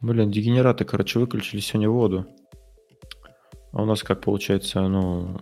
Блин, 0.00 0.30
дегенераты, 0.30 0.84
короче, 0.84 1.18
выключили 1.18 1.60
сегодня 1.60 1.90
воду. 1.90 2.26
А 3.72 3.82
у 3.82 3.84
нас 3.84 4.02
как 4.02 4.20
получается, 4.20 4.80
ну, 4.86 5.40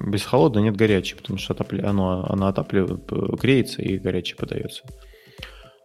без 0.00 0.24
холодной 0.24 0.62
нет 0.62 0.76
горячей, 0.76 1.16
потому 1.16 1.38
что 1.38 1.52
отопли... 1.52 1.82
оно, 1.82 2.24
она 2.28 2.48
отапливает, 2.48 3.06
греется 3.40 3.82
и 3.82 3.98
горячей 3.98 4.36
подается. 4.36 4.84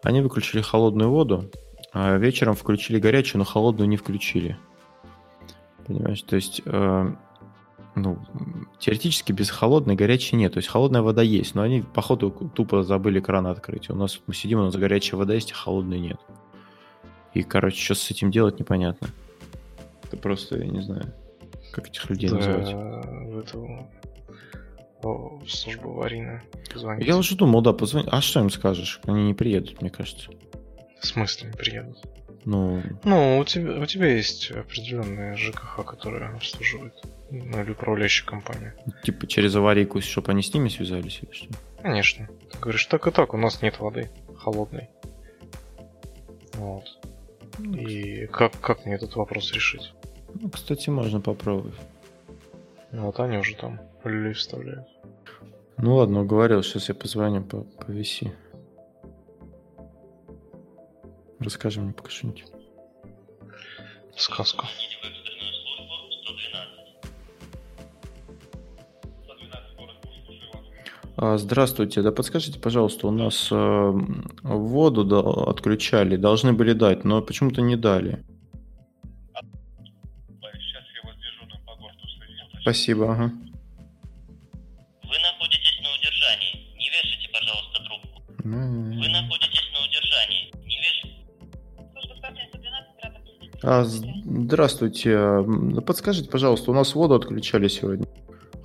Они 0.03 0.21
выключили 0.21 0.61
холодную 0.61 1.09
воду, 1.09 1.49
а 1.91 2.17
вечером 2.17 2.55
включили 2.55 2.99
горячую, 2.99 3.39
но 3.39 3.45
холодную 3.45 3.89
не 3.89 3.97
включили. 3.97 4.57
Понимаешь, 5.87 6.21
то 6.21 6.35
есть, 6.35 6.61
э, 6.65 7.11
ну, 7.95 8.19
теоретически 8.79 9.31
без 9.31 9.49
холодной 9.49 9.95
горячей 9.95 10.35
нет. 10.35 10.53
То 10.53 10.57
есть 10.59 10.69
холодная 10.69 11.01
вода 11.01 11.23
есть, 11.23 11.55
но 11.55 11.63
они, 11.63 11.81
походу, 11.81 12.29
тупо 12.29 12.83
забыли 12.83 13.19
кран 13.19 13.47
открыть. 13.47 13.89
У 13.89 13.95
нас 13.95 14.19
мы 14.27 14.35
сидим, 14.35 14.59
у 14.59 14.63
нас 14.63 14.75
горячая 14.75 15.17
вода 15.17 15.33
есть, 15.33 15.51
а 15.51 15.55
холодной 15.55 15.99
нет. 15.99 16.19
И, 17.33 17.43
короче, 17.43 17.81
что 17.81 17.95
с 17.95 18.11
этим 18.11 18.31
делать, 18.31 18.59
непонятно. 18.59 19.09
Это 20.03 20.17
просто, 20.17 20.57
я 20.57 20.65
не 20.65 20.81
знаю, 20.81 21.13
как 21.71 21.87
этих 21.87 22.09
людей 22.09 22.29
да, 22.29 22.35
называть. 22.37 22.73
В 22.73 23.39
эту 23.39 23.87
о, 25.03 25.41
службу 25.47 25.91
аварийную 25.91 26.41
позвонить. 26.73 27.07
Я 27.07 27.17
уже 27.17 27.35
думал, 27.35 27.61
да, 27.61 27.73
позвони. 27.73 28.07
А 28.11 28.21
что 28.21 28.39
им 28.39 28.49
скажешь? 28.49 28.99
Они 29.05 29.23
не 29.23 29.33
приедут, 29.33 29.81
мне 29.81 29.89
кажется. 29.89 30.29
В 30.99 31.05
смысле 31.05 31.49
не 31.49 31.55
приедут? 31.55 31.97
Ну... 32.45 32.81
Ну, 33.03 33.37
у 33.37 33.45
тебя, 33.45 33.79
у 33.79 33.85
тебя 33.85 34.07
есть 34.07 34.51
определенная 34.51 35.35
ЖКХ, 35.35 35.85
которая 35.85 36.35
обслуживает. 36.35 36.93
Ну, 37.29 37.61
или 37.61 37.71
управляющая 37.71 38.25
компания. 38.25 38.75
Типа 39.03 39.27
через 39.27 39.55
аварийку, 39.55 40.01
чтобы 40.01 40.31
они 40.31 40.41
с 40.41 40.53
ними 40.53 40.69
связались 40.69 41.19
или 41.21 41.31
что? 41.31 41.47
Конечно. 41.81 42.27
Ты 42.51 42.57
говоришь, 42.59 42.85
так 42.87 43.07
и 43.07 43.11
так, 43.11 43.33
у 43.33 43.37
нас 43.37 43.61
нет 43.61 43.79
воды 43.79 44.09
холодной. 44.35 44.89
Вот. 46.53 46.85
И 47.59 48.27
как, 48.27 48.59
как 48.59 48.85
мне 48.85 48.95
этот 48.95 49.15
вопрос 49.15 49.51
решить? 49.51 49.93
Ну, 50.33 50.49
кстати, 50.49 50.89
можно 50.89 51.19
попробовать. 51.19 51.75
Ну, 52.91 53.05
вот 53.05 53.19
они 53.19 53.37
уже 53.37 53.55
там 53.55 53.79
люлей 54.03 54.33
вставляют. 54.33 54.87
Ну 55.77 55.95
ладно, 55.95 56.21
уговорил, 56.21 56.63
сейчас 56.63 56.89
я 56.89 56.95
позвоню 56.95 57.43
по, 57.43 57.61
по 57.61 57.91
VC. 57.91 58.31
Расскажи 61.39 61.79
мне 61.81 61.93
пока 61.93 62.09
что-нибудь. 62.09 62.45
Сказку. 64.15 64.65
Здравствуйте, 71.21 72.01
да 72.01 72.13
подскажите, 72.13 72.59
пожалуйста, 72.59 73.07
у 73.07 73.11
нас 73.11 73.49
э, 73.51 73.91
воду 74.41 75.49
отключали, 75.49 76.15
должны 76.15 76.53
были 76.53 76.71
дать, 76.71 77.03
но 77.03 77.21
почему-то 77.21 77.61
не 77.61 77.75
дали. 77.75 78.23
Спасибо, 82.61 83.11
ага. 83.11 83.33
Вы 85.03 85.17
находитесь 85.19 85.79
на 85.83 85.89
удержании. 85.93 86.77
Не 86.77 86.89
вешайте, 86.89 87.27
пожалуйста, 87.33 87.83
трубку. 87.83 88.23
Вы 88.43 89.09
находитесь 89.09 89.69
на 89.73 89.79
удержании. 89.87 90.53
Не 90.65 90.77
вешайте. 90.77 91.15
А, 93.61 93.83
здравствуйте. 93.83 95.43
Подскажите, 95.85 96.29
пожалуйста, 96.29 96.71
у 96.71 96.73
нас 96.73 96.95
воду 96.95 97.15
отключали 97.15 97.67
сегодня 97.67 98.05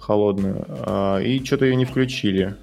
холодную, 0.05 0.67
а, 0.69 1.19
и 1.19 1.43
что-то 1.45 1.65
ее 1.65 1.77
не 1.77 1.85
включили. 1.85 2.55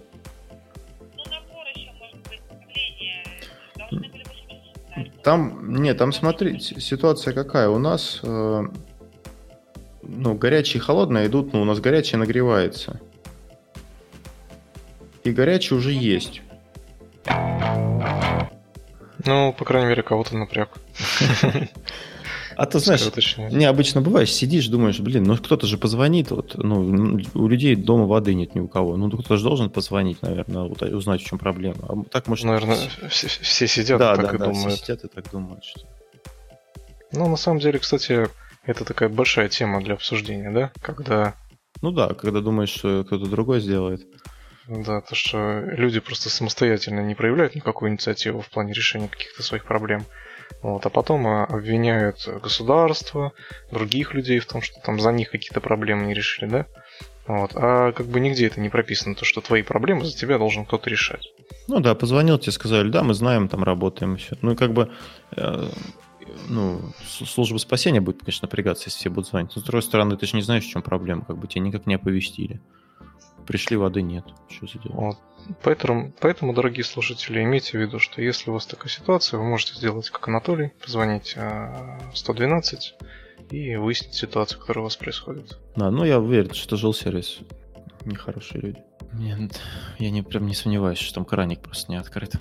Там, 5.23 5.75
нет, 5.81 5.97
там 5.97 6.11
смотрите, 6.11 6.79
ситуация 6.79 7.33
какая. 7.33 7.69
У 7.69 7.77
нас 7.77 8.19
э, 8.23 8.63
ну, 10.01 10.33
горячие 10.33 10.81
и 10.81 10.83
холодные 10.83 11.27
идут, 11.27 11.53
ну, 11.53 11.61
у 11.61 11.65
нас 11.65 11.79
горячее 11.79 12.17
нагревается. 12.19 12.99
И 15.23 15.31
горячее 15.31 15.77
уже 15.77 15.91
есть. 15.91 16.41
Ну, 19.25 19.53
по 19.53 19.65
крайней 19.65 19.89
мере, 19.89 20.01
кого-то 20.01 20.35
напряг. 20.35 20.69
А 22.61 22.67
ты 22.67 22.77
знаешь, 22.77 23.37
необычно 23.37 24.01
бывает, 24.01 24.29
сидишь, 24.29 24.67
думаешь, 24.67 24.99
блин, 24.99 25.23
ну 25.23 25.35
кто-то 25.35 25.65
же 25.65 25.79
позвонит, 25.79 26.29
вот, 26.29 26.53
ну, 26.53 27.19
у 27.33 27.47
людей 27.47 27.75
дома 27.75 28.05
воды 28.05 28.35
нет 28.35 28.53
ни 28.53 28.59
у 28.59 28.67
кого, 28.67 28.97
ну 28.97 29.09
кто-то 29.09 29.35
же 29.35 29.43
должен 29.43 29.71
позвонить, 29.71 30.21
наверное, 30.21 30.65
вот, 30.65 30.79
узнать, 30.83 31.23
в 31.23 31.25
чем 31.25 31.39
проблема. 31.39 31.79
А 31.89 32.03
так 32.11 32.27
может... 32.27 32.45
Наверное, 32.45 32.77
все, 33.09 33.27
все 33.27 33.67
сидят 33.67 33.97
да, 33.97 34.15
так 34.15 34.29
да, 34.29 34.35
и 34.35 34.37
да, 34.37 34.45
думают. 34.45 34.73
все 34.73 34.83
сидят 34.83 35.03
и 35.05 35.07
так 35.07 35.31
думают, 35.31 35.63
что... 35.63 35.81
Ну, 37.13 37.27
на 37.27 37.35
самом 37.35 37.57
деле, 37.57 37.79
кстати, 37.79 38.27
это 38.63 38.85
такая 38.85 39.09
большая 39.09 39.49
тема 39.49 39.81
для 39.81 39.95
обсуждения, 39.95 40.51
да? 40.51 40.71
Когда... 40.83 41.33
Ну 41.81 41.89
да, 41.89 42.13
когда 42.13 42.41
думаешь, 42.41 42.69
что 42.69 43.03
кто-то 43.03 43.25
другой 43.25 43.61
сделает. 43.61 44.05
Да, 44.67 45.01
то, 45.01 45.15
что 45.15 45.61
люди 45.65 45.99
просто 45.99 46.29
самостоятельно 46.29 46.99
не 46.99 47.15
проявляют 47.15 47.55
никакую 47.55 47.91
инициативу 47.91 48.41
в 48.41 48.49
плане 48.51 48.73
решения 48.73 49.07
каких-то 49.07 49.41
своих 49.41 49.65
проблем. 49.65 50.05
Вот, 50.61 50.85
а 50.85 50.89
потом 50.89 51.27
а, 51.27 51.45
обвиняют 51.45 52.27
государство, 52.41 53.33
других 53.71 54.13
людей 54.13 54.39
в 54.39 54.45
том, 54.45 54.61
что 54.61 54.79
там 54.81 54.99
за 54.99 55.11
них 55.11 55.31
какие-то 55.31 55.61
проблемы 55.61 56.05
не 56.05 56.13
решили, 56.13 56.49
да? 56.49 56.65
Вот. 57.27 57.51
А 57.55 57.91
как 57.91 58.07
бы 58.07 58.19
нигде 58.19 58.47
это 58.47 58.59
не 58.59 58.69
прописано, 58.69 59.15
то, 59.15 59.25
что 59.25 59.41
твои 59.41 59.61
проблемы 59.61 60.05
за 60.05 60.15
тебя 60.15 60.37
должен 60.37 60.65
кто-то 60.65 60.89
решать. 60.89 61.31
Ну 61.67 61.79
да, 61.79 61.95
позвонил 61.95 62.37
тебе, 62.39 62.51
сказали, 62.51 62.89
да, 62.89 63.03
мы 63.03 63.13
знаем, 63.13 63.47
там 63.47 63.63
работаем 63.63 64.15
еще. 64.15 64.37
Ну 64.41 64.51
и 64.51 64.55
как 64.55 64.73
бы 64.73 64.91
э, 65.37 65.69
ну, 66.49 66.81
служба 67.03 67.57
спасения 67.57 68.01
будет, 68.01 68.19
конечно, 68.19 68.47
напрягаться, 68.47 68.85
если 68.87 68.99
все 68.99 69.09
будут 69.09 69.29
звонить. 69.29 69.51
Но, 69.55 69.61
с 69.61 69.65
другой 69.65 69.83
стороны, 69.83 70.17
ты 70.17 70.25
же 70.25 70.35
не 70.35 70.41
знаешь, 70.41 70.65
в 70.65 70.69
чем 70.69 70.81
проблема, 70.81 71.23
как 71.25 71.37
бы 71.37 71.47
тебя 71.47 71.63
никак 71.63 71.85
не 71.85 71.95
оповестили. 71.95 72.59
Пришли, 73.45 73.77
воды 73.77 74.01
нет. 74.01 74.25
Что 74.49 74.67
за 74.67 74.79
дело? 74.79 74.93
Вот. 74.93 75.17
Поэтому, 75.63 76.13
поэтому, 76.19 76.53
дорогие 76.53 76.83
слушатели, 76.83 77.41
имейте 77.43 77.77
в 77.77 77.81
виду, 77.81 77.99
что 77.99 78.21
если 78.21 78.49
у 78.49 78.53
вас 78.53 78.65
такая 78.65 78.89
ситуация, 78.89 79.39
вы 79.39 79.45
можете 79.45 79.75
сделать 79.75 80.09
как 80.09 80.27
Анатолий, 80.27 80.71
позвонить 80.81 81.35
112 82.13 82.95
а, 82.99 83.53
и 83.53 83.75
выяснить 83.75 84.13
ситуацию, 84.13 84.59
которая 84.59 84.81
у 84.81 84.85
вас 84.85 84.95
происходит. 84.95 85.57
Да, 85.75 85.89
ну 85.91 86.03
я 86.03 86.19
уверен, 86.19 86.53
что 86.53 86.77
жилсервис 86.77 87.39
нехорошие 88.05 88.61
люди. 88.61 88.79
Нет, 89.13 89.59
я 89.99 90.09
не, 90.09 90.21
прям 90.21 90.47
не 90.47 90.55
сомневаюсь, 90.55 90.99
что 90.99 91.15
там 91.15 91.25
краник 91.25 91.61
просто 91.61 91.91
не 91.91 91.97
открыт. 91.97 92.33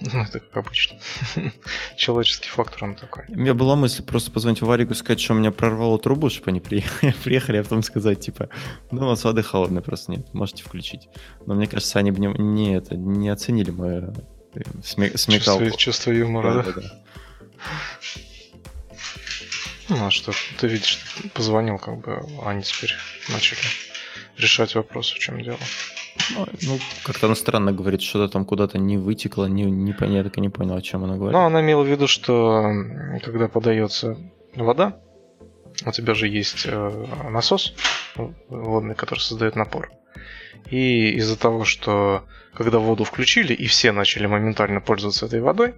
Ну, 0.00 0.22
это 0.22 0.40
как 0.40 0.56
обычно. 0.56 0.98
Человеческий 1.96 2.48
фактор 2.48 2.84
он 2.84 2.96
такой. 2.96 3.24
У 3.28 3.38
меня 3.38 3.54
была 3.54 3.76
мысль 3.76 4.02
просто 4.02 4.30
позвонить 4.30 4.60
в 4.60 4.66
Варику 4.66 4.92
и 4.92 4.96
сказать, 4.96 5.20
что 5.20 5.32
у 5.34 5.36
меня 5.36 5.50
прорвало 5.50 5.98
трубу, 5.98 6.28
чтобы 6.28 6.50
они 6.50 6.60
приехали, 6.60 7.14
приехали, 7.24 7.58
а 7.58 7.62
потом 7.62 7.82
сказать, 7.82 8.20
типа, 8.20 8.48
ну, 8.90 9.02
у 9.02 9.08
нас 9.08 9.24
воды 9.24 9.42
холодной 9.42 9.82
просто 9.82 10.12
нет, 10.12 10.32
можете 10.34 10.62
включить. 10.64 11.08
Но 11.46 11.54
мне 11.54 11.66
кажется, 11.66 11.98
они 11.98 12.10
бы 12.10 12.20
не, 12.20 12.28
не, 12.28 12.76
это, 12.76 12.94
не 12.94 13.28
оценили 13.30 13.70
мою 13.70 14.14
э, 14.54 14.62
сме, 14.84 15.16
смекалку. 15.16 15.64
Чувство, 15.64 15.78
чувство 15.78 16.10
юмора, 16.10 16.54
да? 16.54 16.62
да? 16.62 16.72
да, 16.72 16.80
да. 16.80 17.02
Ну, 19.88 20.06
а 20.06 20.10
что, 20.10 20.32
ты 20.58 20.66
видишь, 20.66 20.98
позвонил, 21.32 21.78
как 21.78 22.00
бы, 22.00 22.20
а 22.42 22.50
они 22.50 22.62
теперь 22.62 22.94
начали 23.28 23.60
решать 24.36 24.74
вопрос, 24.74 25.12
в 25.12 25.18
чем 25.18 25.40
дело. 25.40 25.58
Ну, 26.34 26.46
ну, 26.62 26.78
как-то 27.04 27.26
она 27.26 27.34
странно 27.34 27.72
говорит, 27.72 28.02
что-то 28.02 28.32
там 28.32 28.44
куда-то 28.44 28.78
не 28.78 28.96
вытекло, 28.96 29.46
не, 29.46 29.64
не, 29.64 29.94
я 30.00 30.24
так 30.24 30.36
и 30.38 30.40
не 30.40 30.48
понял, 30.48 30.76
о 30.76 30.82
чем 30.82 31.04
она 31.04 31.16
говорит. 31.16 31.32
Ну, 31.32 31.44
она 31.44 31.60
имела 31.60 31.82
в 31.82 31.86
виду, 31.86 32.06
что 32.06 32.72
когда 33.24 33.48
подается 33.48 34.16
вода, 34.54 34.98
у 35.84 35.92
тебя 35.92 36.14
же 36.14 36.28
есть 36.28 36.66
э, 36.66 37.06
насос 37.30 37.74
водный, 38.48 38.94
который 38.94 39.20
создает 39.20 39.56
напор. 39.56 39.90
И 40.70 41.10
из-за 41.16 41.38
того, 41.38 41.64
что 41.64 42.24
когда 42.54 42.78
воду 42.78 43.04
включили 43.04 43.52
и 43.52 43.66
все 43.66 43.92
начали 43.92 44.26
моментально 44.26 44.80
пользоваться 44.80 45.26
этой 45.26 45.40
водой, 45.40 45.74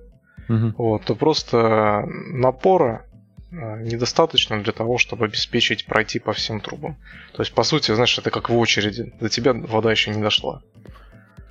угу. 0.49 0.73
вот, 0.79 1.05
то 1.05 1.15
просто 1.15 2.05
напора 2.07 3.08
недостаточно 3.51 4.63
для 4.63 4.73
того, 4.73 4.99
чтобы 4.99 5.25
обеспечить 5.25 5.87
пройти 5.87 6.19
по 6.19 6.33
всем 6.33 6.61
трубам. 6.61 6.97
То 7.33 7.43
есть, 7.43 7.53
по 7.55 7.63
сути, 7.63 7.95
знаешь, 7.95 8.19
это 8.19 8.31
как 8.31 8.51
в 8.51 8.57
очереди. 8.57 9.13
До 9.21 9.29
тебя 9.29 9.53
вода 9.53 9.91
еще 9.91 10.11
не 10.15 10.23
дошла. 10.23 10.63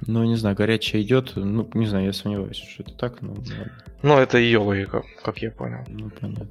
Ну, 0.06 0.24
не 0.24 0.36
знаю, 0.36 0.56
горячая 0.56 1.02
идет. 1.02 1.34
Ну, 1.36 1.70
не 1.74 1.88
знаю, 1.88 2.06
я 2.06 2.14
сомневаюсь, 2.14 2.58
что 2.58 2.84
это 2.84 2.94
так, 2.94 3.22
но 3.22 3.36
Ну, 4.04 4.18
это 4.18 4.38
ее 4.38 4.60
логика, 4.60 5.04
как 5.24 5.40
я 5.40 5.52
понял. 5.52 5.84
Ну, 5.88 6.10
понятно. 6.10 6.48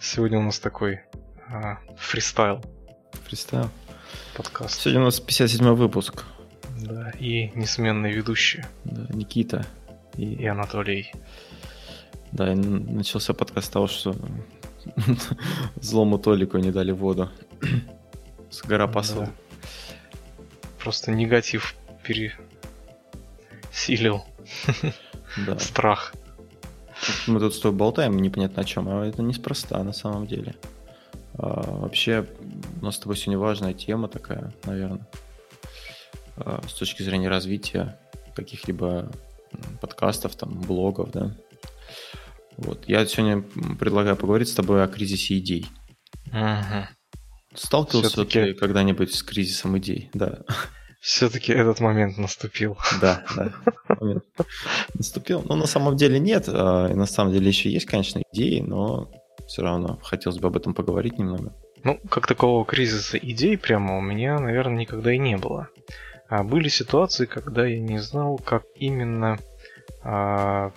Сегодня 0.00 0.38
у 0.38 0.42
нас 0.42 0.58
такой 0.58 1.00
а, 1.48 1.78
фристайл. 1.96 2.62
Фристайл. 3.26 3.70
Подкаст. 4.36 4.80
Сегодня 4.80 5.02
у 5.02 5.04
нас 5.04 5.20
57 5.20 5.74
выпуск. 5.74 6.24
Да, 6.80 7.12
и 7.18 7.50
несменные 7.54 8.12
ведущие. 8.12 8.66
Да, 8.84 9.06
Никита. 9.14 9.66
И, 10.16 10.34
и 10.34 10.46
Анатолий. 10.46 11.12
Да, 12.34 12.52
и 12.52 12.56
начался 12.56 13.32
подкаст 13.32 13.68
с 13.68 13.70
того, 13.70 13.86
что 13.86 14.16
злому 15.76 16.18
Толику 16.18 16.58
не 16.58 16.72
дали 16.72 16.90
воду. 16.90 17.30
С 18.50 18.62
гора 18.62 18.88
посуды. 18.88 19.26
Да. 19.26 19.32
Просто 20.80 21.12
негатив 21.12 21.76
пересилил. 22.02 24.24
Да. 25.46 25.56
Страх. 25.60 26.12
мы 27.28 27.38
тут 27.38 27.54
с 27.54 27.60
тобой 27.60 27.78
болтаем 27.78 28.16
непонятно 28.16 28.62
о 28.62 28.64
чем, 28.64 28.88
а 28.88 29.06
это 29.06 29.22
неспроста 29.22 29.84
на 29.84 29.92
самом 29.92 30.26
деле. 30.26 30.56
А, 31.38 31.82
вообще, 31.82 32.26
у 32.80 32.84
нас 32.84 32.96
с 32.96 32.98
тобой 32.98 33.16
сегодня 33.16 33.38
важная 33.38 33.74
тема 33.74 34.08
такая, 34.08 34.52
наверное, 34.64 35.06
а, 36.36 36.60
с 36.66 36.74
точки 36.74 37.04
зрения 37.04 37.28
развития 37.28 37.96
каких-либо 38.34 39.08
подкастов, 39.80 40.34
там, 40.34 40.60
блогов, 40.60 41.12
да. 41.12 41.30
Вот. 42.56 42.84
Я 42.86 43.04
сегодня 43.06 43.42
предлагаю 43.78 44.16
поговорить 44.16 44.48
с 44.48 44.54
тобой 44.54 44.84
о 44.84 44.88
кризисе 44.88 45.38
идей. 45.38 45.66
Угу. 46.28 46.88
Сталкивался 47.54 48.10
Все-таки... 48.10 48.52
ты 48.52 48.54
когда-нибудь 48.54 49.14
с 49.14 49.22
кризисом 49.22 49.78
идей? 49.78 50.10
Да. 50.12 50.40
Все-таки 51.00 51.52
этот 51.52 51.80
момент 51.80 52.16
наступил. 52.16 52.78
Да, 53.00 53.24
да. 53.36 53.52
Момент 54.00 54.24
наступил. 54.94 55.42
Но 55.46 55.54
на 55.54 55.66
самом 55.66 55.96
деле 55.96 56.18
нет. 56.18 56.48
А, 56.48 56.88
на 56.88 57.06
самом 57.06 57.32
деле 57.32 57.48
еще 57.48 57.70
есть, 57.70 57.86
конечно, 57.86 58.22
идеи, 58.32 58.60
но 58.60 59.10
все 59.46 59.62
равно 59.62 59.98
хотелось 60.02 60.38
бы 60.38 60.48
об 60.48 60.56
этом 60.56 60.72
поговорить 60.72 61.18
немного. 61.18 61.54
Ну, 61.82 62.00
как 62.08 62.26
такого 62.26 62.64
кризиса 62.64 63.18
идей 63.18 63.58
прямо 63.58 63.98
у 63.98 64.00
меня, 64.00 64.38
наверное, 64.38 64.78
никогда 64.78 65.12
и 65.12 65.18
не 65.18 65.36
было. 65.36 65.68
А 66.28 66.42
были 66.42 66.68
ситуации, 66.68 67.26
когда 67.26 67.66
я 67.66 67.78
не 67.78 67.98
знал, 67.98 68.38
как 68.38 68.64
именно 68.74 69.38
а, 70.02 70.72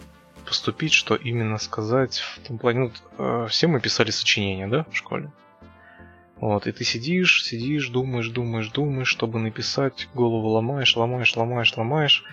поступить, 0.48 0.94
что 0.94 1.16
именно 1.16 1.58
сказать. 1.58 2.20
В 2.20 2.48
том 2.48 2.58
плане, 2.58 2.80
ну, 2.80 2.92
а, 3.18 3.48
все 3.48 3.68
мы 3.68 3.80
писали 3.80 4.12
сочинения, 4.12 4.68
да, 4.68 4.86
в 4.90 4.96
школе. 4.96 5.32
Вот, 6.38 6.68
и 6.68 6.72
ты 6.72 6.84
сидишь, 6.84 7.44
сидишь, 7.44 7.90
думаешь, 7.90 8.30
думаешь, 8.30 8.70
думаешь, 8.70 9.08
чтобы 9.08 9.40
написать, 9.40 10.08
голову 10.14 10.50
ломаешь, 10.50 10.96
ломаешь, 10.96 11.36
ломаешь, 11.36 11.76
ломаешь. 11.76 12.24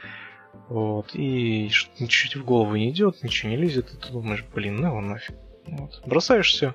Вот, 0.68 1.14
и 1.14 1.70
ничего 1.98 2.42
в 2.42 2.46
голову 2.46 2.76
не 2.76 2.90
идет, 2.90 3.22
ничего 3.22 3.50
не 3.50 3.56
лезет, 3.56 3.92
и 3.92 3.96
ты 3.96 4.12
думаешь, 4.12 4.44
блин, 4.54 4.76
ну 4.76 4.88
его 4.88 5.00
нафиг. 5.00 5.34
Вот. 5.66 6.02
Бросаешься, 6.06 6.74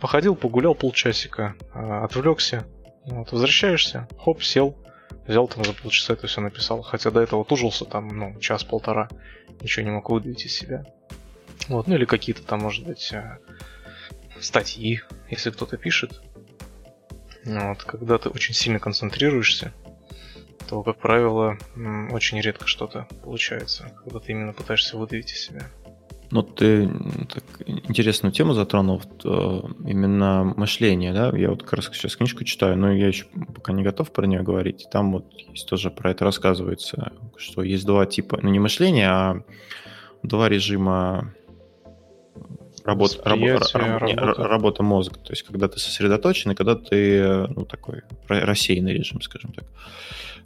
походил, 0.00 0.34
погулял 0.34 0.74
полчасика, 0.74 1.54
а, 1.72 2.04
отвлекся, 2.04 2.66
вот, 3.04 3.32
возвращаешься, 3.32 4.08
хоп, 4.18 4.42
сел, 4.42 4.76
взял 5.26 5.48
там 5.48 5.64
за 5.64 5.72
полчаса 5.72 6.14
это 6.14 6.26
все 6.26 6.40
написал. 6.40 6.82
Хотя 6.82 7.10
до 7.10 7.20
этого 7.20 7.44
тужился 7.44 7.84
там, 7.84 8.08
ну, 8.08 8.38
час-полтора, 8.40 9.08
ничего 9.60 9.84
не 9.84 9.90
мог 9.90 10.08
выдавить 10.10 10.44
из 10.44 10.54
себя. 10.54 10.84
Вот, 11.68 11.86
ну 11.86 11.94
или 11.94 12.04
какие-то 12.04 12.42
там, 12.42 12.60
может 12.60 12.84
быть, 12.84 13.12
а, 13.12 13.38
статьи, 14.40 15.00
если 15.30 15.50
кто-то 15.50 15.76
пишет. 15.76 16.22
Вот, 17.44 17.82
когда 17.84 18.18
ты 18.18 18.28
очень 18.28 18.54
сильно 18.54 18.78
концентрируешься, 18.78 19.72
то, 20.68 20.82
как 20.82 20.98
правило, 20.98 21.58
очень 22.10 22.40
редко 22.40 22.66
что-то 22.66 23.06
получается, 23.22 23.92
когда 24.02 24.18
ты 24.18 24.32
именно 24.32 24.52
пытаешься 24.52 24.96
выдавить 24.96 25.32
из 25.32 25.40
себя. 25.40 25.70
Ну, 26.30 26.42
ты 26.42 26.88
так, 27.32 27.44
интересную 27.66 28.32
тему 28.32 28.52
затронул, 28.52 29.00
э, 29.24 29.60
именно 29.86 30.54
мышление, 30.56 31.12
да? 31.12 31.36
Я 31.36 31.50
вот 31.50 31.62
как 31.62 31.74
раз 31.74 31.86
сейчас 31.92 32.16
книжку 32.16 32.44
читаю, 32.44 32.76
но 32.76 32.92
я 32.92 33.06
еще 33.06 33.26
пока 33.54 33.72
не 33.72 33.82
готов 33.82 34.12
про 34.12 34.26
нее 34.26 34.42
говорить. 34.42 34.86
Там 34.90 35.12
вот 35.12 35.32
есть 35.32 35.68
тоже 35.68 35.90
про 35.90 36.10
это 36.10 36.24
рассказывается, 36.24 37.12
что 37.36 37.62
есть 37.62 37.86
два 37.86 38.06
типа, 38.06 38.40
ну 38.42 38.50
не 38.50 38.58
мышления, 38.58 39.08
а 39.08 39.42
два 40.22 40.48
режима 40.48 41.32
работа, 42.86 43.20
работа, 43.24 43.78
работа. 43.78 44.48
работа 44.48 44.82
мозга. 44.82 45.18
То 45.18 45.32
есть, 45.32 45.42
когда 45.42 45.68
ты 45.68 45.78
сосредоточен, 45.78 46.52
и 46.52 46.54
когда 46.54 46.74
ты, 46.74 47.46
ну, 47.48 47.64
такой 47.64 48.02
рассеянный 48.28 48.94
режим, 48.94 49.20
скажем 49.20 49.52
так. 49.52 49.64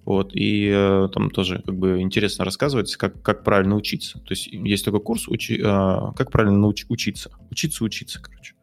Вот, 0.05 0.35
и 0.35 0.71
э, 0.73 1.09
там 1.13 1.31
тоже 1.31 1.63
как 1.65 1.77
бы 1.77 2.01
интересно 2.01 2.45
рассказывается, 2.45 2.99
как, 2.99 3.21
как 3.23 3.45
правильно 3.45 3.77
учиться. 3.77 4.19
То 4.21 4.31
есть 4.31 4.47
есть 4.47 4.85
такой 4.85 5.01
курс, 5.01 5.29
учи, 5.29 5.57
э, 5.57 5.63
как 5.63 6.31
правильно 6.31 6.57
науч, 6.57 6.87
учиться. 6.89 7.31
Учиться, 7.51 7.85
учиться, 7.85 8.21
короче. 8.21 8.55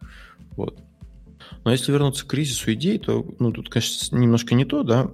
Вот. 0.55 0.79
Но 1.63 1.71
если 1.71 1.91
вернуться 1.91 2.25
к 2.25 2.29
кризису 2.29 2.73
идей, 2.73 2.97
то, 2.97 3.25
ну, 3.39 3.51
тут, 3.51 3.69
конечно, 3.69 4.17
немножко 4.17 4.55
не 4.55 4.65
то, 4.65 4.83
да. 4.83 5.09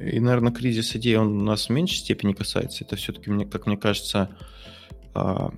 И, 0.00 0.20
наверное, 0.20 0.52
кризис 0.52 0.94
идей, 0.94 1.16
он 1.16 1.44
нас 1.44 1.68
в 1.68 1.70
меньшей 1.70 1.96
степени 1.96 2.32
касается. 2.32 2.84
Это 2.84 2.96
все-таки, 2.96 3.30
мне, 3.30 3.46
как 3.46 3.66
мне 3.66 3.76
кажется, 3.76 4.30
э, 5.14 5.48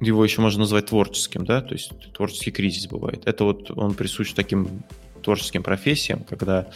его 0.00 0.24
еще 0.24 0.40
можно 0.40 0.60
назвать 0.60 0.86
творческим, 0.86 1.44
да, 1.44 1.60
то 1.60 1.72
есть 1.74 1.92
творческий 2.12 2.50
кризис 2.50 2.86
бывает. 2.86 3.22
Это 3.26 3.44
вот 3.44 3.70
он 3.70 3.94
присущ 3.94 4.32
таким 4.32 4.82
творческим 5.22 5.62
профессиям, 5.62 6.24
когда 6.24 6.66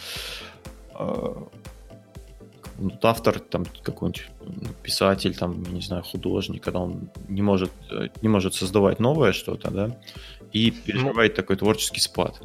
э, 0.97 1.33
вот 2.81 3.05
автор, 3.05 3.39
там 3.39 3.65
какой-нибудь 3.83 4.27
писатель, 4.83 5.35
там, 5.35 5.63
не 5.63 5.81
знаю, 5.81 6.03
художник, 6.03 6.63
когда 6.63 6.79
он 6.79 7.09
не 7.27 7.41
может, 7.41 7.71
не 8.21 8.27
может 8.27 8.55
создавать 8.55 8.99
новое 8.99 9.33
что-то, 9.33 9.69
да, 9.69 9.97
и 10.51 10.71
переживает 10.71 11.33
ну, 11.33 11.35
такой 11.35 11.55
творческий 11.57 12.01
спад. 12.01 12.41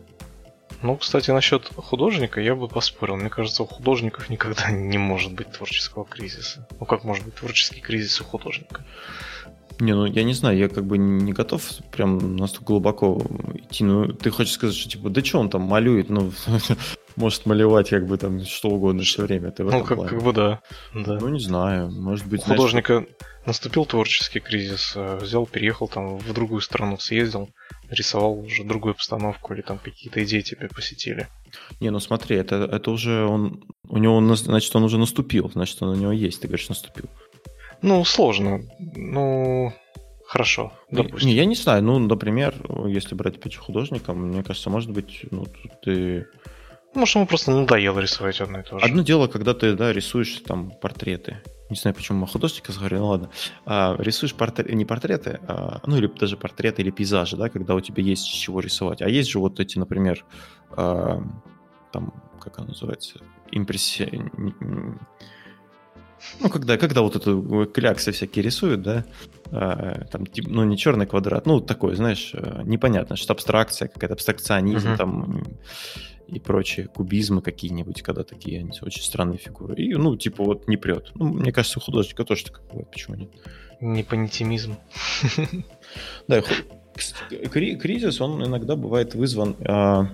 Ну, 0.82 0.96
кстати, 0.96 1.30
насчет 1.30 1.66
художника 1.74 2.40
я 2.40 2.54
бы 2.54 2.68
поспорил. 2.68 3.16
Мне 3.16 3.30
кажется, 3.30 3.62
у 3.62 3.66
художников 3.66 4.28
никогда 4.28 4.70
не 4.70 4.98
может 4.98 5.32
быть 5.32 5.50
творческого 5.52 6.04
кризиса. 6.04 6.66
Ну, 6.78 6.86
как 6.86 7.04
может 7.04 7.24
быть 7.24 7.34
творческий 7.34 7.80
кризис 7.80 8.20
у 8.20 8.24
художника? 8.24 8.84
Не, 9.78 9.94
ну 9.94 10.06
я 10.06 10.24
не 10.24 10.32
знаю, 10.32 10.56
я 10.56 10.68
как 10.68 10.86
бы 10.86 10.96
не 10.98 11.32
готов 11.32 11.62
прям 11.92 12.36
настолько 12.36 12.66
глубоко 12.66 13.22
идти. 13.54 13.84
Ну, 13.84 14.12
ты 14.12 14.30
хочешь 14.30 14.54
сказать, 14.54 14.76
что 14.76 14.88
типа, 14.88 15.10
да 15.10 15.22
что 15.22 15.38
он 15.38 15.50
там 15.50 15.62
малюет, 15.62 16.08
ну, 16.08 16.32
может 17.16 17.46
малевать 17.46 17.90
как 17.90 18.06
бы 18.06 18.16
там 18.16 18.44
что 18.44 18.68
угодно 18.70 19.02
все 19.02 19.24
время. 19.24 19.50
Ты 19.50 19.64
ну, 19.64 19.84
как, 19.84 20.08
как 20.08 20.22
бы 20.22 20.32
да. 20.32 20.60
да. 20.94 21.18
Ну, 21.20 21.28
не 21.28 21.40
знаю, 21.40 21.90
может 21.90 22.26
быть... 22.26 22.42
У 22.42 22.44
знаешь, 22.44 22.58
художника 22.58 23.06
наступил 23.44 23.84
творческий 23.84 24.40
кризис, 24.40 24.92
э, 24.96 25.18
взял, 25.20 25.46
переехал 25.46 25.88
там 25.88 26.18
в 26.18 26.32
другую 26.32 26.60
страну, 26.60 26.98
съездил, 26.98 27.50
рисовал 27.90 28.38
уже 28.38 28.64
другую 28.64 28.92
обстановку 28.92 29.54
или 29.54 29.62
там 29.62 29.78
какие-то 29.78 30.22
идеи 30.24 30.40
тебе 30.40 30.68
посетили. 30.68 31.28
Не, 31.80 31.90
ну 31.90 32.00
смотри, 32.00 32.36
это, 32.36 32.56
это 32.56 32.90
уже 32.90 33.24
он... 33.24 33.64
У 33.88 33.98
него, 33.98 34.20
значит, 34.34 34.74
он 34.74 34.84
уже 34.84 34.98
наступил, 34.98 35.50
значит, 35.50 35.80
он 35.82 35.90
у 35.90 35.94
него 35.94 36.12
есть, 36.12 36.40
ты 36.40 36.48
говоришь, 36.48 36.68
наступил. 36.68 37.08
Ну, 37.82 38.04
сложно. 38.04 38.62
Ну, 38.78 39.72
хорошо, 40.26 40.72
допустим. 40.90 41.28
Не, 41.28 41.34
я 41.34 41.44
не 41.44 41.54
знаю, 41.54 41.82
ну, 41.82 41.98
например, 41.98 42.54
если 42.86 43.14
брать 43.14 43.36
опять 43.36 43.56
художника, 43.56 44.12
мне 44.12 44.42
кажется, 44.42 44.70
может 44.70 44.90
быть, 44.90 45.24
ну, 45.30 45.44
тут 45.44 45.80
ты... 45.82 46.26
Может, 46.94 47.16
ему 47.16 47.26
просто 47.26 47.50
надоело 47.50 48.00
рисовать 48.00 48.40
одно 48.40 48.60
и 48.60 48.62
то 48.62 48.78
же. 48.78 48.84
Одно 48.84 49.02
дело, 49.02 49.26
когда 49.26 49.52
ты, 49.52 49.74
да, 49.74 49.92
рисуешь 49.92 50.40
там 50.46 50.70
портреты. 50.70 51.42
Не 51.68 51.76
знаю, 51.76 51.94
почему 51.94 52.20
мы 52.20 52.26
художника 52.26 52.72
говорю, 52.72 52.98
ну 53.00 53.06
ладно. 53.08 53.30
А, 53.64 53.96
рисуешь 53.98 54.34
портрет, 54.34 54.72
не 54.72 54.84
портреты, 54.84 55.40
а, 55.48 55.80
ну 55.84 55.96
или 55.96 56.06
даже 56.06 56.36
портреты 56.36 56.82
или 56.82 56.90
пейзажи, 56.90 57.36
да, 57.36 57.48
когда 57.48 57.74
у 57.74 57.80
тебя 57.80 58.02
есть 58.02 58.22
с 58.22 58.28
чего 58.28 58.60
рисовать. 58.60 59.02
А 59.02 59.08
есть 59.08 59.28
же 59.28 59.40
вот 59.40 59.58
эти, 59.58 59.78
например, 59.78 60.24
а, 60.70 61.20
там, 61.92 62.14
как 62.40 62.58
оно 62.58 62.68
называется, 62.68 63.18
импрессия 63.50 64.08
ну, 66.40 66.48
когда, 66.48 66.76
когда 66.76 67.02
вот 67.02 67.16
эту 67.16 67.66
кляксы 67.66 68.12
всякие 68.12 68.42
рисуют, 68.44 68.82
да, 68.82 69.04
а, 69.50 70.04
там, 70.10 70.26
тип, 70.26 70.46
ну, 70.48 70.64
не 70.64 70.76
черный 70.76 71.06
квадрат, 71.06 71.46
ну, 71.46 71.60
такой, 71.60 71.94
знаешь, 71.96 72.30
э, 72.34 72.62
непонятно, 72.64 73.16
что 73.16 73.32
абстракция, 73.32 73.88
какая-то 73.88 74.14
абстракционизм 74.14 74.88
uh-huh. 74.88 74.96
там 74.96 75.44
и 76.26 76.40
прочие, 76.40 76.88
кубизмы 76.88 77.40
какие-нибудь, 77.40 78.02
когда 78.02 78.24
такие 78.24 78.60
они 78.60 78.72
очень 78.82 79.02
странные 79.02 79.38
фигуры. 79.38 79.76
И, 79.76 79.94
ну, 79.94 80.16
типа, 80.16 80.44
вот 80.44 80.68
не 80.68 80.76
прет. 80.76 81.12
Ну, 81.14 81.26
мне 81.26 81.52
кажется, 81.52 81.78
у 81.78 81.82
художника 81.82 82.24
тоже 82.24 82.44
так 82.46 82.62
бывает, 82.68 82.90
почему 82.90 83.16
нет? 83.16 83.30
Непонятимизм. 83.80 84.76
Да, 86.28 86.42
кризис, 87.50 88.20
он 88.20 88.44
иногда 88.44 88.74
бывает 88.74 89.14
вызван 89.14 89.54
а, 89.60 90.08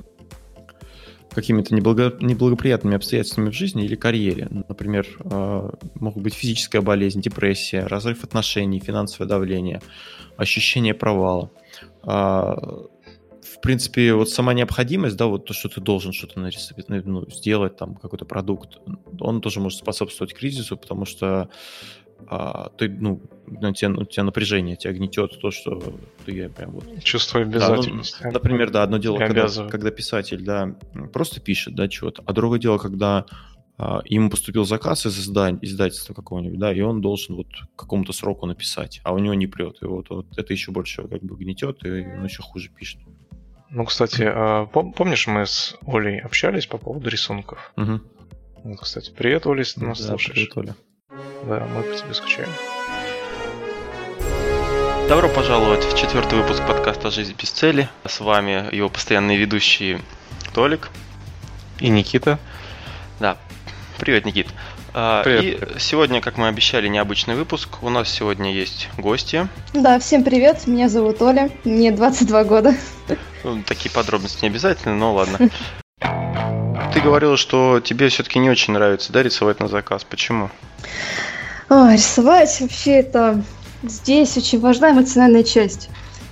какими-то 1.35 1.75
неблаго, 1.75 2.17
неблагоприятными 2.21 2.97
обстоятельствами 2.97 3.51
в 3.51 3.55
жизни 3.55 3.85
или 3.85 3.95
карьере. 3.95 4.49
Например, 4.69 5.07
э, 5.25 5.71
могут 5.95 6.23
быть 6.23 6.35
физическая 6.35 6.83
болезнь, 6.83 7.21
депрессия, 7.21 7.87
разрыв 7.87 8.25
отношений, 8.25 8.81
финансовое 8.81 9.29
давление, 9.29 9.81
ощущение 10.37 10.95
провала. 10.95 11.51
А, 12.03 12.57
в 13.43 13.61
принципе, 13.61 14.15
вот 14.15 14.31
сама 14.31 14.55
необходимость, 14.55 15.17
да, 15.17 15.27
вот 15.27 15.45
то, 15.45 15.55
что 15.55 15.69
ты 15.69 15.81
должен 15.81 16.13
что-то 16.13 16.41
нарисовать, 16.41 16.89
ну, 16.89 17.29
сделать, 17.31 17.77
там, 17.77 17.95
какой-то 17.95 18.25
продукт, 18.25 18.79
он 19.21 19.41
тоже 19.41 19.61
может 19.61 19.79
способствовать 19.79 20.35
кризису, 20.35 20.77
потому 20.77 21.05
что 21.05 21.49
а, 22.29 22.71
ты, 22.77 22.89
ну, 22.89 23.23
у 23.47 23.73
тебя, 23.73 23.91
у 23.91 24.05
тебя 24.05 24.25
напряжение, 24.25 24.77
тебя 24.77 24.93
гнетет 24.93 25.41
то, 25.41 25.51
что 25.51 25.81
ты 26.25 26.49
прям 26.49 26.73
вот... 26.73 27.03
Чувство 27.03 27.41
обязательности. 27.41 28.19
Да, 28.23 28.29
ну, 28.29 28.33
например, 28.35 28.71
да, 28.71 28.83
одно 28.83 28.99
дело, 28.99 29.19
когда, 29.19 29.49
когда 29.69 29.91
писатель, 29.91 30.45
да, 30.45 30.77
просто 31.13 31.41
пишет, 31.41 31.75
да, 31.75 31.91
что-то, 31.91 32.23
а 32.27 32.33
другое 32.33 32.59
дело, 32.59 32.79
когда 32.79 33.27
а, 33.79 34.01
ему 34.05 34.31
поступил 34.31 34.65
заказ 34.65 35.07
из 35.07 35.19
издань, 35.19 35.59
издательства 35.63 36.15
какого-нибудь, 36.15 36.59
да, 36.59 36.73
и 36.73 36.81
он 36.81 37.01
должен 37.01 37.37
вот 37.37 37.49
к 37.49 37.81
какому-то 37.81 38.13
сроку 38.13 38.47
написать, 38.47 39.01
а 39.05 39.13
у 39.13 39.19
него 39.19 39.35
не 39.35 39.47
прет, 39.47 39.79
и 39.83 39.87
вот, 39.87 40.09
вот 40.11 40.27
это 40.37 40.53
еще 40.53 40.73
больше 40.73 41.07
как 41.09 41.23
бы 41.23 41.37
гнетет, 41.37 41.85
и 41.85 41.91
он 41.91 42.25
еще 42.25 42.43
хуже 42.43 42.71
пишет. 42.71 43.01
Ну, 43.71 43.85
кстати, 43.87 44.23
а, 44.25 44.67
помнишь, 44.67 45.27
мы 45.27 45.47
с 45.47 45.77
Олей 45.87 46.21
общались 46.21 46.67
по 46.67 46.77
поводу 46.79 47.09
рисунков? 47.09 47.73
Угу. 47.77 48.01
Вот, 48.65 48.81
кстати, 48.81 49.11
привет, 49.11 49.47
Оля, 49.47 49.61
если 49.61 49.81
ты 49.81 49.87
нас 49.87 50.01
да, 50.01 50.09
слушаешь. 50.09 50.35
Привет, 50.35 50.57
Оля. 50.57 50.77
Да, 51.47 51.67
мы 51.67 51.83
по 51.83 51.95
тебе 51.95 52.15
скучаем. 52.15 52.49
Добро 55.09 55.29
пожаловать 55.29 55.85
в 55.85 55.99
четвертый 55.99 56.39
выпуск 56.39 56.63
подкаста 56.67 57.11
«Жизнь 57.11 57.35
без 57.39 57.51
цели». 57.51 57.89
С 58.07 58.21
вами 58.21 58.75
его 58.75 58.89
постоянные 58.89 59.37
ведущие 59.37 60.01
Толик 60.55 60.91
и 61.81 61.91
Никита. 61.91 62.39
Да, 63.21 63.37
привет, 63.99 64.25
Никит. 64.25 64.47
А, 64.95 65.23
привет. 65.23 65.77
И 65.77 65.79
сегодня, 65.81 66.21
как 66.21 66.39
мы 66.39 66.49
обещали, 66.49 66.89
необычный 66.89 67.35
выпуск. 67.35 67.83
У 67.83 67.91
нас 67.91 68.09
сегодня 68.09 68.53
есть 68.53 68.89
гости. 68.97 69.49
Да, 69.75 69.99
всем 69.99 70.25
привет. 70.25 70.67
Меня 70.67 70.89
зовут 70.89 71.21
Оля. 71.21 71.51
Мне 71.65 71.93
22 71.93 72.45
года. 72.45 72.75
Ну, 73.45 73.63
такие 73.67 73.91
подробности 73.91 74.43
не 74.43 74.49
обязательны, 74.49 74.95
но 74.95 75.13
ладно. 75.13 75.51
Ты 76.93 77.01
говорила, 77.01 77.37
что 77.37 77.81
тебе 77.81 78.09
все-таки 78.09 78.39
не 78.39 78.51
очень 78.51 78.75
нравится, 78.75 79.13
да, 79.13 79.23
рисовать 79.23 79.61
на 79.61 79.69
заказ. 79.69 80.05
Почему? 80.05 80.51
О, 81.69 81.93
рисовать 81.93 82.61
вообще 82.61 82.93
это... 82.93 83.43
Здесь 83.83 84.37
очень 84.37 84.61
важна 84.61 84.93
эмоциональная 84.93 85.43
часть. 85.43 85.89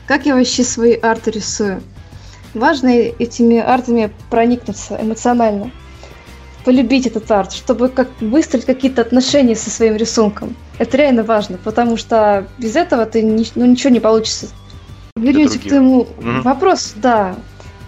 Как 0.07 0.27
я 0.27 0.37
вообще 0.37 0.63
свои 0.63 0.95
арты 0.95 1.33
рисую? 1.33 1.83
Важно 2.55 2.89
этими 2.89 3.59
артами 3.59 4.13
проникнуться 4.29 4.99
эмоционально 5.01 5.73
полюбить 6.65 7.07
этот 7.07 7.31
арт, 7.31 7.53
чтобы 7.53 7.89
как 7.89 8.09
выстроить 8.21 8.67
какие-то 8.67 9.03
отношения 9.03 9.57
со 9.57 9.71
своим 9.71 9.97
рисунком. 9.97 10.57
Это 10.79 10.97
реально 10.97 11.25
важно, 11.25 11.59
потому 11.63 11.97
что 11.97 12.47
без 12.59 12.77
этого 12.77 13.07
ты 13.07 13.23
ну, 13.23 13.65
ничего 13.65 13.91
не 13.91 14.01
получится. 14.01 14.49
Вернемся 15.17 15.59
к 15.59 15.63
твоему 15.63 16.01
угу. 16.01 16.43
вопросу, 16.43 16.91
да. 16.97 17.37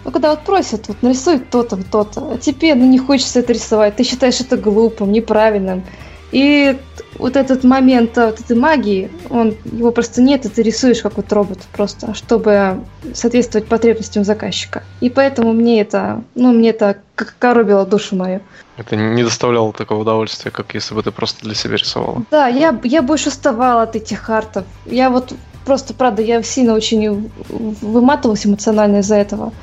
Ну, 0.05 0.11
когда 0.11 0.31
вот 0.31 0.41
просят, 0.41 0.87
вот 0.87 1.01
нарисуй 1.01 1.39
то-то, 1.39 1.77
то-то, 1.77 2.33
а 2.33 2.37
тебе, 2.37 2.75
ну, 2.75 2.85
не 2.85 2.99
хочется 2.99 3.39
это 3.39 3.53
рисовать, 3.53 3.95
ты 3.95 4.03
считаешь 4.03 4.41
это 4.41 4.57
глупым, 4.57 5.11
неправильным. 5.11 5.83
И 6.31 6.75
вот 7.19 7.35
этот 7.35 7.63
момент 7.63 8.17
вот 8.17 8.39
этой 8.39 8.57
магии, 8.57 9.11
он, 9.29 9.55
его 9.65 9.91
просто 9.91 10.21
нет, 10.21 10.45
и 10.45 10.49
ты 10.49 10.63
рисуешь 10.63 11.01
как 11.01 11.17
вот 11.17 11.31
робот 11.31 11.59
просто, 11.71 12.15
чтобы 12.15 12.83
соответствовать 13.13 13.67
потребностям 13.67 14.23
заказчика. 14.23 14.83
И 14.99 15.11
поэтому 15.11 15.53
мне 15.53 15.81
это, 15.81 16.23
ну, 16.33 16.51
мне 16.51 16.71
это 16.71 16.97
как 17.13 17.35
коробило 17.37 17.85
душу 17.85 18.15
мою. 18.15 18.41
Это 18.77 18.95
не 18.95 19.23
доставляло 19.23 19.71
такого 19.73 20.01
удовольствия, 20.01 20.49
как 20.49 20.73
если 20.73 20.95
бы 20.95 21.03
ты 21.03 21.11
просто 21.11 21.43
для 21.45 21.53
себя 21.53 21.75
рисовала. 21.75 22.23
Да, 22.31 22.47
я, 22.47 22.77
я 22.83 23.03
больше 23.03 23.29
уставала 23.29 23.83
от 23.83 23.95
этих 23.95 24.27
артов. 24.31 24.65
Я 24.87 25.11
вот 25.11 25.33
просто, 25.65 25.93
правда, 25.93 26.21
я 26.21 26.41
сильно 26.43 26.73
очень 26.73 27.31
выматывалась 27.49 28.45
эмоционально 28.45 28.97
из-за 28.97 29.15
этого. 29.15 29.53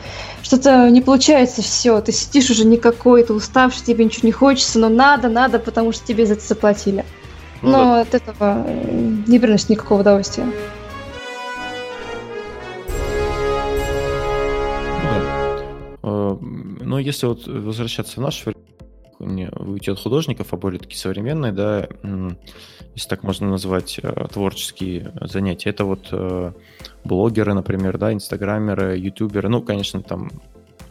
Что-то 0.42 0.90
не 0.90 1.00
получается 1.00 1.62
все, 1.62 2.00
ты 2.00 2.12
сидишь 2.12 2.50
уже 2.50 2.64
никакой, 2.64 3.23
ты 3.23 3.33
уставший, 3.33 3.85
тебе 3.85 4.04
ничего 4.04 4.26
не 4.26 4.33
хочется, 4.33 4.78
но 4.78 4.88
надо, 4.88 5.28
надо, 5.28 5.59
потому 5.59 5.92
что 5.92 6.07
тебе 6.07 6.26
за 6.26 6.35
это 6.35 6.47
заплатили. 6.47 7.04
Ну, 7.62 7.71
но 7.71 7.78
да. 7.85 8.00
от 8.00 8.14
этого 8.14 8.66
не 9.26 9.38
приносит 9.38 9.69
никакого 9.69 10.00
удовольствия. 10.00 10.47
Э, 16.02 16.37
но 16.40 16.99
если 16.99 17.26
вот 17.26 17.47
возвращаться 17.47 18.21
в 18.21 18.23
наш 18.23 18.45
не 19.21 19.49
уйти 19.50 19.91
от 19.91 20.00
художников, 20.00 20.53
а 20.53 20.57
более 20.57 20.81
такие 20.81 20.99
современные, 20.99 21.53
да, 21.53 21.89
если 22.95 23.09
так 23.09 23.23
можно 23.23 23.49
назвать, 23.49 24.00
э, 24.03 24.27
творческие 24.33 25.12
занятия. 25.21 25.71
Это 25.71 25.85
вот 25.85 26.09
э, 26.11 26.53
блогеры, 27.05 27.55
например, 27.55 27.99
да, 27.99 28.12
инстаграмеры, 28.12 28.99
ютуберы, 28.99 29.49
ну, 29.49 29.62
конечно, 29.62 30.03
там 30.03 30.31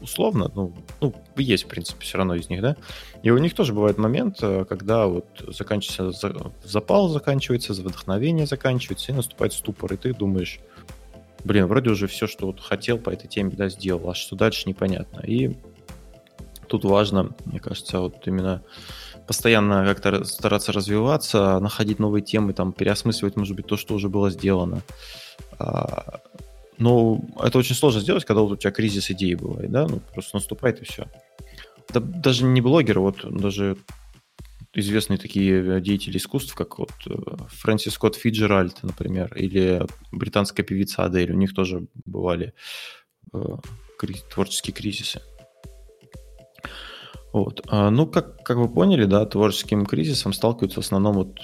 условно, 0.01 0.49
ну, 0.55 0.73
ну, 1.01 1.13
есть, 1.35 1.65
в 1.65 1.67
принципе, 1.67 2.01
все 2.05 2.17
равно 2.17 2.35
из 2.35 2.49
них, 2.49 2.61
да, 2.61 2.77
и 3.21 3.31
у 3.31 3.37
них 3.37 3.53
тоже 3.53 3.73
бывает 3.73 3.97
момент, 3.97 4.37
э, 4.41 4.65
когда 4.65 5.07
вот 5.07 5.27
заканчивается, 5.47 6.51
запал 6.63 7.09
заканчивается, 7.09 7.73
вдохновение 7.73 8.45
заканчивается, 8.45 9.11
и 9.11 9.15
наступает 9.15 9.53
ступор, 9.53 9.93
и 9.93 9.97
ты 9.97 10.13
думаешь, 10.13 10.59
блин, 11.43 11.67
вроде 11.67 11.89
уже 11.89 12.07
все, 12.07 12.27
что 12.27 12.47
вот 12.47 12.59
хотел 12.59 12.97
по 12.97 13.09
этой 13.09 13.27
теме, 13.27 13.51
да, 13.51 13.69
сделал, 13.69 14.09
а 14.09 14.15
что 14.15 14.35
дальше 14.35 14.67
непонятно. 14.67 15.21
И 15.21 15.57
тут 16.69 16.85
важно, 16.85 17.35
мне 17.45 17.59
кажется, 17.59 17.99
вот 17.99 18.27
именно 18.27 18.63
постоянно 19.27 19.85
как-то 19.85 20.23
стараться 20.23 20.71
развиваться, 20.71 21.59
находить 21.59 21.99
новые 21.99 22.23
темы, 22.23 22.53
там, 22.53 22.71
переосмысливать, 22.71 23.35
может 23.35 23.55
быть, 23.55 23.67
то, 23.67 23.77
что 23.77 23.95
уже 23.95 24.09
было 24.09 24.29
сделано. 24.29 24.81
А, 25.59 26.21
ну, 26.77 27.29
это 27.43 27.57
очень 27.57 27.75
сложно 27.75 28.01
сделать, 28.01 28.25
когда 28.25 28.41
вот 28.41 28.51
у 28.51 28.55
тебя 28.55 28.71
кризис 28.71 29.11
идеи 29.11 29.35
бывает, 29.35 29.71
да, 29.71 29.87
ну, 29.87 29.99
просто 30.13 30.37
наступает 30.37 30.81
и 30.81 30.85
все. 30.85 31.05
Да, 31.93 31.99
даже 31.99 32.45
не 32.45 32.61
блогеры, 32.61 33.01
вот 33.01 33.25
даже 33.29 33.77
известные 34.73 35.17
такие 35.17 35.81
деятели 35.81 36.17
искусств, 36.17 36.53
как 36.55 36.77
вот 36.77 36.91
э, 37.07 37.13
Фрэнсис 37.49 37.93
Скотт 37.93 38.15
Фиджеральд, 38.15 38.83
например, 38.83 39.33
или 39.35 39.85
британская 40.11 40.63
певица 40.63 41.03
Адель, 41.03 41.31
у 41.31 41.35
них 41.35 41.53
тоже 41.53 41.87
бывали 42.05 42.53
э, 43.33 43.39
творческие 44.31 44.73
кризисы. 44.73 45.21
Вот. 47.31 47.61
А, 47.67 47.89
ну, 47.89 48.07
как, 48.07 48.43
как 48.43 48.57
вы 48.57 48.67
поняли, 48.69 49.05
да, 49.05 49.25
творческим 49.25 49.85
кризисом 49.85 50.33
сталкиваются 50.33 50.81
в 50.81 50.85
основном 50.85 51.15
вот 51.15 51.39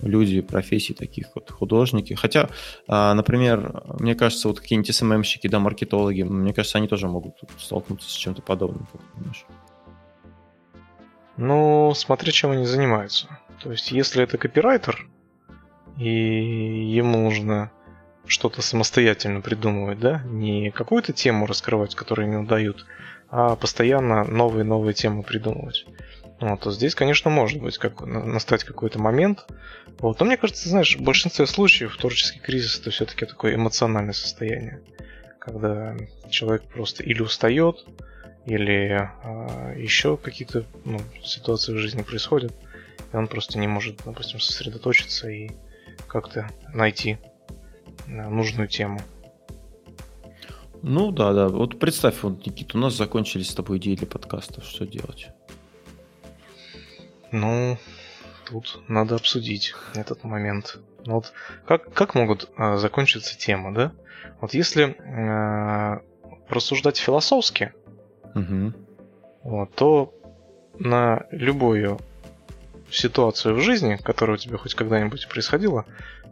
люди 0.00 0.40
профессий 0.40 0.94
таких 0.94 1.26
вот 1.34 1.50
художники. 1.50 2.14
Хотя, 2.14 2.48
а, 2.88 3.14
например, 3.14 3.82
мне 3.98 4.14
кажется, 4.14 4.48
вот 4.48 4.60
какие-нибудь 4.60 4.94
СММщики, 4.94 5.48
да, 5.48 5.58
маркетологи, 5.58 6.22
мне 6.22 6.52
кажется, 6.52 6.78
они 6.78 6.88
тоже 6.88 7.08
могут 7.08 7.36
столкнуться 7.58 8.08
с 8.08 8.12
чем-то 8.12 8.42
подобным. 8.42 8.86
Ну, 11.36 11.92
смотри, 11.94 12.32
чем 12.32 12.52
они 12.52 12.64
занимаются. 12.64 13.38
То 13.62 13.72
есть, 13.72 13.90
если 13.90 14.22
это 14.22 14.38
копирайтер, 14.38 15.08
и 15.98 16.92
ему 16.92 17.18
нужно 17.18 17.70
что-то 18.26 18.62
самостоятельно 18.62 19.40
придумывать, 19.40 20.00
да, 20.00 20.22
не 20.24 20.70
какую-то 20.70 21.12
тему 21.12 21.46
раскрывать, 21.46 21.94
которую 21.94 22.30
ему 22.30 22.46
дают, 22.46 22.86
а 23.36 23.56
постоянно 23.56 24.22
новые-новые 24.22 24.94
темы 24.94 25.24
придумывать. 25.24 25.86
Вот, 26.38 26.60
то 26.60 26.70
здесь, 26.70 26.94
конечно, 26.94 27.30
может 27.30 27.60
быть 27.60 27.78
как, 27.78 28.00
настать 28.02 28.62
какой-то 28.62 29.00
момент. 29.00 29.44
Вот. 29.98 30.20
Но 30.20 30.26
мне 30.26 30.36
кажется, 30.36 30.68
знаешь, 30.68 30.96
в 30.96 31.02
большинстве 31.02 31.44
случаев 31.46 31.96
творческий 31.96 32.38
кризис 32.38 32.78
это 32.78 32.90
все-таки 32.90 33.26
такое 33.26 33.56
эмоциональное 33.56 34.12
состояние. 34.12 34.82
Когда 35.40 35.96
человек 36.30 36.62
просто 36.62 37.02
или 37.02 37.22
устает, 37.22 37.84
или 38.46 39.10
э, 39.24 39.80
еще 39.80 40.16
какие-то 40.16 40.64
ну, 40.84 41.00
ситуации 41.24 41.72
в 41.72 41.78
жизни 41.78 42.02
происходят, 42.02 42.52
и 43.12 43.16
он 43.16 43.26
просто 43.26 43.58
не 43.58 43.66
может, 43.66 43.96
допустим, 44.04 44.38
сосредоточиться 44.38 45.28
и 45.28 45.50
как-то 46.06 46.48
найти 46.72 47.18
э, 48.06 48.28
нужную 48.28 48.68
тему. 48.68 49.00
Ну 50.86 51.12
да, 51.12 51.32
да. 51.32 51.48
Вот 51.48 51.78
представь, 51.78 52.22
вот, 52.22 52.44
Никита, 52.44 52.76
у 52.76 52.80
нас 52.80 52.92
закончились 52.92 53.48
с 53.48 53.54
тобой 53.54 53.78
идеи 53.78 53.94
для 53.94 54.06
подкастов. 54.06 54.64
Что 54.64 54.86
делать? 54.86 55.28
Ну, 57.32 57.78
тут 58.44 58.82
надо 58.86 59.14
обсудить 59.14 59.74
этот 59.94 60.24
момент. 60.24 60.78
Ну 61.06 61.14
вот 61.14 61.32
как, 61.66 61.90
как 61.94 62.14
могут 62.14 62.50
э, 62.58 62.76
закончиться 62.76 63.38
темы, 63.38 63.72
да? 63.72 63.92
Вот 64.42 64.52
если 64.52 64.94
э, 64.98 66.00
рассуждать 66.50 66.98
философски, 66.98 67.72
угу. 68.34 68.74
вот, 69.42 69.74
то 69.74 70.14
на 70.78 71.24
любую 71.30 71.98
ситуацию 72.90 73.54
в 73.54 73.60
жизни, 73.60 73.96
которая 73.96 74.36
у 74.36 74.38
тебя 74.38 74.58
хоть 74.58 74.74
когда-нибудь 74.74 75.28
происходила, 75.30 75.86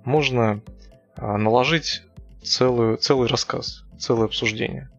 можно 0.04 0.60
э, 1.16 1.36
наложить 1.38 2.02
целую, 2.42 2.98
целый 2.98 3.28
рассказ, 3.28 3.81
целое 3.98 4.26
обсуждение. 4.26 4.90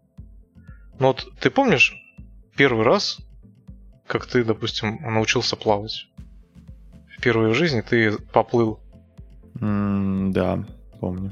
Но 1.00 1.08
вот 1.08 1.28
ты 1.40 1.50
помнишь 1.50 1.96
первый 2.56 2.86
раз, 2.86 3.20
как 4.08 4.26
ты, 4.26 4.44
допустим, 4.44 5.00
научился 5.02 5.56
плавать. 5.56 6.08
Впервые 7.18 7.54
в 7.54 7.56
жизни 7.56 7.82
ты 7.82 8.18
поплыл. 8.18 8.80
Mm, 9.56 10.32
да, 10.32 10.66
помню. 11.00 11.32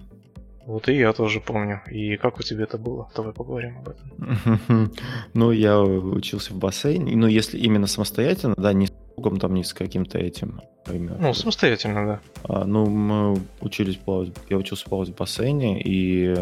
Вот 0.66 0.88
и 0.88 0.96
я 0.96 1.12
тоже 1.12 1.42
помню. 1.42 1.82
И 1.90 2.18
как 2.18 2.40
у 2.40 2.44
тебя 2.44 2.64
это 2.64 2.78
было? 2.78 3.10
Давай 3.16 3.34
поговорим 3.34 3.80
об 3.80 3.90
этом. 3.90 4.92
Ну, 5.34 5.52
я 5.52 5.80
учился 5.80 6.54
в 6.54 6.58
бассейне. 6.58 7.16
Ну, 7.16 7.28
если 7.28 7.58
именно 7.58 7.88
самостоятельно, 7.88 8.56
да, 8.58 8.72
не 8.74 8.88
с 9.22 9.24
другом, 9.24 9.40
там, 9.40 9.54
не 9.54 9.64
с 9.64 9.74
каким-то 9.74 10.18
этим. 10.18 10.62
Именно. 10.88 11.18
Ну, 11.20 11.34
самостоятельно, 11.34 12.06
да. 12.06 12.20
А, 12.44 12.66
ну, 12.66 12.86
мы 12.88 13.40
учились 13.62 13.98
плавать, 13.98 14.30
я 14.50 14.58
учился 14.58 14.86
плавать 14.86 15.10
в 15.10 15.16
бассейне, 15.16 15.82
и 15.82 16.36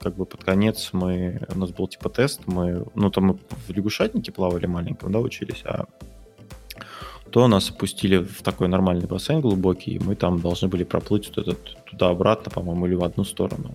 как 0.00 0.16
бы 0.16 0.26
под 0.26 0.44
конец 0.44 0.90
мы, 0.92 1.40
у 1.54 1.58
нас 1.58 1.70
был 1.70 1.88
типа 1.88 2.10
тест, 2.10 2.42
мы, 2.46 2.84
ну, 2.94 3.10
там 3.10 3.24
мы 3.24 3.38
в 3.66 3.70
лягушатнике 3.70 4.32
плавали 4.32 4.66
маленьком, 4.66 5.12
да, 5.12 5.18
учились, 5.20 5.62
а 5.64 5.86
то 7.30 7.48
нас 7.48 7.70
опустили 7.70 8.18
в 8.18 8.42
такой 8.42 8.68
нормальный 8.68 9.06
бассейн 9.06 9.40
глубокий, 9.40 9.92
и 9.92 9.98
мы 9.98 10.14
там 10.14 10.40
должны 10.40 10.68
были 10.68 10.84
проплыть 10.84 11.28
вот 11.28 11.38
этот 11.38 11.84
туда-обратно, 11.84 12.50
по-моему, 12.50 12.86
или 12.86 12.94
в 12.94 13.04
одну 13.04 13.24
сторону, 13.24 13.74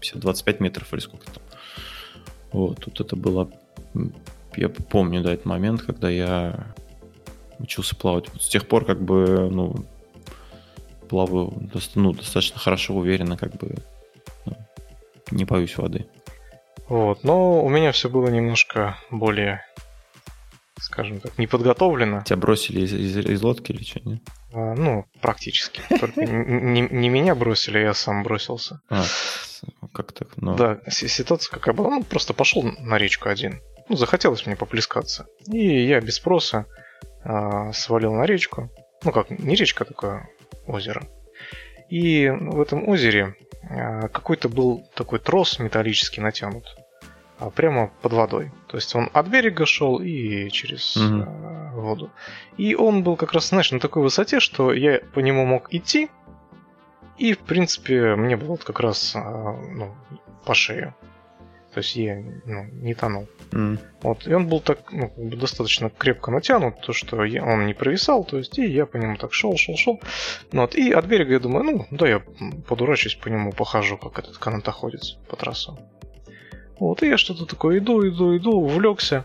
50-25 0.00 0.44
э, 0.46 0.56
метров 0.60 0.92
или 0.92 1.00
сколько 1.00 1.26
там. 1.26 1.42
Вот, 2.52 2.80
тут 2.84 3.00
это 3.00 3.16
было, 3.16 3.50
я 4.56 4.68
помню, 4.68 5.22
да, 5.22 5.32
этот 5.32 5.46
момент, 5.46 5.82
когда 5.82 6.10
я 6.10 6.74
учился 7.62 7.96
плавать. 7.96 8.28
Вот 8.32 8.42
с 8.42 8.48
тех 8.48 8.66
пор, 8.66 8.84
как 8.84 9.00
бы, 9.00 9.48
ну, 9.50 9.86
плаваю 11.08 11.52
ну, 11.94 12.12
достаточно 12.12 12.58
хорошо, 12.58 12.94
уверенно, 12.94 13.36
как 13.36 13.54
бы, 13.56 13.76
э, 14.46 14.50
не 15.30 15.44
боюсь 15.44 15.76
воды. 15.76 16.06
Вот, 16.88 17.24
но 17.24 17.62
у 17.62 17.68
меня 17.68 17.92
все 17.92 18.08
было 18.08 18.28
немножко 18.28 18.98
более, 19.10 19.64
скажем 20.78 21.20
так, 21.20 21.38
неподготовлено. 21.38 22.22
Тебя 22.22 22.36
бросили 22.36 22.80
из, 22.80 22.92
из, 22.92 23.16
из 23.16 23.42
лодки 23.42 23.72
или 23.72 23.82
что, 23.82 24.00
нет? 24.04 24.22
А, 24.52 24.74
ну, 24.74 25.06
практически. 25.20 25.80
Только 26.00 26.24
не, 26.26 27.08
меня 27.08 27.34
бросили, 27.34 27.78
я 27.78 27.94
сам 27.94 28.22
бросился. 28.22 28.80
А, 28.90 29.04
как 29.92 30.12
так? 30.12 30.36
Но... 30.36 30.54
Да, 30.54 30.80
ситуация 30.88 31.50
какая 31.50 31.74
была. 31.74 31.90
Ну, 31.90 32.02
просто 32.02 32.34
пошел 32.34 32.62
на 32.62 32.98
речку 32.98 33.28
один. 33.28 33.60
Ну, 33.88 33.96
захотелось 33.96 34.46
мне 34.46 34.56
поплескаться. 34.56 35.26
И 35.46 35.84
я 35.84 36.00
без 36.00 36.16
спроса 36.16 36.66
а, 37.24 37.72
свалил 37.72 38.12
на 38.12 38.24
речку. 38.24 38.70
Ну, 39.04 39.12
как, 39.12 39.30
не 39.30 39.54
речка, 39.54 39.84
а 39.84 39.86
такое 39.86 40.28
озеро. 40.66 41.06
И 41.88 42.28
в 42.28 42.60
этом 42.60 42.88
озере 42.88 43.36
а, 43.68 44.08
какой-то 44.08 44.48
был 44.48 44.84
такой 44.94 45.18
трос 45.18 45.58
металлический 45.58 46.20
натянут 46.20 46.76
а, 47.38 47.50
прямо 47.50 47.90
под 48.00 48.12
водой. 48.12 48.52
То 48.68 48.76
есть 48.76 48.94
он 48.94 49.10
от 49.12 49.28
берега 49.28 49.66
шел 49.66 49.98
и 49.98 50.48
через 50.50 50.96
угу. 50.96 51.24
воду. 51.80 52.10
И 52.56 52.74
он 52.74 53.02
был 53.02 53.16
как 53.16 53.32
раз, 53.32 53.48
знаешь, 53.48 53.72
на 53.72 53.80
такой 53.80 54.02
высоте, 54.02 54.40
что 54.40 54.72
я 54.72 55.00
по 55.14 55.20
нему 55.20 55.44
мог 55.44 55.72
идти. 55.72 56.10
И, 57.18 57.34
в 57.34 57.40
принципе, 57.40 58.16
мне 58.16 58.36
было 58.36 58.56
как 58.56 58.80
раз 58.80 59.14
ну, 59.14 59.94
по 60.44 60.54
шею. 60.54 60.94
То 61.72 61.78
есть 61.78 61.96
я 61.96 62.22
ну, 62.44 62.64
не 62.72 62.94
тонул. 62.94 63.26
Mm. 63.50 63.78
Вот. 64.02 64.26
И 64.26 64.34
он 64.34 64.46
был 64.46 64.60
так 64.60 64.92
ну, 64.92 65.10
достаточно 65.16 65.88
крепко 65.90 66.30
натянут, 66.30 66.80
то 66.82 66.92
что 66.92 67.24
я, 67.24 67.44
он 67.44 67.66
не 67.66 67.74
провисал, 67.74 68.24
то 68.24 68.36
есть 68.38 68.58
и 68.58 68.66
я 68.66 68.84
по 68.84 68.98
нему 68.98 69.16
так 69.16 69.32
шел, 69.32 69.56
шел, 69.56 69.76
шел. 69.76 70.00
Ну, 70.52 70.62
вот. 70.62 70.74
И 70.74 70.92
от 70.92 71.06
берега 71.06 71.32
я 71.32 71.40
думаю, 71.40 71.64
ну, 71.64 71.86
да, 71.90 72.08
я 72.08 72.22
подурачусь 72.68 73.14
по 73.14 73.28
нему, 73.28 73.52
похожу, 73.52 73.96
как 73.96 74.18
этот 74.18 74.36
канатоходец 74.36 75.16
по 75.28 75.36
трассам. 75.36 75.78
Вот, 76.78 77.02
и 77.02 77.08
я 77.08 77.16
что-то 77.16 77.46
такое 77.46 77.78
иду, 77.78 78.06
иду, 78.06 78.36
иду, 78.36 78.52
увлекся. 78.52 79.24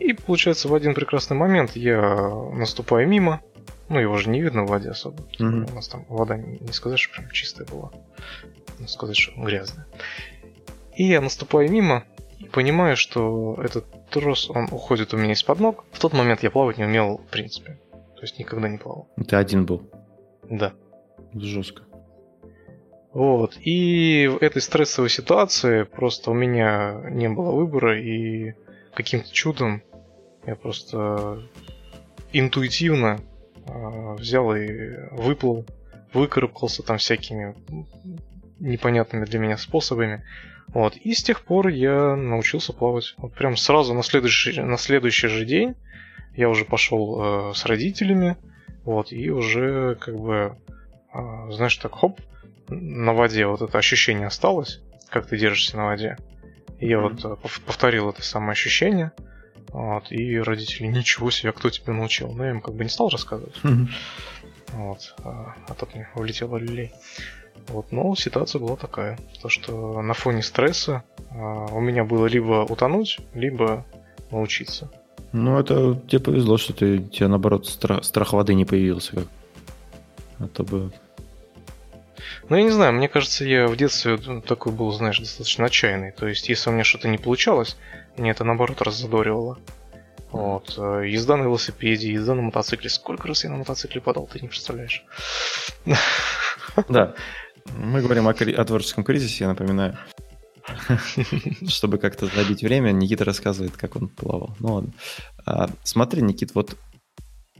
И 0.00 0.12
получается, 0.12 0.68
в 0.68 0.74
один 0.74 0.94
прекрасный 0.94 1.36
момент 1.36 1.76
я 1.76 2.28
наступаю 2.52 3.08
мимо. 3.08 3.40
Ну, 3.88 3.98
его 3.98 4.16
же 4.18 4.28
не 4.28 4.42
видно 4.42 4.64
в 4.64 4.68
воде 4.68 4.90
особо. 4.90 5.22
Mm-hmm. 5.38 5.70
У 5.70 5.74
нас 5.74 5.88
там 5.88 6.04
вода, 6.08 6.36
не 6.36 6.72
сказать, 6.72 6.98
что 6.98 7.14
прям 7.14 7.30
чистая 7.30 7.66
была. 7.66 7.90
Не 8.78 8.86
сказать, 8.86 9.16
что 9.16 9.32
грязная. 9.40 9.86
И 10.98 11.04
я 11.04 11.20
наступаю 11.20 11.70
мимо 11.70 12.02
и 12.40 12.46
понимаю, 12.46 12.96
что 12.96 13.56
этот 13.62 13.86
трос, 14.10 14.50
он 14.50 14.64
уходит 14.64 15.14
у 15.14 15.16
меня 15.16 15.32
из-под 15.34 15.60
ног. 15.60 15.84
В 15.92 16.00
тот 16.00 16.12
момент 16.12 16.42
я 16.42 16.50
плавать 16.50 16.76
не 16.76 16.84
умел 16.84 17.18
в 17.18 17.30
принципе. 17.30 17.78
То 18.16 18.22
есть 18.22 18.36
никогда 18.40 18.68
не 18.68 18.78
плавал. 18.78 19.08
Ты 19.28 19.36
один 19.36 19.64
был? 19.64 19.88
Да. 20.50 20.72
Жестко. 21.34 21.84
Вот. 23.12 23.56
И 23.60 24.26
в 24.26 24.42
этой 24.42 24.60
стрессовой 24.60 25.08
ситуации 25.08 25.84
просто 25.84 26.32
у 26.32 26.34
меня 26.34 27.00
не 27.10 27.28
было 27.28 27.52
выбора, 27.52 28.00
и 28.00 28.54
каким-то 28.92 29.32
чудом 29.32 29.84
я 30.46 30.56
просто 30.56 31.48
интуитивно 32.32 33.20
э, 33.66 34.14
взял 34.14 34.52
и 34.52 34.66
выплыл, 35.12 35.64
выкарабкался 36.12 36.82
там 36.82 36.98
всякими 36.98 37.54
непонятными 38.58 39.26
для 39.26 39.38
меня 39.38 39.58
способами. 39.58 40.24
Вот. 40.68 40.96
И 40.96 41.14
с 41.14 41.22
тех 41.22 41.42
пор 41.42 41.68
я 41.68 42.14
научился 42.14 42.72
плавать. 42.72 43.14
Вот 43.16 43.32
прям 43.34 43.56
сразу 43.56 43.94
на 43.94 44.02
следующий, 44.02 44.60
на 44.60 44.76
следующий 44.76 45.28
же 45.28 45.44
день 45.44 45.74
я 46.36 46.48
уже 46.48 46.64
пошел 46.64 47.50
э, 47.50 47.54
с 47.54 47.64
родителями. 47.64 48.36
Вот, 48.84 49.12
и 49.12 49.28
уже 49.30 49.96
как 49.96 50.16
бы, 50.18 50.56
э, 51.12 51.50
знаешь, 51.50 51.76
так 51.76 51.94
хоп, 51.94 52.20
на 52.68 53.12
воде 53.12 53.46
вот 53.46 53.60
это 53.60 53.76
ощущение 53.76 54.26
осталось, 54.26 54.80
как 55.10 55.26
ты 55.26 55.36
держишься 55.36 55.76
на 55.76 55.86
воде. 55.86 56.16
И 56.78 56.86
я 56.86 56.96
mm-hmm. 56.96 57.22
вот 57.22 57.24
э, 57.44 57.60
повторил 57.66 58.08
это 58.10 58.22
самое 58.22 58.52
ощущение. 58.52 59.12
Вот, 59.68 60.10
и 60.10 60.38
родители, 60.38 60.86
ничего 60.86 61.30
себе, 61.30 61.50
а 61.50 61.52
кто 61.52 61.68
тебя 61.68 61.92
научил? 61.92 62.32
Ну, 62.32 62.44
я 62.44 62.50
им 62.50 62.62
как 62.62 62.74
бы 62.74 62.84
не 62.84 62.90
стал 62.90 63.10
рассказывать. 63.10 63.56
Mm-hmm. 63.62 63.88
Вот, 64.72 65.14
а, 65.24 65.54
а 65.66 65.74
тут 65.74 65.94
мне 65.94 66.08
улетела 66.14 66.56
люлей. 66.56 66.92
Вот, 67.68 67.92
но 67.92 68.14
ситуация 68.14 68.60
была 68.60 68.76
такая, 68.76 69.18
то 69.42 69.48
что 69.48 70.00
на 70.02 70.14
фоне 70.14 70.42
стресса 70.42 71.02
а, 71.30 71.66
у 71.66 71.80
меня 71.80 72.04
было 72.04 72.26
либо 72.26 72.64
утонуть, 72.68 73.18
либо 73.34 73.84
научиться. 74.30 74.90
Ну, 75.32 75.58
это 75.58 76.00
тебе 76.08 76.20
повезло, 76.20 76.56
что 76.56 76.72
ты, 76.72 77.00
тебе, 77.00 77.28
наоборот, 77.28 77.66
страх, 77.66 78.04
страх 78.04 78.32
воды 78.32 78.54
не 78.54 78.64
появился. 78.64 79.16
Как... 79.16 79.24
А 80.38 80.48
то 80.48 80.62
бы... 80.62 80.92
Ну, 82.48 82.56
я 82.56 82.62
не 82.62 82.70
знаю, 82.70 82.94
мне 82.94 83.08
кажется, 83.08 83.44
я 83.44 83.66
в 83.66 83.76
детстве 83.76 84.18
ну, 84.24 84.40
такой 84.40 84.72
был, 84.72 84.90
знаешь, 84.92 85.18
достаточно 85.18 85.66
отчаянный. 85.66 86.12
То 86.12 86.26
есть, 86.26 86.48
если 86.48 86.70
у 86.70 86.72
меня 86.72 86.84
что-то 86.84 87.08
не 87.08 87.18
получалось, 87.18 87.76
мне 88.16 88.30
это, 88.30 88.44
наоборот, 88.44 88.80
раззадоривало. 88.80 89.58
Вот. 90.30 90.74
Э, 90.78 91.02
езда 91.06 91.36
на 91.36 91.42
велосипеде, 91.42 92.12
езда 92.12 92.34
на 92.34 92.42
мотоцикле. 92.42 92.90
Сколько 92.90 93.28
раз 93.28 93.44
я 93.44 93.50
на 93.50 93.56
мотоцикле 93.56 94.00
падал, 94.00 94.26
ты 94.26 94.40
не 94.40 94.48
представляешь. 94.48 95.04
Да. 96.88 97.14
Мы 97.76 98.00
говорим 98.02 98.28
о, 98.28 98.30
о 98.30 98.64
творческом 98.64 99.04
кризисе, 99.04 99.44
я 99.44 99.48
напоминаю. 99.48 99.96
Чтобы 101.68 101.98
как-то 101.98 102.26
забить 102.26 102.62
время, 102.62 102.92
Никита 102.92 103.24
рассказывает, 103.24 103.76
как 103.76 103.96
он 103.96 104.08
плавал. 104.08 104.56
Ну 104.60 104.74
ладно. 104.74 104.92
А, 105.46 105.68
смотри, 105.82 106.22
Никит, 106.22 106.54
вот 106.54 106.76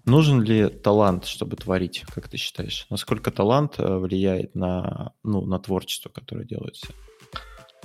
нужен 0.05 0.43
ли 0.43 0.69
талант, 0.69 1.27
чтобы 1.27 1.57
творить, 1.57 2.05
как 2.15 2.29
ты 2.29 2.37
считаешь? 2.37 2.87
Насколько 2.91 3.31
талант 3.31 3.75
э, 3.79 3.97
влияет 3.99 4.55
на, 4.55 5.13
ну, 5.23 5.45
на 5.45 5.59
творчество, 5.59 6.11
которое 6.11 6.45
делается? 6.45 6.89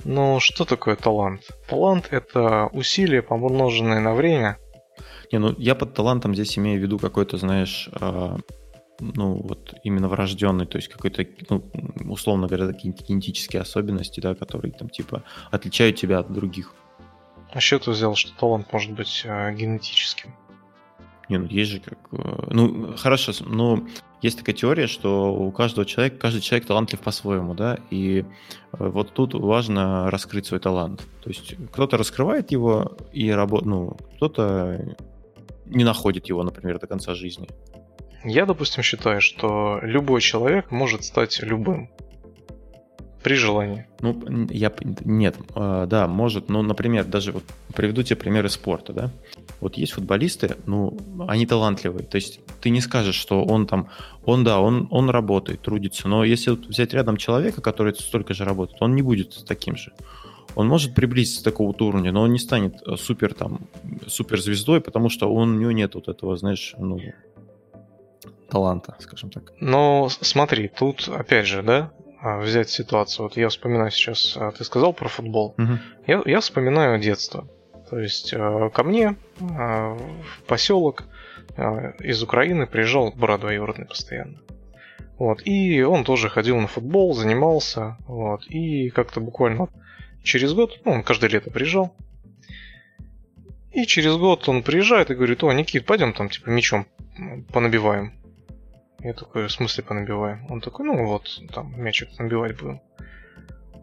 Ну, 0.04 0.38
что 0.40 0.64
такое 0.64 0.96
талант? 0.96 1.42
Талант— 1.68 2.08
это 2.10 2.66
усилия, 2.72 3.22
помноженные 3.22 4.00
на 4.00 4.14
время. 4.14 4.58
Не, 5.32 5.38
ну 5.38 5.54
я 5.58 5.74
под 5.74 5.94
талантом 5.94 6.34
здесь 6.34 6.58
имею 6.58 6.78
в 6.78 6.82
виду 6.82 6.98
какой-то, 6.98 7.38
знаешь, 7.38 7.88
а, 7.92 8.36
ну, 9.00 9.34
вот 9.34 9.74
именно 9.82 10.08
врожденный, 10.08 10.66
то 10.66 10.76
есть 10.76 10.88
какой-то, 10.88 11.26
ну, 11.50 11.64
условно 12.08 12.46
говоря, 12.46 12.72
генетические 12.72 13.62
особенности, 13.62 14.20
да, 14.20 14.34
которые 14.34 14.72
там 14.72 14.88
типа 14.88 15.22
отличают 15.50 15.96
тебя 15.96 16.20
от 16.20 16.32
других. 16.32 16.72
А 17.52 17.60
что 17.60 17.78
ты 17.78 17.90
взял, 17.90 18.14
что 18.14 18.36
талант 18.36 18.72
может 18.72 18.92
быть 18.92 19.22
э, 19.24 19.54
генетическим? 19.54 20.34
Не, 21.28 21.38
ну 21.38 21.46
есть 21.46 21.70
же 21.70 21.80
как... 21.80 21.98
Э, 22.12 22.48
ну, 22.50 22.96
хорошо, 22.96 23.32
ну, 23.46 23.86
есть 24.22 24.38
такая 24.38 24.54
теория, 24.54 24.86
что 24.86 25.34
у 25.34 25.50
каждого 25.52 25.86
человека, 25.86 26.18
каждый 26.18 26.40
человек 26.40 26.66
талантлив 26.66 27.00
по-своему, 27.00 27.54
да, 27.54 27.78
и 27.90 28.20
э, 28.20 28.24
вот 28.78 29.12
тут 29.12 29.34
важно 29.34 30.10
раскрыть 30.10 30.46
свой 30.46 30.60
талант. 30.60 31.06
То 31.22 31.30
есть 31.30 31.54
кто-то 31.72 31.96
раскрывает 31.96 32.50
его 32.50 32.96
и 33.12 33.30
работает, 33.30 33.66
ну, 33.66 33.96
кто-то 34.16 34.96
не 35.66 35.84
находит 35.84 36.26
его, 36.26 36.42
например, 36.42 36.78
до 36.78 36.86
конца 36.86 37.14
жизни. 37.14 37.48
Я, 38.24 38.46
допустим, 38.46 38.82
считаю, 38.82 39.20
что 39.20 39.78
любой 39.82 40.20
человек 40.20 40.70
может 40.70 41.04
стать 41.04 41.40
любым. 41.42 41.90
При 43.22 43.34
желании. 43.36 43.86
Ну, 44.00 44.46
я... 44.50 44.70
Нет, 45.04 45.36
э, 45.54 45.86
да, 45.88 46.06
может. 46.06 46.50
Ну, 46.50 46.60
например, 46.60 47.04
даже 47.04 47.32
вот 47.32 47.44
приведу 47.74 48.02
тебе 48.02 48.16
примеры 48.16 48.50
спорта, 48.50 48.92
да. 48.92 49.10
Вот 49.60 49.78
есть 49.78 49.92
футболисты, 49.92 50.56
ну, 50.66 50.98
они 51.26 51.46
талантливые. 51.46 52.04
То 52.04 52.16
есть 52.16 52.40
ты 52.60 52.68
не 52.68 52.82
скажешь, 52.82 53.14
что 53.14 53.42
он 53.42 53.66
там... 53.66 53.88
Он, 54.26 54.44
да, 54.44 54.60
он, 54.60 54.88
он 54.90 55.08
работает, 55.08 55.62
трудится. 55.62 56.06
Но 56.06 56.22
если 56.22 56.50
взять 56.50 56.92
рядом 56.92 57.16
человека, 57.16 57.62
который 57.62 57.94
столько 57.94 58.34
же 58.34 58.44
работает, 58.44 58.82
он 58.82 58.94
не 58.94 59.02
будет 59.02 59.42
таким 59.46 59.76
же 59.76 59.92
он 60.54 60.68
может 60.68 60.94
приблизиться 60.94 61.40
к 61.40 61.44
такого 61.44 61.74
уровня, 61.80 62.12
но 62.12 62.22
он 62.22 62.32
не 62.32 62.38
станет 62.38 62.76
э, 62.86 62.96
супер 62.96 63.34
там 63.34 63.60
суперзвездой, 64.06 64.80
потому 64.80 65.08
что 65.08 65.32
он, 65.32 65.56
у 65.56 65.58
него 65.58 65.72
нет 65.72 65.94
вот 65.94 66.08
этого, 66.08 66.36
знаешь, 66.36 66.74
ну, 66.78 67.00
таланта, 68.50 68.96
скажем 69.00 69.30
так. 69.30 69.52
Но 69.60 70.08
смотри, 70.08 70.68
тут 70.68 71.08
опять 71.08 71.46
же, 71.46 71.62
да, 71.62 71.92
а, 72.20 72.38
взять 72.38 72.70
ситуацию. 72.70 73.24
Вот 73.24 73.36
я 73.36 73.48
вспоминаю 73.50 73.90
сейчас, 73.90 74.34
а, 74.36 74.50
ты 74.50 74.64
сказал 74.64 74.94
про 74.94 75.08
футбол. 75.08 75.54
Угу. 75.58 75.78
Я, 76.06 76.22
я 76.24 76.40
вспоминаю 76.40 76.98
детство. 76.98 77.46
То 77.90 77.98
есть 77.98 78.32
а, 78.34 78.70
ко 78.70 78.82
мне 78.82 79.16
в 79.38 80.42
поселок 80.46 81.04
из 82.00 82.22
Украины 82.22 82.66
приезжал 82.66 83.12
брат 83.12 83.40
двоюродный 83.40 83.84
постоянно. 83.84 84.40
Вот, 85.18 85.42
и 85.44 85.82
он 85.82 86.02
тоже 86.02 86.28
ходил 86.28 86.58
на 86.58 86.66
футбол, 86.66 87.14
занимался, 87.14 87.98
вот, 88.08 88.44
и 88.48 88.90
как-то 88.90 89.20
буквально 89.20 89.68
через 90.24 90.54
год, 90.54 90.80
ну, 90.84 90.92
он 90.92 91.02
каждое 91.04 91.30
лето 91.30 91.52
приезжал, 91.52 91.94
и 93.70 93.86
через 93.86 94.16
год 94.16 94.48
он 94.48 94.64
приезжает 94.64 95.10
и 95.10 95.14
говорит, 95.14 95.44
о, 95.44 95.52
Никит, 95.52 95.86
пойдем 95.86 96.14
там, 96.14 96.28
типа, 96.30 96.48
мячом 96.48 96.86
понабиваем. 97.52 98.14
Я 99.04 99.12
такой, 99.12 99.48
в 99.48 99.52
смысле 99.52 99.84
понабиваем? 99.84 100.46
Он 100.50 100.62
такой, 100.62 100.86
ну 100.86 101.04
вот, 101.04 101.28
там, 101.52 101.74
мячик 101.76 102.08
набивать 102.18 102.56
будем. 102.56 102.80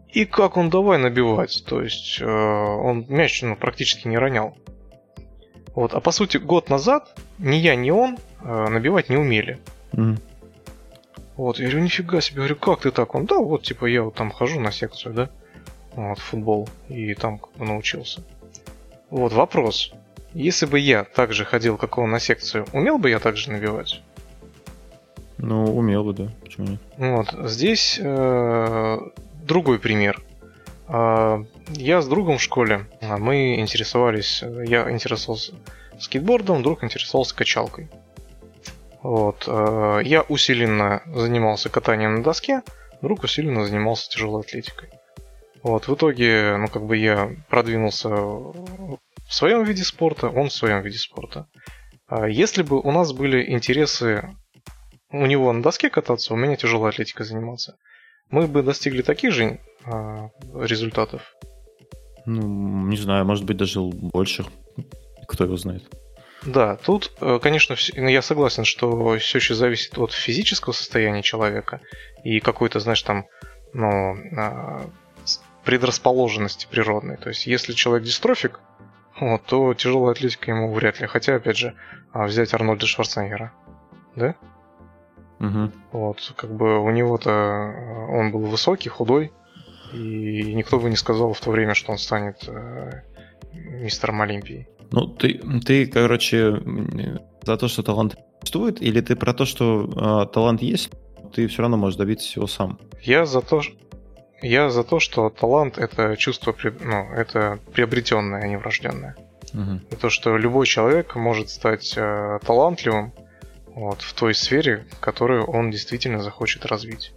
И 0.08 0.24
как 0.24 0.56
он 0.56 0.68
давай 0.68 0.98
набивать? 0.98 1.64
То 1.64 1.80
есть 1.80 2.20
э, 2.20 2.26
он 2.26 3.06
мяч 3.08 3.40
ну, 3.42 3.54
практически 3.54 4.08
не 4.08 4.18
ронял. 4.18 4.58
Вот, 5.76 5.94
а 5.94 6.00
по 6.00 6.10
сути, 6.10 6.38
год 6.38 6.68
назад 6.68 7.16
ни 7.38 7.54
я, 7.54 7.76
ни 7.76 7.90
он 7.90 8.18
э, 8.40 8.68
набивать 8.68 9.10
не 9.10 9.16
умели. 9.16 9.60
Mm. 9.92 10.18
Вот, 11.36 11.60
я 11.60 11.66
говорю, 11.66 11.84
нифига 11.84 12.20
себе, 12.20 12.38
говорю, 12.38 12.56
как 12.56 12.80
ты 12.80 12.90
так? 12.90 13.14
Он, 13.14 13.24
да, 13.24 13.38
вот, 13.38 13.62
типа, 13.62 13.86
я 13.86 14.02
вот 14.02 14.16
там 14.16 14.32
хожу 14.32 14.58
на 14.58 14.72
секцию, 14.72 15.14
да. 15.14 15.30
вот, 15.92 16.18
футбол, 16.18 16.68
и 16.88 17.14
там 17.14 17.38
как 17.38 17.52
бы 17.52 17.64
научился. 17.64 18.22
Вот 19.08 19.32
вопрос. 19.32 19.92
Если 20.34 20.66
бы 20.66 20.80
я 20.80 21.04
также 21.04 21.44
ходил, 21.44 21.76
как 21.76 21.96
он, 21.96 22.10
на 22.10 22.18
секцию, 22.18 22.66
умел 22.72 22.98
бы 22.98 23.08
я 23.08 23.20
также 23.20 23.52
набивать? 23.52 24.02
Ну, 25.42 25.76
умел 25.76 26.04
бы, 26.04 26.12
да. 26.12 26.28
Почему 26.40 26.68
нет? 26.68 26.80
Вот, 26.96 27.50
здесь 27.50 27.98
э, 28.00 28.98
другой 29.42 29.80
пример. 29.80 30.22
Э, 30.88 31.44
я 31.70 32.00
с 32.00 32.06
другом 32.06 32.38
в 32.38 32.42
школе, 32.42 32.86
а 33.00 33.18
мы 33.18 33.56
интересовались, 33.56 34.42
я 34.42 34.88
интересовался 34.88 35.54
скейтбордом, 35.98 36.62
друг 36.62 36.84
интересовался 36.84 37.34
качалкой. 37.34 37.90
Вот, 39.02 39.44
э, 39.48 40.02
я 40.04 40.22
усиленно 40.22 41.02
занимался 41.06 41.70
катанием 41.70 42.14
на 42.14 42.22
доске, 42.22 42.62
друг 43.02 43.24
усиленно 43.24 43.64
занимался 43.64 44.10
тяжелой 44.10 44.42
атлетикой. 44.42 44.90
Вот, 45.64 45.88
в 45.88 45.94
итоге, 45.94 46.56
ну, 46.56 46.68
как 46.68 46.86
бы 46.86 46.96
я 46.96 47.32
продвинулся 47.48 48.10
в 48.10 49.00
своем 49.28 49.64
виде 49.64 49.82
спорта, 49.82 50.28
он 50.28 50.50
в 50.50 50.52
своем 50.52 50.82
виде 50.82 50.98
спорта. 50.98 51.48
А 52.06 52.28
если 52.28 52.62
бы 52.62 52.80
у 52.80 52.92
нас 52.92 53.12
были 53.12 53.50
интересы 53.50 54.30
у 55.12 55.26
него 55.26 55.52
на 55.52 55.62
доске 55.62 55.90
кататься, 55.90 56.34
у 56.34 56.36
меня 56.36 56.56
тяжелой 56.56 56.90
атлетикой 56.90 57.26
заниматься, 57.26 57.76
мы 58.30 58.46
бы 58.46 58.62
достигли 58.62 59.02
таких 59.02 59.32
же 59.32 59.60
а, 59.84 60.30
результатов. 60.54 61.34
Ну, 62.24 62.86
не 62.86 62.96
знаю, 62.96 63.24
может 63.24 63.44
быть, 63.44 63.56
даже 63.56 63.80
больших. 63.80 64.46
Кто 65.28 65.44
его 65.44 65.56
знает. 65.56 65.84
Да, 66.44 66.76
тут, 66.76 67.12
э, 67.20 67.38
конечно, 67.40 67.76
ну, 67.94 68.08
я 68.08 68.22
согласен, 68.22 68.64
что 68.64 69.16
все 69.18 69.38
еще 69.38 69.54
зависит 69.54 69.96
от 69.98 70.12
физического 70.12 70.72
состояния 70.72 71.22
человека 71.22 71.80
и 72.24 72.40
какой-то, 72.40 72.80
знаешь, 72.80 73.02
там, 73.02 73.26
ну, 73.72 74.16
а, 74.36 74.90
предрасположенности 75.64 76.66
природной. 76.68 77.16
То 77.16 77.28
есть, 77.28 77.46
если 77.46 77.72
человек 77.72 78.04
дистрофик, 78.04 78.60
вот, 79.20 79.44
то 79.44 79.72
тяжелая 79.74 80.12
атлетика 80.12 80.50
ему 80.50 80.72
вряд 80.72 81.00
ли. 81.00 81.06
Хотя, 81.06 81.36
опять 81.36 81.58
же, 81.58 81.74
а, 82.12 82.26
взять 82.26 82.52
Арнольда 82.54 82.86
Шварценеггера, 82.86 83.52
да? 84.16 84.34
Угу. 85.42 85.70
Вот, 85.90 86.32
как 86.36 86.54
бы 86.54 86.78
у 86.78 86.90
него-то 86.90 87.30
э, 87.30 88.06
он 88.16 88.30
был 88.30 88.42
высокий, 88.42 88.88
худой, 88.88 89.32
и 89.92 90.54
никто 90.54 90.78
бы 90.78 90.88
не 90.88 90.96
сказал 90.96 91.32
в 91.32 91.40
то 91.40 91.50
время, 91.50 91.74
что 91.74 91.90
он 91.90 91.98
станет 91.98 92.48
э, 92.48 93.02
мистером 93.52 94.22
Олимпии. 94.22 94.68
Ну, 94.92 95.08
ты, 95.08 95.40
ты, 95.66 95.86
короче, 95.86 96.62
за 97.42 97.56
то, 97.56 97.66
что 97.66 97.82
талант 97.82 98.16
существует, 98.40 98.80
или 98.80 99.00
ты 99.00 99.16
про 99.16 99.34
то, 99.34 99.44
что 99.44 100.26
э, 100.28 100.32
талант 100.32 100.62
есть, 100.62 100.90
ты 101.34 101.48
все 101.48 101.62
равно 101.62 101.76
можешь 101.76 101.98
добиться 101.98 102.28
всего 102.28 102.46
сам? 102.46 102.78
Я 103.02 103.26
за 103.26 103.40
то, 103.40 103.62
я 104.42 104.70
за 104.70 104.84
то, 104.84 105.00
что 105.00 105.28
талант 105.28 105.76
это 105.76 106.16
чувство, 106.16 106.54
ну, 106.84 107.12
это 107.14 107.58
приобретенное, 107.72 108.42
а 108.42 108.46
не 108.46 108.56
врожденное. 108.56 109.16
Угу. 109.54 109.80
И 109.90 109.96
то, 109.96 110.08
что 110.08 110.36
любой 110.36 110.66
человек 110.66 111.16
может 111.16 111.50
стать 111.50 111.94
э, 111.96 112.38
талантливым 112.46 113.12
вот, 113.74 114.02
в 114.02 114.12
той 114.14 114.34
сфере, 114.34 114.84
которую 115.00 115.44
он 115.46 115.70
действительно 115.70 116.22
захочет 116.22 116.66
развить. 116.66 117.12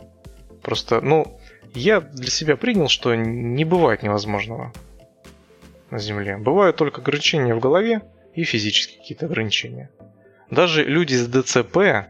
Просто, 0.61 1.01
ну, 1.01 1.39
я 1.73 1.99
для 1.99 2.29
себя 2.29 2.55
принял, 2.55 2.87
что 2.87 3.13
не 3.13 3.65
бывает 3.65 4.03
невозможного 4.03 4.73
на 5.91 5.99
Земле. 5.99 6.37
Бывают 6.37 6.77
только 6.77 7.01
ограничения 7.01 7.53
в 7.53 7.59
голове 7.59 8.01
и 8.33 8.43
физические 8.43 8.99
какие-то 8.99 9.25
ограничения. 9.25 9.89
Даже 10.49 10.83
люди 10.83 11.15
с 11.15 11.27
ДЦП 11.27 12.07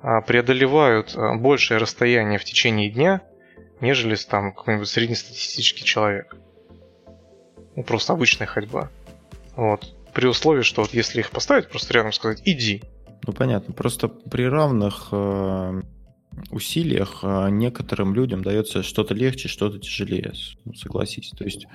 а, 0.00 0.20
преодолевают 0.22 1.14
а, 1.14 1.34
большее 1.34 1.78
расстояние 1.78 2.38
в 2.38 2.44
течение 2.44 2.90
дня, 2.90 3.22
нежели 3.80 4.16
там 4.16 4.52
какой-нибудь 4.52 4.88
среднестатистический 4.88 5.84
человек. 5.84 6.36
Ну, 7.76 7.84
просто 7.84 8.12
обычная 8.12 8.46
ходьба. 8.46 8.90
Вот. 9.56 9.94
При 10.12 10.26
условии, 10.26 10.62
что 10.62 10.82
вот 10.82 10.92
если 10.92 11.20
их 11.20 11.30
поставить, 11.30 11.68
просто 11.68 11.94
рядом 11.94 12.12
сказать 12.12 12.42
«иди». 12.44 12.82
Ну, 13.26 13.32
понятно. 13.32 13.72
Просто 13.74 14.08
при 14.08 14.44
равных 14.44 15.08
э, 15.12 15.82
усилиях 16.50 17.20
а 17.22 17.48
некоторым 17.48 18.14
людям 18.14 18.42
дается 18.42 18.82
что-то 18.82 19.14
легче, 19.14 19.48
что-то 19.48 19.78
тяжелее, 19.78 20.32
ну, 20.64 20.74
согласись. 20.74 21.32
То 21.36 21.44
есть, 21.44 21.66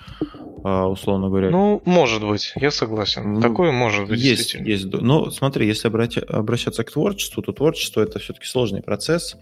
а, 0.64 0.88
условно 0.88 1.30
говоря... 1.30 1.50
Ну, 1.50 1.82
может 1.86 2.26
быть, 2.26 2.54
я 2.56 2.72
согласен. 2.72 3.34
Ну, 3.34 3.42
Такое 3.42 3.72
может 3.72 4.08
быть, 4.08 4.20
есть, 4.20 4.56
есть. 4.56 4.86
Но 4.92 5.30
смотри, 5.32 5.68
если 5.68 5.88
обрати, 5.88 6.20
обращаться 6.20 6.84
к 6.84 6.92
творчеству, 6.92 7.42
то 7.44 7.52
творчество 7.52 8.02
это 8.02 8.20
все-таки 8.20 8.46
сложный 8.46 8.82
процесс, 8.82 9.38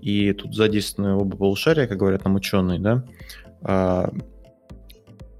и 0.00 0.32
тут 0.32 0.54
задействованы 0.54 1.16
оба 1.16 1.36
полушария, 1.36 1.86
как 1.86 1.98
говорят 1.98 2.24
нам 2.24 2.36
ученые, 2.36 2.78
да. 2.78 3.04
А, 3.62 4.12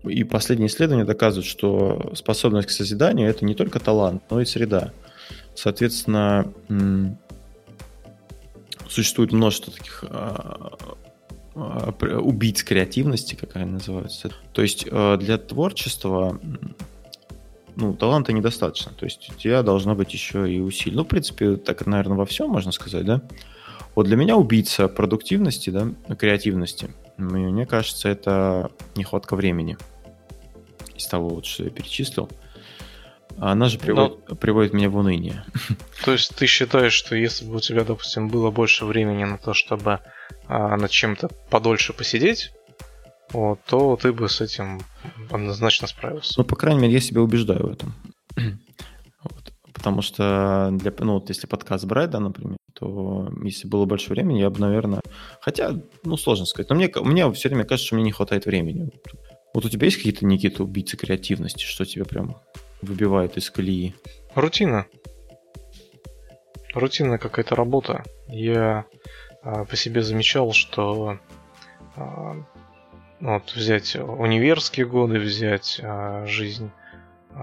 и 0.05 0.25
последние 0.25 0.69
исследования 0.69 1.05
доказывают, 1.05 1.47
что 1.47 2.13
способность 2.15 2.69
к 2.69 2.71
созиданию 2.71 3.29
это 3.29 3.45
не 3.45 3.55
только 3.55 3.81
талант, 3.81 4.23
но 4.31 4.41
и 4.41 4.45
среда. 4.45 4.93
Соответственно, 5.55 6.53
существует 8.89 9.33
множество 9.33 9.73
таких 9.73 10.05
а, 10.09 10.77
а, 11.55 11.93
убийц 12.19 12.63
креативности, 12.65 13.35
как 13.35 13.57
они 13.57 13.73
называются. 13.73 14.31
То 14.53 14.63
есть 14.63 14.87
а, 14.91 15.17
для 15.17 15.39
творчества 15.39 16.41
ну, 17.77 17.95
таланта 17.95 18.33
недостаточно. 18.33 18.93
То 18.93 19.05
есть 19.05 19.31
у 19.31 19.35
тебя 19.35 19.63
должно 19.63 19.95
быть 19.95 20.13
еще 20.13 20.53
и 20.53 20.61
усилие. 20.61 20.97
Ну, 20.97 21.05
в 21.05 21.09
принципе, 21.09 21.57
так, 21.57 21.87
наверное, 21.87 22.17
во 22.17 22.27
всем 22.27 22.51
можно 22.51 22.73
сказать, 22.73 23.05
да? 23.05 23.23
Вот 23.95 24.07
для 24.07 24.17
меня 24.17 24.37
убийца 24.37 24.87
продуктивности, 24.89 25.71
да, 25.71 25.89
креативности, 26.17 26.91
мне 27.17 27.67
кажется, 27.67 28.09
это 28.09 28.71
нехватка 28.95 29.37
времени 29.37 29.77
из 30.97 31.07
того, 31.07 31.29
вот, 31.31 31.45
что 31.45 31.65
я 31.65 31.71
перечислил. 31.71 32.29
Она 33.41 33.69
же 33.69 33.79
приводит, 33.79 34.29
Но... 34.29 34.37
приводит 34.37 34.75
меня 34.75 34.91
в 34.91 34.97
уныние. 34.97 35.45
То 36.05 36.13
есть 36.13 36.35
ты 36.37 36.47
считаешь, 36.47 36.93
что 36.93 37.17
если 37.17 37.47
бы 37.47 37.57
у 37.57 37.61
тебя, 37.61 37.85
допустим, 37.85 38.29
было 38.29 38.51
больше 38.51 38.85
времени 38.85 39.25
на 39.25 39.39
то, 39.39 39.55
чтобы 39.55 40.01
а, 40.47 40.77
над 40.77 40.91
чем-то 40.91 41.29
подольше 41.49 41.95
посидеть, 41.95 42.53
вот, 43.33 43.59
то 43.67 43.97
ты 43.97 44.13
бы 44.13 44.29
с 44.29 44.43
этим 44.43 44.83
однозначно 45.31 45.89
справился. 45.89 46.35
Ну, 46.37 46.45
по 46.45 46.55
крайней 46.55 46.81
мере, 46.81 46.93
я 46.93 47.01
себя 47.01 47.23
убеждаю 47.23 47.67
в 47.67 47.73
этом. 47.73 47.95
вот. 49.23 49.53
Потому 49.73 50.03
что, 50.03 50.69
для, 50.73 50.93
ну, 50.99 51.15
вот 51.15 51.31
если 51.31 51.47
подкаст 51.47 51.87
брать, 51.87 52.11
да, 52.11 52.21
например, 52.21 52.59
то 52.75 53.33
если 53.43 53.69
было 53.69 53.87
больше 53.87 54.11
времени, 54.11 54.41
я 54.41 54.51
бы, 54.51 54.61
наверное... 54.61 55.01
Хотя, 55.41 55.75
ну, 56.05 56.19
сложно 56.19 56.45
сказать. 56.45 56.69
Но 56.69 56.77
мне, 56.77 56.91
мне 56.95 57.33
все 57.33 57.49
время 57.49 57.65
кажется, 57.65 57.87
что 57.87 57.95
мне 57.95 58.05
не 58.05 58.13
хватает 58.13 58.45
времени. 58.45 58.91
Вот 59.55 59.65
у 59.65 59.69
тебя 59.71 59.87
есть 59.87 59.97
какие-то, 59.97 60.27
Никита, 60.27 60.63
убийцы 60.63 60.99
креативности, 60.99 61.65
что 61.65 61.87
тебе 61.87 62.05
прям 62.05 62.37
выбивает 62.83 63.37
из 63.37 63.51
колеи? 63.51 63.95
Рутина. 64.35 64.87
Рутинная 66.75 67.19
какая-то 67.19 67.57
работа. 67.57 68.05
Я 68.29 68.87
а, 69.43 69.65
по 69.65 69.77
себе 69.77 70.03
замечал, 70.03 70.53
что 70.53 71.19
а, 71.97 72.37
вот 73.21 73.53
взять 73.55 73.97
универские 73.97 74.87
годы, 74.87 75.19
взять 75.19 75.81
а, 75.83 76.25
жизнь 76.27 76.71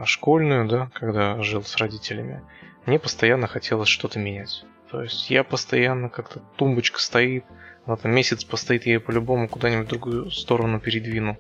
школьную, 0.06 0.68
да, 0.68 0.90
когда 0.94 1.42
жил 1.42 1.64
с 1.64 1.76
родителями, 1.78 2.42
мне 2.86 3.00
постоянно 3.00 3.48
хотелось 3.48 3.90
что-то 3.90 4.20
менять. 4.20 4.66
То 4.92 5.02
есть 5.02 5.30
я 5.30 5.44
постоянно 5.44 6.10
как-то 6.10 6.40
тумбочка 6.56 7.00
стоит, 7.00 7.44
она 7.88 7.96
там 7.96 8.12
месяц 8.12 8.44
постоит, 8.44 8.86
я 8.86 8.94
ее 8.94 9.00
по-любому 9.00 9.48
куда-нибудь 9.48 9.88
в 9.88 9.90
другую 9.90 10.32
сторону 10.32 10.80
передвину 10.80 11.38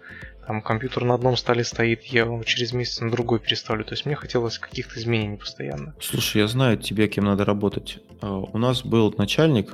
там 0.47 0.61
компьютер 0.61 1.03
на 1.03 1.13
одном 1.15 1.35
столе 1.35 1.65
стоит, 1.65 2.03
я 2.03 2.21
его 2.21 2.41
через 2.43 2.71
месяц 2.71 3.01
на 3.01 3.11
другой 3.11 3.39
переставлю. 3.39 3.83
То 3.83 3.93
есть 3.93 4.05
мне 4.05 4.15
хотелось 4.15 4.57
каких-то 4.57 4.97
изменений 4.97 5.35
постоянно. 5.35 5.93
Слушай, 5.99 6.37
я 6.37 6.47
знаю 6.47 6.77
тебе, 6.77 7.09
кем 7.09 7.25
надо 7.25 7.43
работать. 7.43 7.99
А, 8.21 8.37
у 8.37 8.57
нас 8.57 8.85
был 8.85 9.13
начальник, 9.17 9.73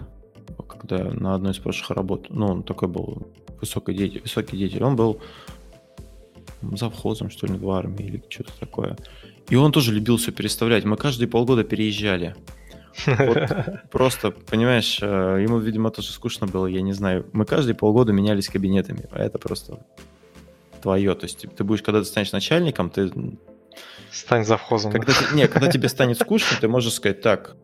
когда 0.67 1.11
на 1.11 1.35
одной 1.35 1.51
из 1.51 1.59
прошлых 1.59 1.91
работ, 1.91 2.25
ну, 2.29 2.47
он 2.47 2.63
такой 2.63 2.87
был 2.87 3.27
высокий 3.61 3.93
деятель, 3.93 4.21
высокий 4.21 4.57
деятель, 4.57 4.83
он 4.83 4.95
был 4.95 5.21
завхозом, 6.75 7.29
что 7.29 7.45
ли, 7.45 7.53
в 7.53 7.69
армии 7.69 8.05
или 8.05 8.23
что-то 8.27 8.53
такое. 8.59 8.97
И 9.49 9.55
он 9.55 9.71
тоже 9.71 9.93
любил 9.93 10.17
все 10.17 10.31
переставлять. 10.31 10.85
Мы 10.85 10.97
каждые 10.97 11.27
полгода 11.27 11.63
переезжали. 11.63 12.35
Вот 13.07 13.49
просто, 13.91 14.31
понимаешь, 14.31 14.99
э, 15.01 15.39
ему, 15.41 15.59
видимо, 15.59 15.91
тоже 15.91 16.11
скучно 16.11 16.47
было, 16.47 16.67
я 16.67 16.81
не 16.81 16.93
знаю. 16.93 17.25
Мы 17.33 17.45
каждые 17.45 17.75
полгода 17.75 18.13
менялись 18.13 18.47
кабинетами, 18.47 19.07
а 19.11 19.23
это 19.23 19.39
просто 19.39 19.85
твое. 20.81 21.15
То 21.15 21.25
есть 21.25 21.45
ты 21.55 21.63
будешь, 21.63 21.81
когда 21.81 21.99
ты 21.99 22.05
станешь 22.05 22.31
начальником, 22.31 22.89
ты... 22.89 23.11
Стань 24.11 24.45
завхозом. 24.45 24.91
Когда 24.91 25.13
ты, 25.13 25.35
не, 25.35 25.47
когда 25.47 25.71
тебе 25.71 25.89
станет 25.89 26.19
скучно, 26.19 26.57
ты 26.61 26.67
можешь 26.67 26.93
сказать, 26.93 27.21
так, 27.21 27.55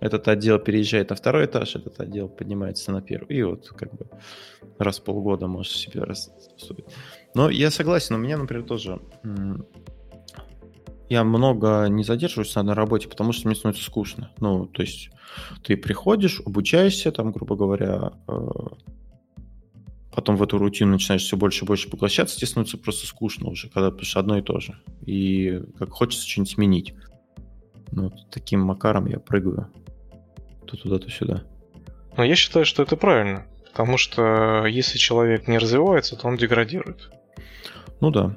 этот 0.00 0.26
отдел 0.26 0.58
переезжает 0.58 1.10
на 1.10 1.16
второй 1.16 1.44
этаж, 1.44 1.76
этот 1.76 2.00
отдел 2.00 2.28
поднимается 2.28 2.90
на 2.90 3.02
первый. 3.02 3.36
И 3.36 3.42
вот 3.42 3.68
как 3.68 3.92
бы 3.94 4.06
раз 4.78 4.98
в 4.98 5.04
полгода 5.04 5.46
можешь 5.46 5.76
себе 5.76 6.02
расступить. 6.02 6.86
Но 7.34 7.50
я 7.50 7.70
согласен, 7.70 8.14
у 8.14 8.18
меня, 8.18 8.38
например, 8.38 8.64
тоже... 8.64 9.00
Я 11.08 11.24
много 11.24 11.86
не 11.88 12.04
задерживаюсь 12.04 12.54
на 12.54 12.74
работе, 12.74 13.08
потому 13.08 13.32
что 13.32 13.46
мне 13.46 13.56
становится 13.56 13.84
скучно. 13.84 14.30
Ну, 14.40 14.66
то 14.66 14.82
есть 14.82 15.10
ты 15.62 15.76
приходишь, 15.76 16.40
обучаешься, 16.44 17.12
там, 17.12 17.32
грубо 17.32 17.56
говоря, 17.56 18.12
э, 18.28 18.32
потом 20.14 20.36
в 20.36 20.42
эту 20.42 20.58
рутину 20.58 20.92
начинаешь 20.92 21.22
все 21.22 21.36
больше 21.36 21.64
и 21.64 21.68
больше 21.68 21.90
поглощаться, 21.90 22.36
тебе 22.36 22.46
становится 22.46 22.78
просто 22.78 23.06
скучно 23.06 23.48
уже, 23.48 23.68
когда 23.68 23.90
пишешь 23.90 24.16
одно 24.16 24.38
и 24.38 24.42
то 24.42 24.60
же. 24.60 24.78
И 25.04 25.62
как 25.78 25.90
хочется 25.90 26.28
что-нибудь 26.28 26.52
сменить. 26.52 26.94
Ну, 27.90 28.04
вот 28.04 28.30
таким 28.30 28.60
макаром 28.60 29.06
я 29.06 29.18
прыгаю. 29.18 29.68
То 30.66 30.76
туда, 30.76 30.98
то 30.98 31.10
сюда. 31.10 31.42
Но 32.16 32.24
я 32.24 32.34
считаю, 32.36 32.64
что 32.64 32.82
это 32.82 32.96
правильно. 32.96 33.46
Потому 33.72 33.96
что 33.96 34.66
если 34.66 34.98
человек 34.98 35.48
не 35.48 35.58
развивается, 35.58 36.16
то 36.16 36.28
он 36.28 36.36
деградирует. 36.36 37.10
Ну 38.00 38.10
да. 38.10 38.34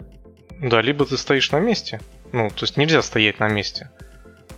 Да, 0.61 0.81
либо 0.81 1.05
ты 1.05 1.17
стоишь 1.17 1.51
на 1.51 1.59
месте, 1.59 1.99
ну, 2.31 2.49
то 2.49 2.63
есть 2.63 2.77
нельзя 2.77 3.01
стоять 3.01 3.39
на 3.39 3.47
месте. 3.47 3.89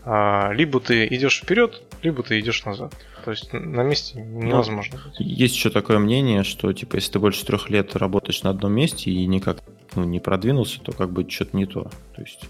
А, 0.04 0.52
либо 0.54 0.80
ты 0.80 1.06
идешь 1.08 1.42
вперед, 1.42 1.82
либо 2.02 2.24
ты 2.24 2.40
идешь 2.40 2.66
назад. 2.66 2.94
То 3.26 3.32
есть 3.32 3.52
на 3.52 3.82
месте 3.82 4.22
невозможно. 4.22 5.00
Ну, 5.06 5.12
есть 5.20 5.56
еще 5.56 5.70
такое 5.70 6.00
мнение, 6.00 6.44
что 6.44 6.72
типа 6.72 6.96
если 6.96 7.12
ты 7.14 7.20
больше 7.20 7.46
трех 7.46 7.70
лет 7.70 7.96
работаешь 7.96 8.42
на 8.44 8.52
одном 8.52 8.72
месте 8.74 9.12
и 9.12 9.26
никак 9.26 9.58
ну, 9.96 10.06
не 10.06 10.20
продвинулся, 10.20 10.80
то 10.80 10.94
как 10.94 11.12
бы 11.12 11.30
что-то 11.30 11.58
не 11.58 11.66
то. 11.66 11.92
То 12.16 12.22
есть 12.22 12.48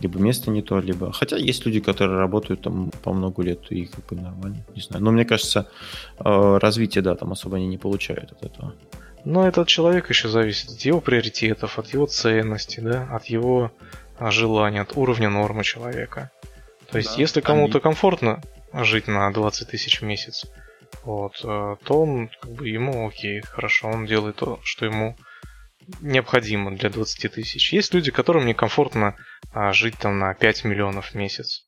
либо 0.00 0.18
место 0.18 0.50
не 0.50 0.62
то, 0.62 0.78
либо... 0.80 1.12
Хотя 1.12 1.36
есть 1.36 1.64
люди, 1.66 1.80
которые 1.80 2.18
работают 2.18 2.62
там 2.62 2.90
по 3.02 3.12
много 3.12 3.42
лет, 3.42 3.60
и 3.70 3.86
как 3.86 4.06
бы 4.06 4.16
нормально, 4.16 4.64
не 4.74 4.82
знаю. 4.82 5.02
Но 5.02 5.10
мне 5.10 5.24
кажется, 5.24 5.68
э, 6.18 6.58
развитие, 6.60 7.02
да, 7.02 7.14
там 7.14 7.32
особо 7.32 7.56
они 7.56 7.66
не 7.66 7.78
получают 7.78 8.32
от 8.32 8.44
этого. 8.44 8.74
Но 9.24 9.46
это 9.46 9.62
от 9.62 9.68
человека 9.68 10.08
еще 10.10 10.28
зависит, 10.28 10.70
от 10.70 10.80
его 10.80 11.00
приоритетов, 11.00 11.78
от 11.78 11.92
его 11.92 12.06
ценностей, 12.06 12.80
да, 12.80 13.08
от 13.10 13.26
его 13.26 13.72
желания, 14.20 14.82
от 14.82 14.96
уровня 14.96 15.28
нормы 15.30 15.64
человека. 15.64 16.30
То 16.90 16.98
есть, 16.98 17.16
да, 17.16 17.20
если 17.20 17.40
кому-то 17.40 17.80
комфортно 17.80 18.42
жить 18.72 19.08
на 19.08 19.30
20 19.30 19.68
тысяч 19.68 20.00
в 20.00 20.04
месяц, 20.04 20.46
вот, 21.04 21.40
э, 21.44 21.76
то 21.84 22.02
он, 22.02 22.30
как 22.40 22.50
бы, 22.52 22.68
ему 22.68 23.08
окей, 23.08 23.40
хорошо, 23.40 23.88
он 23.88 24.06
делает 24.06 24.36
то, 24.36 24.60
что 24.62 24.86
ему 24.86 25.16
необходимо 26.00 26.74
для 26.74 26.90
20 26.90 27.32
тысяч. 27.32 27.72
Есть 27.72 27.94
люди, 27.94 28.10
которым 28.10 28.46
некомфортно 28.46 29.16
а, 29.52 29.72
жить 29.72 29.96
там 29.98 30.18
на 30.18 30.34
5 30.34 30.64
миллионов 30.64 31.10
в 31.10 31.14
месяц. 31.14 31.64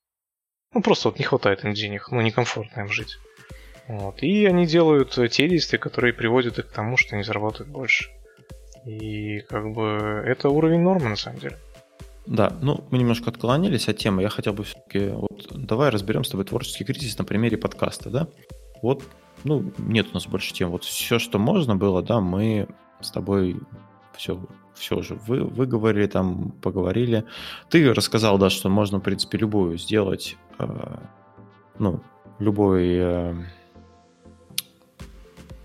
Ну, 0.72 0.82
просто 0.82 1.08
вот 1.08 1.18
не 1.18 1.24
хватает 1.24 1.64
им 1.64 1.72
денег, 1.72 2.10
ну, 2.10 2.20
некомфортно 2.20 2.82
им 2.82 2.88
жить. 2.88 3.16
Вот. 3.88 4.22
И 4.22 4.46
они 4.46 4.66
делают 4.66 5.18
те 5.32 5.48
действия, 5.48 5.78
которые 5.78 6.12
приводят 6.12 6.58
их 6.58 6.68
к 6.68 6.72
тому, 6.72 6.96
что 6.96 7.16
они 7.16 7.24
зарабатывают 7.24 7.72
больше. 7.72 8.10
И 8.84 9.40
как 9.40 9.72
бы 9.72 10.22
это 10.24 10.48
уровень 10.48 10.80
нормы 10.80 11.08
на 11.08 11.16
самом 11.16 11.40
деле. 11.40 11.58
Да, 12.26 12.56
ну 12.61 12.85
мы 12.90 12.98
немножко 12.98 13.30
отклонились 13.30 13.88
от 13.88 13.98
темы. 13.98 14.22
Я 14.22 14.28
хотел 14.28 14.52
бы 14.52 14.64
все-таки 14.64 15.09
вот 15.09 15.48
давай 15.50 15.90
разберем 15.90 16.24
с 16.24 16.28
тобой 16.28 16.44
творческий 16.44 16.85
кризис 16.85 17.18
на 17.18 17.24
примере 17.24 17.56
подкаста, 17.56 18.11
да? 18.11 18.28
Вот, 18.83 19.02
ну 19.44 19.72
нет 19.78 20.09
у 20.11 20.14
нас 20.14 20.26
больше 20.26 20.52
тем. 20.52 20.70
Вот 20.70 20.85
все, 20.85 21.18
что 21.18 21.38
можно 21.38 21.76
было, 21.76 22.02
да, 22.02 22.20
мы 22.20 22.68
с 23.00 23.11
тобой 23.11 23.56
все, 24.16 24.38
все 24.74 25.00
же 25.02 25.14
вы, 25.26 25.44
вы 25.44 25.66
говорили 25.66 26.06
там, 26.06 26.52
поговорили. 26.62 27.24
Ты 27.68 27.92
рассказал, 27.94 28.38
да, 28.38 28.50
что 28.50 28.68
можно, 28.68 28.98
в 28.98 29.02
принципе, 29.02 29.38
любую 29.38 29.78
сделать, 29.78 30.37
э, 30.59 30.96
ну, 31.78 32.00
любой, 32.38 32.88
э, 32.98 33.35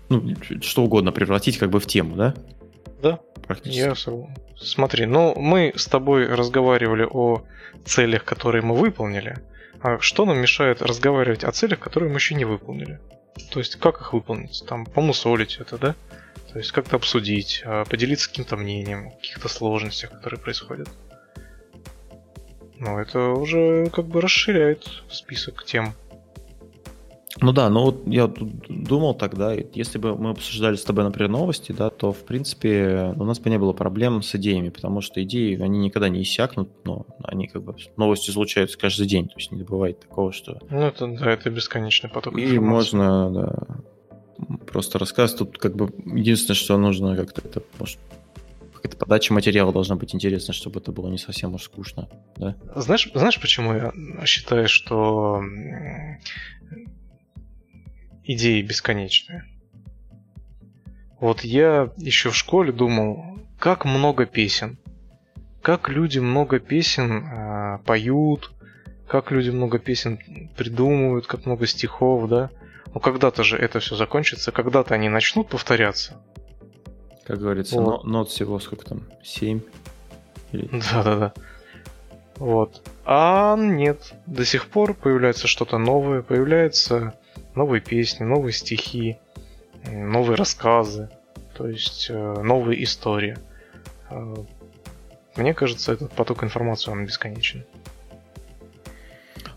ну, 0.08 0.34
что 0.60 0.84
угодно 0.84 1.12
превратить 1.12 1.58
как 1.58 1.70
бы 1.70 1.80
в 1.80 1.86
тему, 1.86 2.16
да? 2.16 2.34
Практически. 3.46 3.80
Я 3.80 3.94
Смотри, 4.56 5.06
ну, 5.06 5.34
мы 5.36 5.72
с 5.76 5.86
тобой 5.86 6.26
разговаривали 6.26 7.06
о 7.08 7.42
целях, 7.84 8.24
которые 8.24 8.62
мы 8.62 8.74
выполнили. 8.74 9.38
А 9.80 9.98
что 10.00 10.24
нам 10.24 10.38
мешает 10.38 10.82
разговаривать 10.82 11.44
о 11.44 11.52
целях, 11.52 11.78
которые 11.78 12.10
мы 12.10 12.16
еще 12.16 12.34
не 12.34 12.44
выполнили? 12.44 12.98
То 13.50 13.58
есть, 13.58 13.76
как 13.76 14.00
их 14.00 14.12
выполнить? 14.12 14.64
Там, 14.66 14.86
помусолить 14.86 15.58
это, 15.60 15.78
да? 15.78 15.94
То 16.52 16.58
есть 16.58 16.72
как-то 16.72 16.96
обсудить, 16.96 17.62
а, 17.66 17.84
поделиться 17.84 18.28
каким-то 18.28 18.56
мнением, 18.56 19.10
каких-то 19.10 19.48
сложностях, 19.48 20.10
которые 20.10 20.40
происходят. 20.40 20.88
Ну, 22.78 22.98
это 22.98 23.30
уже 23.30 23.90
как 23.90 24.06
бы 24.06 24.20
расширяет 24.20 24.86
список 25.10 25.64
тем. 25.64 25.94
Ну 27.40 27.52
да, 27.52 27.68
но 27.68 27.84
вот 27.84 28.06
я 28.06 28.32
думал 28.68 29.14
тогда, 29.14 29.52
если 29.52 29.98
бы 29.98 30.16
мы 30.16 30.30
обсуждали 30.30 30.76
с 30.76 30.82
тобой, 30.84 31.04
например, 31.04 31.30
новости, 31.30 31.72
да, 31.72 31.90
то, 31.90 32.12
в 32.12 32.24
принципе, 32.24 33.12
у 33.16 33.24
нас 33.24 33.38
бы 33.40 33.50
не 33.50 33.58
было 33.58 33.72
проблем 33.72 34.22
с 34.22 34.34
идеями, 34.36 34.70
потому 34.70 35.00
что 35.02 35.22
идеи, 35.22 35.60
они 35.60 35.78
никогда 35.78 36.08
не 36.08 36.22
иссякнут, 36.22 36.70
но 36.84 37.06
они 37.22 37.46
как 37.48 37.62
бы, 37.62 37.76
новости 37.96 38.30
случаются 38.30 38.78
каждый 38.78 39.06
день, 39.06 39.28
то 39.28 39.36
есть 39.36 39.52
не 39.52 39.64
бывает 39.64 40.00
такого, 40.00 40.32
что... 40.32 40.58
Ну, 40.70 40.80
это, 40.80 41.06
да, 41.06 41.30
это 41.30 41.50
бесконечный 41.50 42.08
поток 42.08 42.38
И 42.38 42.42
информации. 42.44 42.96
можно, 42.96 43.30
да, 43.30 44.56
просто 44.66 44.98
рассказ. 44.98 45.34
Тут 45.34 45.58
как 45.58 45.76
бы 45.76 45.92
единственное, 46.06 46.56
что 46.56 46.78
нужно 46.78 47.16
как-то 47.16 47.42
это, 47.42 47.62
может, 47.78 47.98
какая-то 48.74 48.96
подача 48.96 49.34
материала 49.34 49.72
должна 49.72 49.96
быть 49.96 50.14
интересна, 50.14 50.54
чтобы 50.54 50.80
это 50.80 50.92
было 50.92 51.08
не 51.08 51.18
совсем 51.18 51.54
уж 51.54 51.64
скучно, 51.64 52.08
да? 52.36 52.56
Знаешь, 52.76 53.10
знаешь, 53.14 53.40
почему 53.40 53.74
я 53.74 53.92
считаю, 54.24 54.68
что 54.68 55.42
идеи 58.26 58.62
бесконечные? 58.62 59.44
Вот 61.20 61.42
я 61.42 61.90
еще 61.96 62.30
в 62.30 62.36
школе 62.36 62.72
думал, 62.72 63.38
как 63.58 63.84
много 63.84 64.26
песен, 64.26 64.78
как 65.62 65.88
люди 65.88 66.18
много 66.18 66.60
песен 66.60 67.26
э, 67.26 67.78
поют, 67.84 68.52
как 69.08 69.30
люди 69.30 69.50
много 69.50 69.78
песен 69.78 70.18
придумывают, 70.56 71.26
как 71.26 71.46
много 71.46 71.66
стихов, 71.66 72.28
да? 72.28 72.50
Ну 72.92 73.00
когда-то 73.00 73.44
же 73.44 73.56
это 73.56 73.80
все 73.80 73.96
закончится, 73.96 74.52
когда-то 74.52 74.94
они 74.94 75.08
начнут 75.08 75.48
повторяться. 75.48 76.20
Как 77.24 77.38
говорится, 77.38 77.80
вот. 77.80 78.04
нот 78.04 78.28
всего 78.28 78.58
сколько 78.60 78.84
там? 78.84 79.02
7? 79.24 79.60
Да-да-да. 80.52 81.32
Вот. 82.36 82.82
А 83.04 83.56
нет, 83.56 84.12
до 84.26 84.44
сих 84.44 84.66
пор 84.66 84.94
появляется 84.94 85.48
что-то 85.48 85.78
новое, 85.78 86.22
появляются 86.22 87.14
новые 87.56 87.80
песни, 87.80 88.24
новые 88.24 88.52
стихи, 88.52 89.18
новые 89.90 90.36
рассказы, 90.36 91.10
то 91.56 91.66
есть 91.66 92.06
э, 92.10 92.42
новые 92.42 92.84
истории. 92.84 93.36
Э, 94.10 94.34
мне 95.36 95.54
кажется, 95.54 95.92
этот 95.92 96.12
поток 96.12 96.44
информации, 96.44 96.90
он 96.90 97.06
бесконечен. 97.06 97.64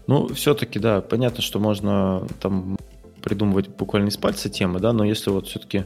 Ну, 0.08 0.34
все-таки, 0.34 0.80
да, 0.80 1.02
понятно, 1.02 1.42
что 1.42 1.60
можно 1.60 2.28
там 2.40 2.78
придумывать 3.22 3.68
буквально 3.68 4.08
из 4.08 4.18
пальца 4.18 4.50
темы, 4.50 4.80
да, 4.80 4.94
но 4.94 5.04
если 5.04 5.30
вот 5.30 5.48
все-таки 5.48 5.86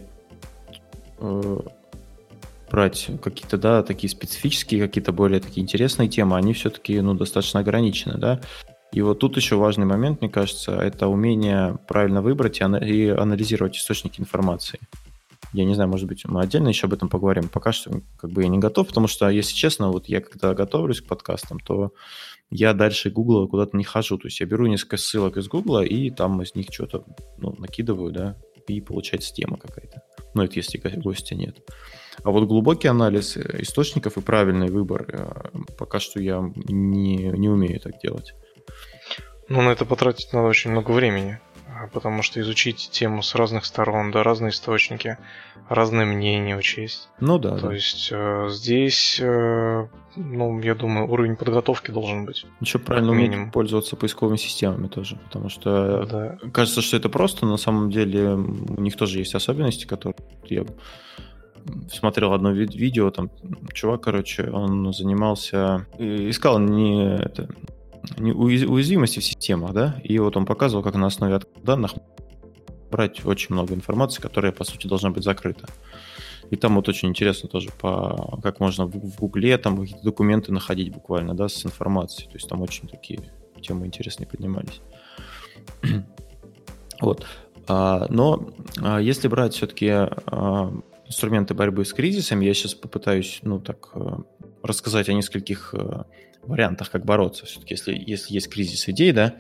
э, 1.19 1.59
брать 2.71 3.09
какие-то, 3.21 3.57
да, 3.57 3.83
такие 3.83 4.09
специфические, 4.09 4.87
какие-то 4.87 5.11
более 5.11 5.41
такие 5.41 5.63
интересные 5.63 6.09
темы, 6.09 6.37
они 6.37 6.53
все-таки, 6.53 6.99
ну, 7.01 7.15
достаточно 7.15 7.59
ограничены, 7.59 8.17
да. 8.17 8.39
И 8.93 9.01
вот 9.01 9.19
тут 9.19 9.37
еще 9.37 9.55
важный 9.55 9.85
момент, 9.85 10.21
мне 10.21 10.29
кажется, 10.29 10.79
это 10.79 11.07
умение 11.07 11.77
правильно 11.87 12.21
выбрать 12.21 12.61
и, 12.61 13.09
анализировать 13.09 13.75
источники 13.75 14.21
информации. 14.21 14.79
Я 15.51 15.65
не 15.65 15.73
знаю, 15.73 15.89
может 15.89 16.07
быть, 16.07 16.25
мы 16.25 16.41
отдельно 16.41 16.67
еще 16.69 16.85
об 16.85 16.93
этом 16.93 17.09
поговорим. 17.09 17.49
Пока 17.49 17.71
что 17.71 18.01
как 18.17 18.31
бы 18.31 18.43
я 18.43 18.47
не 18.47 18.59
готов, 18.59 18.87
потому 18.87 19.07
что, 19.07 19.29
если 19.29 19.53
честно, 19.53 19.89
вот 19.89 20.07
я 20.07 20.21
когда 20.21 20.53
готовлюсь 20.53 21.01
к 21.01 21.07
подкастам, 21.07 21.59
то 21.59 21.91
я 22.51 22.73
дальше 22.73 23.09
Гугла 23.09 23.47
куда-то 23.47 23.75
не 23.77 23.83
хожу. 23.83 24.17
То 24.17 24.27
есть 24.27 24.39
я 24.39 24.45
беру 24.45 24.67
несколько 24.67 24.97
ссылок 24.97 25.37
из 25.37 25.47
Гугла 25.47 25.83
и 25.83 26.11
там 26.11 26.41
из 26.41 26.53
них 26.53 26.67
что-то 26.71 27.03
ну, 27.39 27.55
накидываю, 27.57 28.11
да, 28.11 28.37
и 28.67 28.79
получается 28.79 29.33
тема 29.33 29.57
какая-то. 29.57 30.03
Ну, 30.35 30.43
это 30.43 30.55
если 30.55 30.77
гостя 30.99 31.35
нет. 31.35 31.57
А 32.23 32.29
вот 32.29 32.47
глубокий 32.47 32.87
анализ 32.87 33.37
э, 33.37 33.61
источников 33.61 34.17
и 34.17 34.21
правильный 34.21 34.69
выбор 34.69 35.05
э, 35.07 35.57
пока 35.77 35.99
что 35.99 36.19
я 36.19 36.43
не, 36.55 37.31
не 37.31 37.49
умею 37.49 37.79
так 37.79 37.99
делать. 38.01 38.33
Ну, 39.49 39.61
на 39.61 39.69
это 39.69 39.85
потратить 39.85 40.31
надо 40.33 40.47
очень 40.47 40.71
много 40.71 40.91
времени. 40.91 41.39
А, 41.83 41.87
потому 41.87 42.21
что 42.21 42.39
изучить 42.41 42.89
тему 42.91 43.21
с 43.23 43.35
разных 43.35 43.65
сторон, 43.65 44.11
да, 44.11 44.23
разные 44.23 44.51
источники, 44.51 45.17
разные 45.69 46.05
мнения 46.05 46.55
учесть. 46.55 47.09
Ну 47.19 47.39
да. 47.39 47.57
То 47.57 47.67
да. 47.67 47.73
есть 47.73 48.09
э, 48.11 48.47
здесь, 48.49 49.19
э, 49.19 49.87
ну, 50.15 50.59
я 50.61 50.75
думаю, 50.75 51.09
уровень 51.09 51.35
подготовки 51.35 51.91
должен 51.91 52.25
быть. 52.25 52.45
Еще 52.61 52.79
правильно 52.79 53.11
уметь 53.11 53.51
пользоваться 53.51 53.95
поисковыми 53.95 54.37
системами 54.37 54.87
тоже, 54.87 55.17
потому 55.25 55.49
что 55.49 56.05
да. 56.05 56.49
кажется, 56.51 56.81
что 56.81 56.97
это 56.97 57.09
просто, 57.09 57.45
на 57.45 57.57
самом 57.57 57.89
деле 57.89 58.33
у 58.33 58.81
них 58.81 58.95
тоже 58.95 59.19
есть 59.19 59.33
особенности, 59.33 59.85
которые 59.85 60.15
я 60.49 60.65
смотрел 61.91 62.33
одно 62.33 62.51
ви- 62.51 62.65
видео, 62.65 63.09
там 63.09 63.31
чувак, 63.73 64.01
короче, 64.01 64.49
он 64.51 64.93
занимался, 64.93 65.87
искал 65.97 66.59
не 66.59 67.15
это, 67.15 67.47
уязвимости 68.17 69.19
в 69.19 69.23
системах, 69.23 69.73
да, 69.73 69.99
и 70.03 70.17
вот 70.19 70.35
он 70.37 70.45
показывал, 70.45 70.83
как 70.83 70.95
на 70.95 71.07
основе 71.07 71.39
данных 71.63 71.93
брать 72.91 73.25
очень 73.25 73.53
много 73.53 73.73
информации, 73.73 74.21
которая, 74.21 74.51
по 74.51 74.63
сути, 74.63 74.87
должна 74.87 75.09
быть 75.09 75.23
закрыта. 75.23 75.67
И 76.51 76.55
там 76.55 76.75
вот 76.75 76.87
очень 76.89 77.09
интересно 77.09 77.49
тоже, 77.49 77.69
по, 77.79 78.39
как 78.43 78.59
можно 78.59 78.85
в, 78.85 79.15
Гугле 79.17 79.57
там 79.57 79.79
какие-то 79.79 80.03
документы 80.03 80.51
находить 80.51 80.93
буквально, 80.93 81.33
да, 81.33 81.47
с 81.49 81.65
информацией. 81.65 82.27
То 82.27 82.35
есть 82.35 82.47
там 82.47 82.61
очень 82.61 82.87
такие 82.87 83.21
темы 83.61 83.87
интересные 83.87 84.27
поднимались. 84.27 84.81
вот. 87.01 87.25
А, 87.67 88.05
но 88.09 88.49
а, 88.81 88.99
если 88.99 89.27
брать 89.27 89.53
все-таки 89.55 89.87
а, 89.89 90.73
инструменты 91.13 91.53
борьбы 91.53 91.85
с 91.85 91.93
кризисами. 91.93 92.45
Я 92.45 92.53
сейчас 92.53 92.73
попытаюсь, 92.73 93.39
ну, 93.43 93.59
так, 93.59 93.89
э, 93.93 94.17
рассказать 94.63 95.09
о 95.09 95.13
нескольких 95.13 95.73
э, 95.77 96.03
вариантах, 96.47 96.91
как 96.91 97.05
бороться. 97.05 97.45
Все-таки, 97.45 97.73
если, 97.73 97.93
если 97.93 98.33
есть 98.33 98.49
кризис 98.49 98.87
идей, 98.89 99.11
да. 99.11 99.35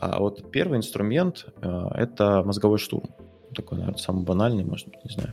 А 0.00 0.18
вот 0.18 0.50
первый 0.50 0.78
инструмент 0.78 1.46
э,— 1.62 1.88
это 1.94 2.42
мозговой 2.44 2.78
штурм. 2.78 3.10
Такой, 3.54 3.78
наверное, 3.78 3.98
самый 3.98 4.24
банальный, 4.24 4.64
может 4.64 4.88
быть, 4.88 5.04
не 5.04 5.12
знаю. 5.12 5.32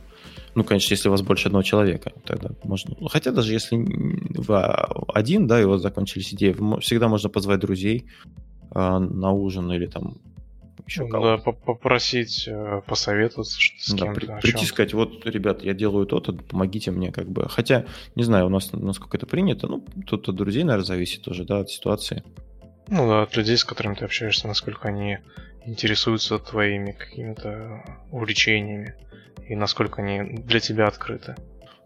Ну, 0.54 0.64
конечно, 0.64 0.94
если 0.94 1.08
у 1.08 1.10
вас 1.10 1.22
больше 1.22 1.48
одного 1.48 1.62
человека, 1.62 2.12
тогда 2.24 2.50
можно... 2.62 2.94
Хотя 3.08 3.32
даже 3.32 3.52
если 3.52 3.76
вы 3.76 4.62
один, 5.12 5.46
да, 5.46 5.60
и 5.60 5.64
у 5.64 5.70
вас 5.70 5.82
закончились 5.82 6.32
идеи, 6.32 6.54
всегда 6.80 7.08
можно 7.08 7.28
позвать 7.28 7.60
друзей 7.60 8.06
на 8.72 9.32
ужин 9.32 9.70
или 9.72 9.86
там 9.86 10.18
еще 10.86 11.08
да, 11.08 11.38
попросить 11.38 12.44
э, 12.46 12.82
посоветоваться 12.86 13.58
с 13.78 13.92
да, 13.92 14.06
кем-то. 14.06 14.20
При, 14.20 14.40
прийти 14.40 14.66
сказать, 14.66 14.94
вот, 14.94 15.24
ребят, 15.26 15.62
я 15.62 15.74
делаю 15.74 16.06
то-то, 16.06 16.32
помогите 16.32 16.90
мне, 16.90 17.12
как 17.12 17.28
бы. 17.30 17.48
Хотя, 17.48 17.86
не 18.14 18.22
знаю, 18.22 18.46
у 18.46 18.48
нас 18.48 18.72
насколько 18.72 19.16
это 19.16 19.26
принято, 19.26 19.66
ну, 19.66 19.84
тут 20.06 20.28
от 20.28 20.34
друзей, 20.34 20.64
наверное, 20.64 20.86
зависит 20.86 21.22
тоже, 21.22 21.44
да, 21.44 21.60
от 21.60 21.70
ситуации. 21.70 22.22
Ну 22.88 23.08
да, 23.08 23.22
от 23.22 23.36
людей, 23.36 23.56
с 23.56 23.64
которыми 23.64 23.94
ты 23.94 24.04
общаешься, 24.04 24.48
насколько 24.48 24.88
они 24.88 25.18
интересуются 25.64 26.38
твоими 26.38 26.92
какими-то 26.92 27.82
увлечениями 28.10 28.94
и 29.48 29.54
насколько 29.54 30.02
они 30.02 30.38
для 30.42 30.60
тебя 30.60 30.88
открыты. 30.88 31.36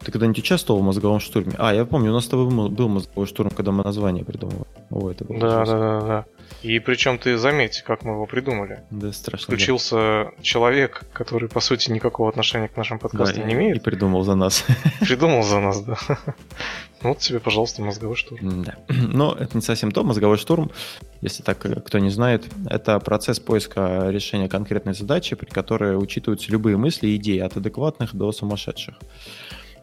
Ты 0.04 0.12
когда-нибудь 0.12 0.38
участвовал 0.38 0.80
в 0.80 0.84
мозговом 0.84 1.20
штурме? 1.20 1.54
А, 1.58 1.74
я 1.74 1.84
помню, 1.84 2.10
у 2.10 2.14
нас 2.14 2.26
с 2.26 2.28
тобой 2.28 2.46
был 2.46 2.88
мозговой 2.88 3.26
штурм, 3.26 3.50
когда 3.50 3.72
мы 3.72 3.82
название 3.82 4.24
придумывали. 4.24 4.66
О, 4.90 5.10
это 5.10 5.24
было 5.24 5.38
да, 5.38 5.64
да, 5.64 5.78
да, 5.78 6.00
да. 6.00 6.24
И 6.62 6.78
причем 6.78 7.18
ты 7.18 7.36
заметь, 7.38 7.82
как 7.82 8.04
мы 8.04 8.12
его 8.12 8.26
придумали. 8.26 8.82
Да, 8.90 9.12
страшно. 9.12 9.46
Включился 9.46 9.96
да. 9.96 10.42
человек, 10.42 11.04
который, 11.12 11.48
по 11.48 11.60
сути, 11.60 11.90
никакого 11.90 12.28
отношения 12.28 12.68
к 12.68 12.76
нашим 12.76 12.98
подкастам 12.98 13.42
да, 13.42 13.48
не 13.48 13.54
имеет. 13.54 13.76
И 13.76 13.80
придумал 13.80 14.22
за 14.22 14.34
нас. 14.34 14.64
Придумал 15.00 15.42
за 15.42 15.60
нас, 15.60 15.82
да. 15.82 15.96
Вот 17.02 17.18
тебе, 17.18 17.40
пожалуйста, 17.40 17.82
мозговой 17.82 18.16
штурм. 18.16 18.64
Да. 18.64 18.76
Но 18.88 19.36
это 19.38 19.56
не 19.56 19.62
совсем 19.62 19.92
то. 19.92 20.02
Мозговой 20.02 20.38
штурм, 20.38 20.70
если 21.20 21.42
так 21.42 21.64
э, 21.66 21.80
кто 21.80 21.98
не 21.98 22.10
знает, 22.10 22.44
это 22.68 22.98
процесс 23.00 23.38
поиска 23.38 24.08
решения 24.10 24.48
конкретной 24.48 24.94
задачи, 24.94 25.36
при 25.36 25.46
которой 25.46 25.96
учитываются 25.96 26.50
любые 26.50 26.76
мысли 26.76 27.08
и 27.08 27.16
идеи 27.16 27.38
от 27.38 27.56
адекватных 27.56 28.14
до 28.14 28.32
сумасшедших. 28.32 28.94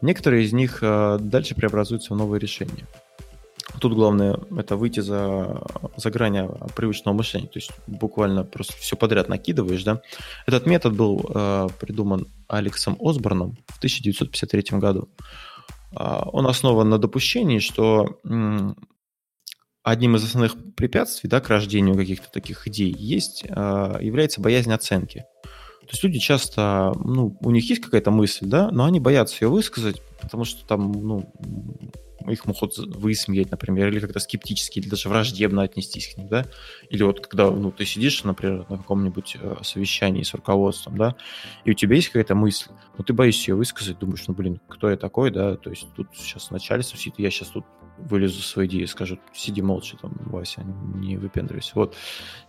Некоторые 0.04 0.44
из 0.44 0.52
них 0.52 0.80
э, 0.82 1.18
дальше 1.18 1.54
преобразуются 1.54 2.12
в 2.12 2.16
новые 2.18 2.38
решения. 2.38 2.86
Тут 3.80 3.94
главное 3.94 4.38
это 4.54 4.76
выйти 4.76 5.00
за, 5.00 5.62
за 5.96 6.10
грань 6.10 6.46
привычного 6.76 7.14
мышления, 7.14 7.48
то 7.48 7.58
есть 7.58 7.70
буквально 7.86 8.44
просто 8.44 8.74
все 8.74 8.96
подряд 8.96 9.30
накидываешь, 9.30 9.82
да. 9.82 10.02
Этот 10.46 10.66
метод 10.66 10.94
был 10.94 11.24
э, 11.34 11.68
придуман 11.80 12.26
Алексом 12.48 12.98
Осборном 13.00 13.56
в 13.66 13.78
1953 13.78 14.78
году. 14.78 15.08
Э, 15.98 16.20
он 16.26 16.46
основан 16.48 16.90
на 16.90 16.98
допущении, 16.98 17.58
что 17.58 18.20
э, 18.24 18.74
одним 19.82 20.16
из 20.16 20.24
основных 20.24 20.74
препятствий 20.74 21.30
да, 21.30 21.40
к 21.40 21.48
рождению 21.48 21.96
каких-то 21.96 22.30
таких 22.30 22.68
идей 22.68 22.94
есть, 22.94 23.46
э, 23.48 23.98
является 24.02 24.42
боязнь 24.42 24.72
оценки. 24.72 25.24
То 25.86 25.90
есть 25.92 26.02
люди 26.02 26.18
часто, 26.18 26.92
ну, 27.04 27.36
у 27.40 27.50
них 27.50 27.68
есть 27.68 27.82
какая-то 27.82 28.10
мысль, 28.10 28.46
да, 28.46 28.70
но 28.70 28.84
они 28.84 29.00
боятся 29.00 29.44
ее 29.44 29.50
высказать, 29.50 30.02
потому 30.20 30.44
что 30.44 30.66
там, 30.66 30.92
ну, 30.92 31.32
их 32.26 32.46
могут 32.46 32.78
высмеять, 32.78 33.50
например, 33.50 33.88
или 33.88 34.00
как-то 34.00 34.18
скептически, 34.18 34.78
или 34.78 34.88
даже 34.88 35.08
враждебно 35.08 35.62
отнестись 35.62 36.14
к 36.14 36.18
ним, 36.18 36.28
да, 36.28 36.46
или 36.88 37.02
вот 37.02 37.20
когда, 37.26 37.50
ну, 37.50 37.70
ты 37.70 37.84
сидишь, 37.84 38.24
например, 38.24 38.66
на 38.68 38.78
каком-нибудь 38.78 39.36
э, 39.40 39.56
совещании 39.62 40.22
с 40.22 40.32
руководством, 40.32 40.96
да, 40.96 41.16
и 41.64 41.70
у 41.70 41.74
тебя 41.74 41.96
есть 41.96 42.08
какая-то 42.08 42.34
мысль, 42.34 42.70
но 42.96 43.04
ты 43.04 43.12
боишься 43.12 43.50
ее 43.50 43.56
высказать, 43.56 43.98
думаешь, 43.98 44.24
ну, 44.26 44.34
блин, 44.34 44.60
кто 44.68 44.88
я 44.90 44.96
такой, 44.96 45.30
да, 45.30 45.56
то 45.56 45.70
есть 45.70 45.86
тут 45.94 46.08
сейчас 46.14 46.50
начальство 46.50 46.98
сидит, 46.98 47.18
я 47.18 47.30
сейчас 47.30 47.48
тут 47.48 47.64
вылезу 47.98 48.42
свои 48.42 48.66
идеи 48.66 48.82
и 48.82 48.86
скажу, 48.86 49.18
сиди 49.32 49.62
молча 49.62 49.96
там, 50.00 50.12
Вася, 50.26 50.64
не 50.94 51.16
выпендривайся. 51.16 51.72
Вот. 51.74 51.96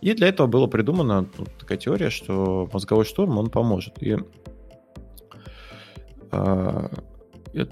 И 0.00 0.12
для 0.12 0.28
этого 0.28 0.46
была 0.46 0.66
придумана 0.66 1.28
ну, 1.38 1.46
такая 1.58 1.78
теория, 1.78 2.10
что 2.10 2.68
мозговой 2.72 3.04
шторм, 3.04 3.38
он 3.38 3.50
поможет. 3.50 4.02
И 4.02 4.16
а, 6.30 6.90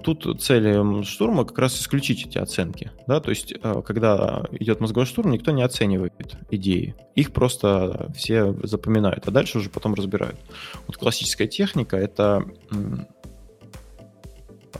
тут 0.03 0.41
цель 0.41 1.05
штурма 1.05 1.45
как 1.45 1.59
раз 1.59 1.79
исключить 1.79 2.27
эти 2.27 2.39
оценки. 2.39 2.91
Да? 3.07 3.21
То 3.21 3.31
есть, 3.31 3.55
а, 3.63 3.83
когда 3.83 4.45
идет 4.53 4.81
мозговой 4.81 5.07
штурм, 5.07 5.31
никто 5.31 5.51
не 5.51 5.63
оценивает 5.63 6.13
идеи. 6.51 6.95
Их 7.15 7.33
просто 7.33 8.11
все 8.17 8.55
запоминают, 8.63 9.29
а 9.29 9.31
дальше 9.31 9.59
уже 9.59 9.71
потом 9.71 9.95
разбирают. 9.95 10.39
Вот 10.87 10.97
классическая 10.97 11.47
техника— 11.47 11.97
это 11.99 12.45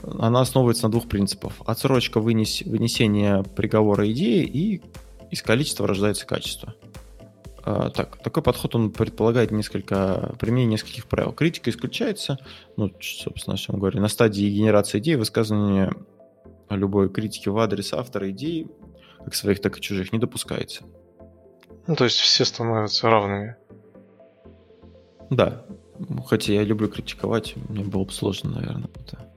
она 0.03 0.41
основывается 0.41 0.83
на 0.83 0.91
двух 0.91 1.07
принципах. 1.07 1.53
Отсрочка 1.65 2.19
вынес, 2.19 2.61
вынесения 2.61 3.43
приговора 3.43 4.11
идеи 4.11 4.43
и 4.43 4.81
из 5.31 5.41
количества 5.41 5.87
рождается 5.87 6.25
качество. 6.25 6.75
А, 7.63 7.89
так, 7.89 8.21
такой 8.21 8.43
подход, 8.43 8.75
он 8.75 8.91
предполагает 8.91 9.51
несколько, 9.51 10.35
применение 10.39 10.73
нескольких 10.73 11.07
правил. 11.07 11.33
Критика 11.33 11.69
исключается, 11.71 12.37
ну, 12.77 12.91
собственно, 13.01 13.55
о 13.55 13.57
чем 13.57 13.79
говорю, 13.79 13.99
на 14.01 14.07
стадии 14.07 14.45
генерации 14.49 14.99
идей 14.99 15.15
высказывание 15.15 15.91
любой 16.69 17.09
критики 17.09 17.49
в 17.49 17.57
адрес 17.57 17.93
автора 17.93 18.29
идей, 18.29 18.67
как 19.17 19.33
своих, 19.33 19.61
так 19.61 19.77
и 19.77 19.81
чужих, 19.81 20.13
не 20.13 20.19
допускается. 20.19 20.83
Ну, 21.87 21.95
то 21.95 22.03
есть 22.03 22.17
все 22.17 22.45
становятся 22.45 23.09
равными. 23.09 23.55
Да. 25.29 25.65
Хотя 26.27 26.53
я 26.53 26.63
люблю 26.63 26.87
критиковать, 26.87 27.55
мне 27.69 27.83
было 27.83 28.03
бы 28.03 28.11
сложно, 28.11 28.51
наверное. 28.51 28.89
Это. 28.95 29.34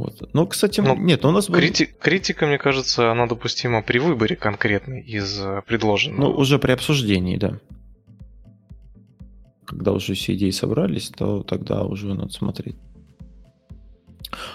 Вот. 0.00 0.30
Ну, 0.32 0.46
кстати, 0.46 0.80
Но 0.80 0.96
нет, 0.96 1.24
у 1.26 1.30
нас 1.30 1.50
крити- 1.50 1.86
был... 1.92 1.98
критика, 2.00 2.46
мне 2.46 2.56
кажется, 2.56 3.12
она 3.12 3.26
допустима 3.26 3.82
при 3.82 3.98
выборе 3.98 4.34
конкретной 4.34 5.02
из 5.02 5.38
э, 5.38 5.62
предложенного. 5.66 6.32
Ну, 6.32 6.38
уже 6.38 6.58
при 6.58 6.72
обсуждении, 6.72 7.36
да. 7.36 7.60
Когда 9.66 9.92
уже 9.92 10.14
все 10.14 10.34
идеи 10.34 10.50
собрались, 10.50 11.10
то 11.10 11.42
тогда 11.42 11.84
уже 11.84 12.14
надо 12.14 12.32
смотреть. 12.32 12.76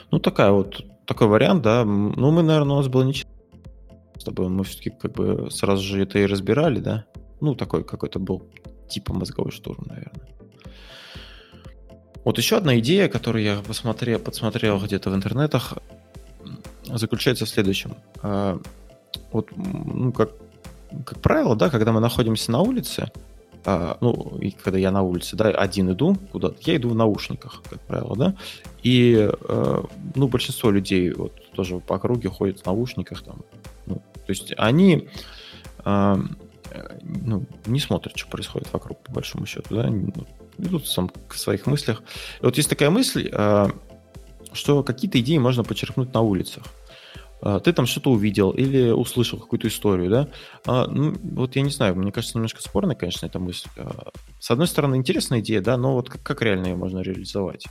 Ну, 0.09 0.19
такая 0.19 0.51
вот, 0.51 0.83
такой 1.05 1.27
вариант, 1.27 1.61
да. 1.61 1.85
Ну, 1.85 2.31
мы, 2.31 2.41
наверное, 2.41 2.73
у 2.73 2.77
нас 2.77 2.87
было 2.87 3.03
не 3.03 3.13
с 3.13 4.23
тобой. 4.23 4.49
Мы 4.49 4.63
все-таки 4.63 4.89
как 4.89 5.13
бы 5.13 5.49
сразу 5.51 5.83
же 5.83 6.01
это 6.01 6.17
и 6.17 6.25
разбирали, 6.25 6.79
да. 6.79 7.05
Ну, 7.39 7.53
такой 7.53 7.83
какой-то 7.83 8.17
был 8.17 8.49
типа 8.89 9.13
мозговой 9.13 9.51
штурм, 9.51 9.85
наверное. 9.87 10.27
Вот 12.25 12.39
еще 12.39 12.57
одна 12.57 12.79
идея, 12.79 13.07
которую 13.07 13.43
я 13.43 13.59
посмотрел, 13.59 14.19
подсмотрел 14.19 14.79
где-то 14.79 15.11
в 15.11 15.15
интернетах, 15.15 15.75
заключается 16.83 17.45
в 17.45 17.49
следующем. 17.49 17.95
А, 18.23 18.59
вот, 19.31 19.49
ну, 19.55 20.11
как, 20.11 20.31
как 21.05 21.21
правило, 21.21 21.55
да, 21.55 21.69
когда 21.69 21.91
мы 21.91 21.99
находимся 21.99 22.51
на 22.51 22.61
улице, 22.61 23.11
а, 23.63 23.99
ну, 24.01 24.39
и 24.41 24.49
когда 24.49 24.79
я 24.79 24.89
на 24.89 25.03
улице, 25.03 25.35
да, 25.35 25.49
один 25.49 25.91
иду 25.91 26.17
куда-то, 26.31 26.57
я 26.61 26.77
иду 26.77 26.89
в 26.89 26.95
наушниках, 26.95 27.61
как 27.69 27.79
правило, 27.81 28.15
да, 28.15 28.35
и, 28.81 29.29
а, 29.47 29.85
ну, 30.15 30.27
большинство 30.27 30.71
людей 30.71 31.11
вот 31.11 31.31
тоже 31.51 31.77
по 31.77 31.95
округе 31.95 32.29
ходят 32.29 32.59
в 32.59 32.65
наушниках, 32.65 33.21
там, 33.21 33.43
ну, 33.85 33.95
то 33.95 34.29
есть 34.29 34.51
они 34.57 35.07
ну, 35.83 37.45
не 37.67 37.79
смотрят, 37.79 38.17
что 38.17 38.27
происходит 38.27 38.73
вокруг, 38.73 38.99
по 39.03 39.11
большому 39.11 39.45
счету, 39.45 39.75
да, 39.75 39.87
идут 40.57 40.87
сам 40.87 41.11
в 41.29 41.37
своих 41.37 41.65
мыслях. 41.65 42.03
И 42.41 42.45
вот 42.45 42.57
есть 42.57 42.69
такая 42.69 42.89
мысль, 42.89 43.29
а, 43.33 43.71
что 44.53 44.83
какие-то 44.83 45.19
идеи 45.19 45.37
можно 45.37 45.63
почерпнуть 45.63 46.13
на 46.13 46.21
улицах. 46.21 46.63
А, 47.41 47.59
ты 47.59 47.73
там 47.73 47.85
что-то 47.85 48.11
увидел 48.11 48.51
или 48.51 48.89
услышал 48.91 49.39
какую-то 49.39 49.67
историю, 49.67 50.09
да? 50.09 50.27
А, 50.65 50.87
ну, 50.87 51.15
вот 51.21 51.55
я 51.55 51.61
не 51.61 51.71
знаю, 51.71 51.95
мне 51.95 52.11
кажется, 52.11 52.37
немножко 52.37 52.61
спорная, 52.61 52.95
конечно, 52.95 53.25
эта 53.25 53.39
мысль. 53.39 53.69
С 54.39 54.51
одной 54.51 54.67
стороны, 54.67 54.95
интересная 54.95 55.39
идея, 55.39 55.61
да, 55.61 55.77
но 55.77 55.93
вот 55.93 56.09
как, 56.09 56.23
как 56.23 56.41
реально 56.41 56.67
ее 56.67 56.75
можно 56.75 56.99
реализовать? 56.99 57.65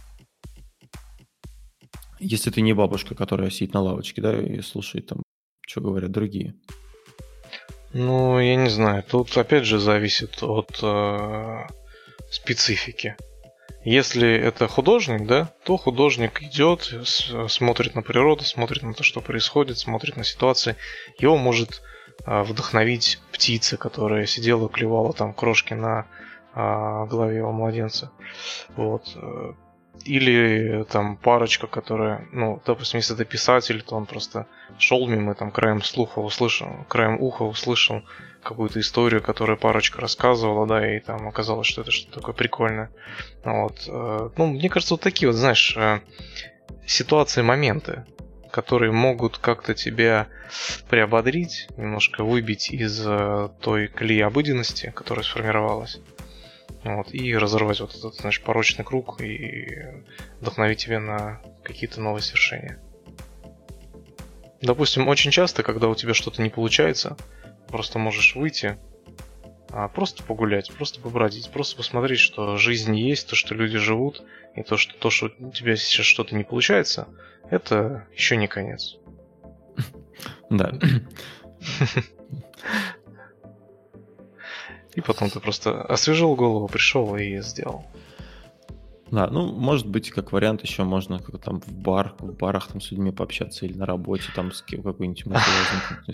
Если 2.20 2.50
ты 2.50 2.60
не 2.62 2.72
бабушка, 2.72 3.14
которая 3.14 3.50
сидит 3.50 3.74
на 3.74 3.82
лавочке, 3.82 4.22
да, 4.22 4.40
и 4.40 4.60
слушает 4.62 5.06
там, 5.06 5.22
что 5.66 5.80
говорят 5.80 6.10
другие. 6.10 6.54
Ну, 7.94 8.40
я 8.40 8.56
не 8.56 8.70
знаю. 8.70 9.04
Тут 9.08 9.36
опять 9.36 9.64
же 9.64 9.78
зависит 9.78 10.42
от 10.42 10.78
э, 10.82 11.66
специфики. 12.30 13.16
Если 13.84 14.34
это 14.34 14.66
художник, 14.66 15.26
да, 15.26 15.52
то 15.64 15.76
художник 15.76 16.42
идет, 16.42 16.90
смотрит 17.48 17.94
на 17.94 18.02
природу, 18.02 18.42
смотрит 18.44 18.82
на 18.82 18.94
то, 18.94 19.02
что 19.02 19.20
происходит, 19.20 19.78
смотрит 19.78 20.16
на 20.16 20.24
ситуации. 20.24 20.76
Его 21.18 21.36
может 21.36 21.82
э, 22.24 22.42
вдохновить 22.42 23.20
птица, 23.30 23.76
которая 23.76 24.24
сидела, 24.24 24.70
клевала 24.70 25.12
там 25.12 25.34
крошки 25.34 25.74
на 25.74 26.06
э, 26.54 27.06
голове 27.10 27.36
его 27.36 27.52
младенца. 27.52 28.10
Вот. 28.74 29.14
Или 30.04 30.84
там 30.90 31.16
парочка, 31.16 31.66
которая, 31.66 32.26
ну, 32.32 32.60
допустим, 32.66 32.98
если 32.98 33.14
это 33.14 33.24
писатель, 33.24 33.82
то 33.82 33.96
он 33.96 34.06
просто 34.06 34.46
шел 34.78 35.06
мимо, 35.06 35.34
там, 35.34 35.50
краем 35.50 35.82
слуха 35.82 36.18
услышал, 36.18 36.68
краем 36.88 37.20
уха 37.20 37.42
услышал 37.42 38.02
какую-то 38.42 38.80
историю, 38.80 39.22
которую 39.22 39.58
парочка 39.58 40.00
рассказывала, 40.00 40.66
да, 40.66 40.96
и 40.96 41.00
там 41.00 41.26
оказалось, 41.26 41.66
что 41.66 41.82
это 41.82 41.90
что-то 41.90 42.20
такое 42.20 42.34
прикольное. 42.34 42.90
Вот. 43.44 43.84
Э, 43.88 44.30
ну, 44.36 44.46
мне 44.46 44.68
кажется, 44.68 44.94
вот 44.94 45.00
такие 45.00 45.28
вот, 45.28 45.36
знаешь, 45.36 45.74
э, 45.76 46.00
ситуации, 46.86 47.42
моменты, 47.42 48.04
которые 48.52 48.92
могут 48.92 49.38
как-то 49.38 49.74
тебя 49.74 50.28
приободрить, 50.88 51.68
немножко 51.76 52.22
выбить 52.22 52.70
из 52.70 53.02
э, 53.04 53.48
той 53.60 53.88
колеи 53.88 54.20
обыденности, 54.20 54.92
которая 54.94 55.24
сформировалась. 55.24 56.00
Вот, 56.84 57.14
и 57.14 57.34
разорвать 57.34 57.80
вот 57.80 57.94
этот, 57.94 58.14
знаешь, 58.16 58.42
порочный 58.42 58.84
круг 58.84 59.20
и 59.22 59.78
вдохновить 60.40 60.78
тебя 60.78 61.00
на 61.00 61.40
какие-то 61.62 62.00
новые 62.00 62.22
свершения. 62.22 62.78
Допустим, 64.60 65.08
очень 65.08 65.30
часто, 65.30 65.62
когда 65.62 65.88
у 65.88 65.94
тебя 65.94 66.12
что-то 66.12 66.42
не 66.42 66.50
получается, 66.50 67.16
просто 67.68 67.98
можешь 67.98 68.36
выйти, 68.36 68.76
а 69.70 69.88
просто 69.88 70.22
погулять, 70.22 70.72
просто 70.72 71.00
побродить, 71.00 71.50
просто 71.50 71.76
посмотреть, 71.76 72.20
что 72.20 72.56
жизнь 72.56 72.96
есть, 72.96 73.28
то, 73.28 73.34
что 73.34 73.54
люди 73.54 73.78
живут, 73.78 74.22
и 74.54 74.62
то, 74.62 74.76
что 74.76 74.94
то, 74.94 75.10
что 75.10 75.30
у 75.38 75.50
тебя 75.50 75.76
сейчас 75.76 76.06
что-то 76.06 76.34
не 76.34 76.44
получается, 76.44 77.08
это 77.50 78.06
еще 78.14 78.36
не 78.36 78.46
конец. 78.46 78.96
Да. 80.50 80.78
И 84.94 85.00
потом 85.00 85.30
ты 85.30 85.40
просто 85.40 85.82
освежил 85.82 86.34
голову, 86.36 86.68
пришел 86.68 87.16
и 87.16 87.40
сделал. 87.40 87.84
Да, 89.10 89.28
ну, 89.28 89.52
может 89.52 89.86
быть, 89.86 90.10
как 90.10 90.32
вариант 90.32 90.62
еще 90.62 90.82
можно 90.82 91.20
как 91.20 91.40
там 91.40 91.60
в 91.60 91.72
бар, 91.72 92.14
в 92.18 92.32
барах 92.32 92.66
там 92.66 92.80
с 92.80 92.90
людьми 92.90 93.12
пообщаться 93.12 93.64
или 93.64 93.74
на 93.74 93.86
работе 93.86 94.24
там 94.34 94.50
с 94.50 94.62
какой-нибудь 94.62 95.24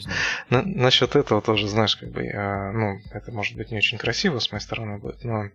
знаю. 0.51 0.64
Насчет 0.66 1.16
этого 1.16 1.41
тоже, 1.41 1.66
знаешь, 1.68 1.97
как 1.97 2.11
бы 2.11 2.24
я, 2.24 2.72
ну, 2.72 2.99
это 3.12 3.33
может 3.33 3.57
быть 3.57 3.70
не 3.70 3.78
очень 3.78 3.97
красиво 3.97 4.39
с 4.39 4.53
моей 4.53 4.62
стороны 4.62 4.99
будет, 4.99 5.24
но 5.24 5.49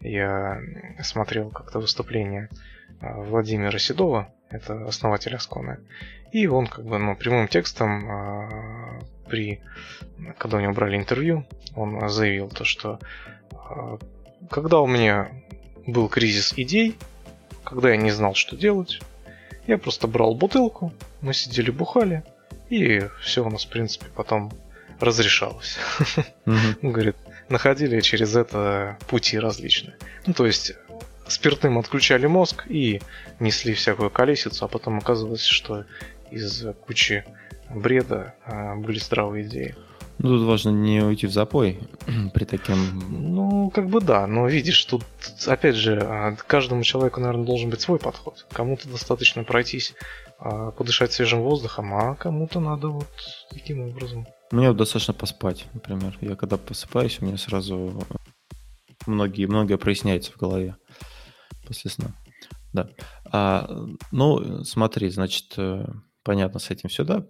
я 0.00 0.58
смотрел 1.02 1.50
как-то 1.50 1.80
выступление 1.80 2.48
а, 3.00 3.20
Владимира 3.20 3.78
Седова, 3.78 4.32
это 4.48 4.86
основатель 4.86 5.34
Аскона, 5.34 5.80
и 6.32 6.46
он 6.46 6.66
как 6.66 6.86
бы, 6.86 6.98
ну, 6.98 7.14
прямым 7.14 7.48
текстом 7.48 8.10
а, 8.10 9.00
при, 9.28 9.60
когда 10.38 10.58
у 10.58 10.60
него 10.60 10.72
брали 10.72 10.96
интервью, 10.96 11.44
он 11.74 12.08
заявил 12.08 12.48
то, 12.48 12.64
что 12.64 12.98
а, 13.52 13.98
когда 14.50 14.80
у 14.80 14.86
меня 14.86 15.30
был 15.86 16.08
кризис 16.08 16.54
идей, 16.56 16.96
когда 17.64 17.90
я 17.90 17.96
не 17.96 18.10
знал, 18.10 18.34
что 18.34 18.56
делать. 18.56 19.00
Я 19.66 19.78
просто 19.78 20.06
брал 20.06 20.34
бутылку, 20.34 20.92
мы 21.20 21.34
сидели 21.34 21.70
бухали, 21.70 22.22
и 22.70 23.08
все 23.20 23.44
у 23.44 23.50
нас, 23.50 23.64
в 23.64 23.68
принципе, 23.68 24.06
потом 24.14 24.52
разрешалось. 25.00 25.76
Говорит, 26.82 27.16
находили 27.48 28.00
через 28.00 28.36
это 28.36 28.96
пути 29.08 29.38
различные. 29.38 29.96
Ну, 30.26 30.34
то 30.34 30.46
есть 30.46 30.72
спиртным 31.26 31.78
отключали 31.78 32.26
мозг 32.26 32.64
и 32.68 33.02
несли 33.40 33.74
всякую 33.74 34.10
колесицу, 34.10 34.64
а 34.64 34.68
потом 34.68 34.98
оказывалось, 34.98 35.44
что 35.44 35.84
из 36.30 36.64
кучи 36.86 37.24
бреда 37.70 38.34
а, 38.44 38.76
были 38.76 38.98
здравые 38.98 39.46
идеи. 39.46 39.74
Ну, 40.18 40.38
тут 40.38 40.46
важно 40.46 40.70
не 40.70 41.02
уйти 41.02 41.26
в 41.26 41.32
запой 41.32 41.78
при 42.34 42.44
таком... 42.44 42.78
Ну, 43.10 43.70
как 43.70 43.88
бы 43.88 44.00
да, 44.00 44.26
но 44.26 44.48
видишь, 44.48 44.82
тут, 44.84 45.04
опять 45.46 45.76
же, 45.76 46.00
а, 46.00 46.34
каждому 46.36 46.82
человеку, 46.82 47.20
наверное, 47.20 47.44
должен 47.44 47.68
быть 47.68 47.82
свой 47.82 47.98
подход. 47.98 48.46
Кому-то 48.52 48.88
достаточно 48.88 49.44
пройтись, 49.44 49.94
а, 50.38 50.70
подышать 50.70 51.12
свежим 51.12 51.42
воздухом, 51.42 51.92
а 51.94 52.14
кому-то 52.14 52.60
надо 52.60 52.88
вот 52.88 53.08
таким 53.50 53.82
образом. 53.82 54.26
Мне 54.50 54.68
вот 54.68 54.78
достаточно 54.78 55.12
поспать, 55.12 55.66
например. 55.74 56.16
Я 56.20 56.36
когда 56.36 56.56
просыпаюсь, 56.56 57.18
у 57.20 57.26
меня 57.26 57.36
сразу 57.36 58.02
многие, 59.06 59.46
многое 59.46 59.76
проясняется 59.76 60.32
в 60.32 60.36
голове 60.36 60.76
после 61.66 61.90
сна. 61.90 62.14
Да. 62.72 62.88
А, 63.32 63.68
ну, 64.12 64.64
смотри, 64.64 65.08
значит, 65.10 65.54
э, 65.56 65.84
понятно 66.22 66.58
с 66.58 66.70
этим 66.70 66.88
все, 66.88 67.04
да? 67.04 67.26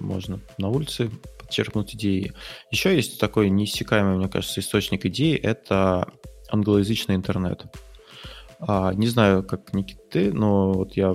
Можно 0.00 0.40
на 0.58 0.68
улице 0.68 1.10
подчеркнуть 1.38 1.94
идеи. 1.94 2.32
Еще 2.70 2.94
есть 2.94 3.20
такой 3.20 3.50
неиссякаемый, 3.50 4.16
мне 4.16 4.28
кажется, 4.28 4.60
источник 4.60 5.06
идей– 5.06 5.36
это 5.42 6.12
англоязычный 6.48 7.14
интернет. 7.14 7.66
А, 8.60 8.92
не 8.94 9.06
знаю, 9.06 9.44
как 9.44 9.74
Никита, 9.74 10.00
ты, 10.10 10.32
но 10.32 10.72
вот 10.72 10.96
я 10.96 11.14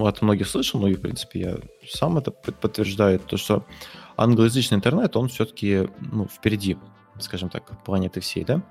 от 0.00 0.22
многих 0.22 0.48
слышал, 0.48 0.80
ну 0.80 0.88
и, 0.88 0.94
в 0.94 1.00
принципе, 1.00 1.40
я 1.40 1.56
сам 1.88 2.18
это 2.18 2.30
подтверждаю, 2.30 3.18
то, 3.18 3.36
что 3.36 3.66
англоязычный 4.16 4.76
интернет, 4.76 5.16
он 5.16 5.28
все-таки 5.28 5.88
ну, 6.00 6.26
впереди, 6.26 6.76
скажем 7.18 7.50
так, 7.50 7.84
планеты 7.84 8.20
всей, 8.20 8.44
да. 8.44 8.62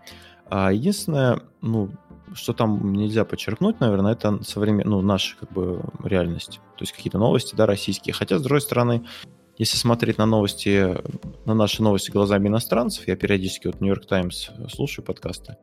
А 0.49 0.71
единственное, 0.71 1.41
ну, 1.61 1.91
что 2.33 2.53
там 2.53 2.93
нельзя 2.93 3.25
подчеркнуть, 3.25 3.79
наверное, 3.79 4.13
это 4.13 4.43
современ... 4.43 4.89
ну, 4.89 5.01
наша 5.01 5.35
как 5.37 5.51
бы 5.51 5.81
реальность. 6.03 6.59
То 6.77 6.83
есть 6.83 6.93
какие-то 6.93 7.17
новости, 7.17 7.55
да, 7.55 7.65
российские. 7.65 8.13
Хотя, 8.13 8.39
с 8.39 8.41
другой 8.41 8.61
стороны, 8.61 9.03
если 9.57 9.77
смотреть 9.77 10.17
на 10.17 10.25
новости, 10.25 10.97
на 11.45 11.53
наши 11.53 11.83
новости 11.83 12.09
глазами 12.09 12.47
иностранцев, 12.47 13.07
я 13.07 13.15
периодически 13.15 13.67
вот 13.67 13.81
Нью-Йорк 13.81 14.07
Таймс 14.07 14.49
слушаю 14.69 15.05
подкасты, 15.05 15.57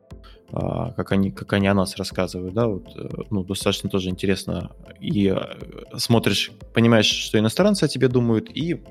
а, 0.53 0.91
как 0.93 1.11
они, 1.11 1.31
как 1.31 1.51
они 1.53 1.67
о 1.67 1.73
нас 1.73 1.97
рассказывают, 1.97 2.53
да, 2.53 2.67
вот, 2.67 2.87
э, 2.95 3.09
ну, 3.29 3.43
достаточно 3.43 3.89
тоже 3.89 4.09
интересно. 4.09 4.71
И 5.01 5.27
э, 5.27 5.97
смотришь, 5.97 6.51
понимаешь, 6.73 7.05
что 7.05 7.37
иностранцы 7.37 7.83
о 7.83 7.87
тебе 7.89 8.07
думают, 8.07 8.49
и 8.49 8.81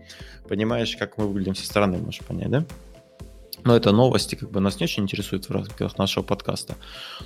понимаешь, 0.48 0.96
как 0.96 1.16
мы 1.16 1.28
выглядим 1.28 1.54
со 1.54 1.64
стороны, 1.64 1.96
можешь 1.98 2.20
понять, 2.20 2.50
да? 2.50 2.66
Но 3.64 3.76
это 3.76 3.92
новости, 3.92 4.34
как 4.34 4.50
бы 4.50 4.60
нас 4.60 4.80
не 4.80 4.84
очень 4.84 5.04
интересуют 5.04 5.48
в 5.48 5.50
рамках 5.50 5.98
нашего 5.98 6.22
подкаста. 6.24 6.76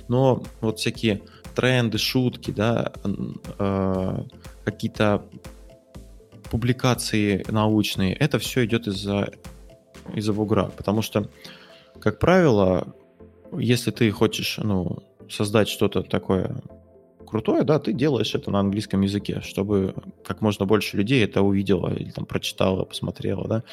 Но 0.07 0.43
вот 0.61 0.79
всякие 0.79 1.21
тренды, 1.55 1.97
шутки, 1.97 2.51
да, 2.51 2.91
э, 3.59 4.23
какие-то 4.63 5.25
публикации 6.49 7.45
научные, 7.49 8.13
это 8.13 8.39
все 8.39 8.65
идет 8.65 8.87
из-за 8.87 9.29
из-за 10.13 10.33
бугра. 10.33 10.65
Потому 10.65 11.01
что, 11.01 11.29
как 11.99 12.19
правило, 12.19 12.95
если 13.57 13.91
ты 13.91 14.11
хочешь 14.11 14.59
ну, 14.61 15.03
создать 15.29 15.67
что-то 15.67 16.03
такое 16.03 16.61
крутое, 17.35 17.63
да, 17.63 17.79
ты 17.79 17.91
делаешь 17.91 18.33
это 18.33 18.49
на 18.49 18.59
английском 18.59 19.01
языке, 19.01 19.41
чтобы 19.41 19.93
как 20.23 20.39
можно 20.39 20.65
больше 20.65 20.95
людей 20.95 21.21
это 21.21 21.41
увидело 21.41 21.93
или 21.93 22.09
там 22.11 22.25
прочитало, 22.25 22.85
посмотрело, 22.85 23.45
да. 23.45 23.63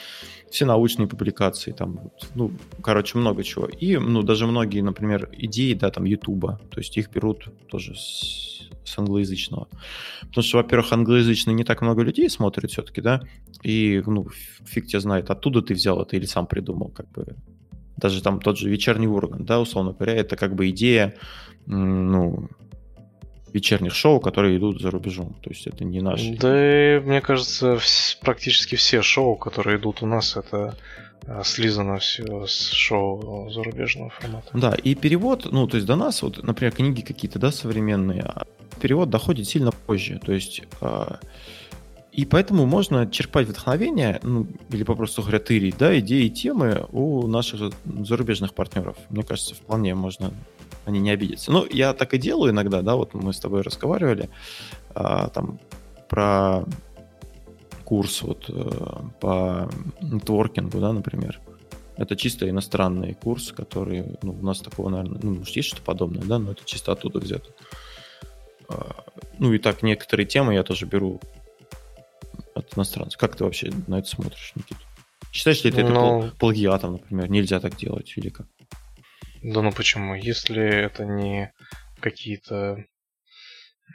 Все 0.50 0.64
научные 0.64 1.06
публикации, 1.06 1.70
там, 1.70 2.10
ну, 2.34 2.50
короче, 2.82 3.18
много 3.18 3.44
чего. 3.44 3.66
И, 3.66 3.98
ну, 3.98 4.22
даже 4.22 4.48
многие, 4.48 4.80
например, 4.80 5.28
идеи, 5.32 5.74
да, 5.74 5.90
там, 5.90 6.04
Ютуба, 6.06 6.60
то 6.70 6.80
есть 6.80 6.96
их 6.96 7.08
берут 7.10 7.46
тоже 7.68 7.94
с, 7.94 8.68
с 8.84 8.98
англоязычного. 8.98 9.68
Потому 10.22 10.42
что, 10.42 10.56
во-первых, 10.56 10.92
англоязычные 10.92 11.54
не 11.54 11.64
так 11.64 11.82
много 11.82 12.02
людей 12.02 12.28
смотрят 12.28 12.72
все-таки, 12.72 13.00
да, 13.00 13.20
и, 13.62 14.02
ну, 14.04 14.26
фиг 14.64 14.88
тебя 14.88 14.98
знает, 14.98 15.30
оттуда 15.30 15.62
ты 15.62 15.74
взял 15.74 16.02
это 16.02 16.16
или 16.16 16.26
сам 16.26 16.46
придумал, 16.48 16.88
как 16.88 17.08
бы. 17.12 17.36
Даже 17.96 18.20
там 18.22 18.40
тот 18.40 18.58
же 18.58 18.68
вечерний 18.68 19.06
Ургант, 19.06 19.46
да, 19.46 19.60
условно 19.60 19.92
говоря, 19.92 20.14
это 20.14 20.34
как 20.34 20.56
бы 20.56 20.68
идея, 20.70 21.14
ну, 21.66 22.48
вечерних 23.52 23.94
шоу, 23.94 24.20
которые 24.20 24.56
идут 24.58 24.80
за 24.80 24.90
рубежом. 24.90 25.34
То 25.42 25.50
есть 25.50 25.66
это 25.66 25.84
не 25.84 26.00
наши. 26.00 26.36
Да, 26.36 27.00
мне 27.06 27.20
кажется, 27.20 27.78
практически 28.20 28.76
все 28.76 29.02
шоу, 29.02 29.36
которые 29.36 29.78
идут 29.78 30.02
у 30.02 30.06
нас, 30.06 30.36
это 30.36 30.76
э, 31.26 31.42
слизано 31.44 31.98
все 31.98 32.46
с 32.46 32.70
шоу 32.70 33.50
зарубежного 33.50 34.10
формата. 34.10 34.50
Да, 34.54 34.74
и 34.74 34.94
перевод, 34.94 35.48
ну, 35.50 35.66
то 35.66 35.76
есть 35.76 35.86
до 35.86 35.96
нас, 35.96 36.22
вот, 36.22 36.42
например, 36.42 36.72
книги 36.72 37.02
какие-то, 37.02 37.38
да, 37.38 37.52
современные, 37.52 38.22
а 38.22 38.46
перевод 38.80 39.10
доходит 39.10 39.48
сильно 39.48 39.70
позже. 39.70 40.20
То 40.24 40.32
есть 40.32 40.62
а, 40.80 41.18
и 42.12 42.26
поэтому 42.26 42.66
можно 42.66 43.10
черпать 43.10 43.48
вдохновение, 43.48 44.20
ну, 44.22 44.46
или 44.70 44.84
попросту 44.84 45.22
говоря, 45.22 45.38
тырить, 45.38 45.78
да, 45.78 45.98
идеи 45.98 46.26
и 46.26 46.30
темы 46.30 46.84
у 46.92 47.26
наших 47.26 47.72
зарубежных 47.84 48.52
партнеров. 48.52 48.96
Мне 49.08 49.22
кажется, 49.22 49.54
вполне 49.54 49.94
можно 49.94 50.30
они 50.84 51.00
не 51.00 51.10
обидятся. 51.10 51.52
Ну, 51.52 51.66
я 51.70 51.92
так 51.94 52.14
и 52.14 52.18
делаю 52.18 52.52
иногда, 52.52 52.82
да, 52.82 52.96
вот 52.96 53.14
мы 53.14 53.32
с 53.32 53.38
тобой 53.38 53.62
разговаривали 53.62 54.28
а, 54.94 55.28
там 55.28 55.60
про 56.08 56.64
курс 57.84 58.22
вот 58.22 58.46
э, 58.48 58.70
по 59.20 59.68
нетворкингу, 60.00 60.80
да, 60.80 60.92
например. 60.92 61.40
Это 61.96 62.16
чисто 62.16 62.48
иностранный 62.48 63.14
курс, 63.14 63.52
который, 63.52 64.18
ну, 64.22 64.32
у 64.32 64.44
нас 64.44 64.60
такого, 64.60 64.88
наверное, 64.88 65.20
ну, 65.22 65.34
может, 65.34 65.54
есть 65.54 65.68
что-то 65.68 65.82
подобное, 65.82 66.22
да, 66.24 66.38
но 66.38 66.52
это 66.52 66.62
чисто 66.64 66.92
оттуда 66.92 67.18
взято. 67.18 67.50
А, 68.68 69.04
ну, 69.38 69.52
и 69.52 69.58
так 69.58 69.82
некоторые 69.82 70.26
темы 70.26 70.54
я 70.54 70.62
тоже 70.62 70.86
беру 70.86 71.20
от 72.54 72.76
иностранцев. 72.76 73.20
Как 73.20 73.36
ты 73.36 73.44
вообще 73.44 73.70
на 73.86 73.98
это 73.98 74.08
смотришь, 74.08 74.52
Никита? 74.54 74.80
Считаешь 75.32 75.64
ли 75.64 75.70
ты 75.70 75.84
но... 75.84 76.24
это 76.24 76.36
плагиатом, 76.36 76.92
например? 76.92 77.30
Нельзя 77.30 77.60
так 77.60 77.76
делать 77.76 78.12
или 78.16 78.28
как? 78.28 78.46
Да 79.42 79.62
ну 79.62 79.72
почему? 79.72 80.14
Если 80.14 80.62
это 80.62 81.04
не 81.04 81.52
какие-то... 82.00 82.84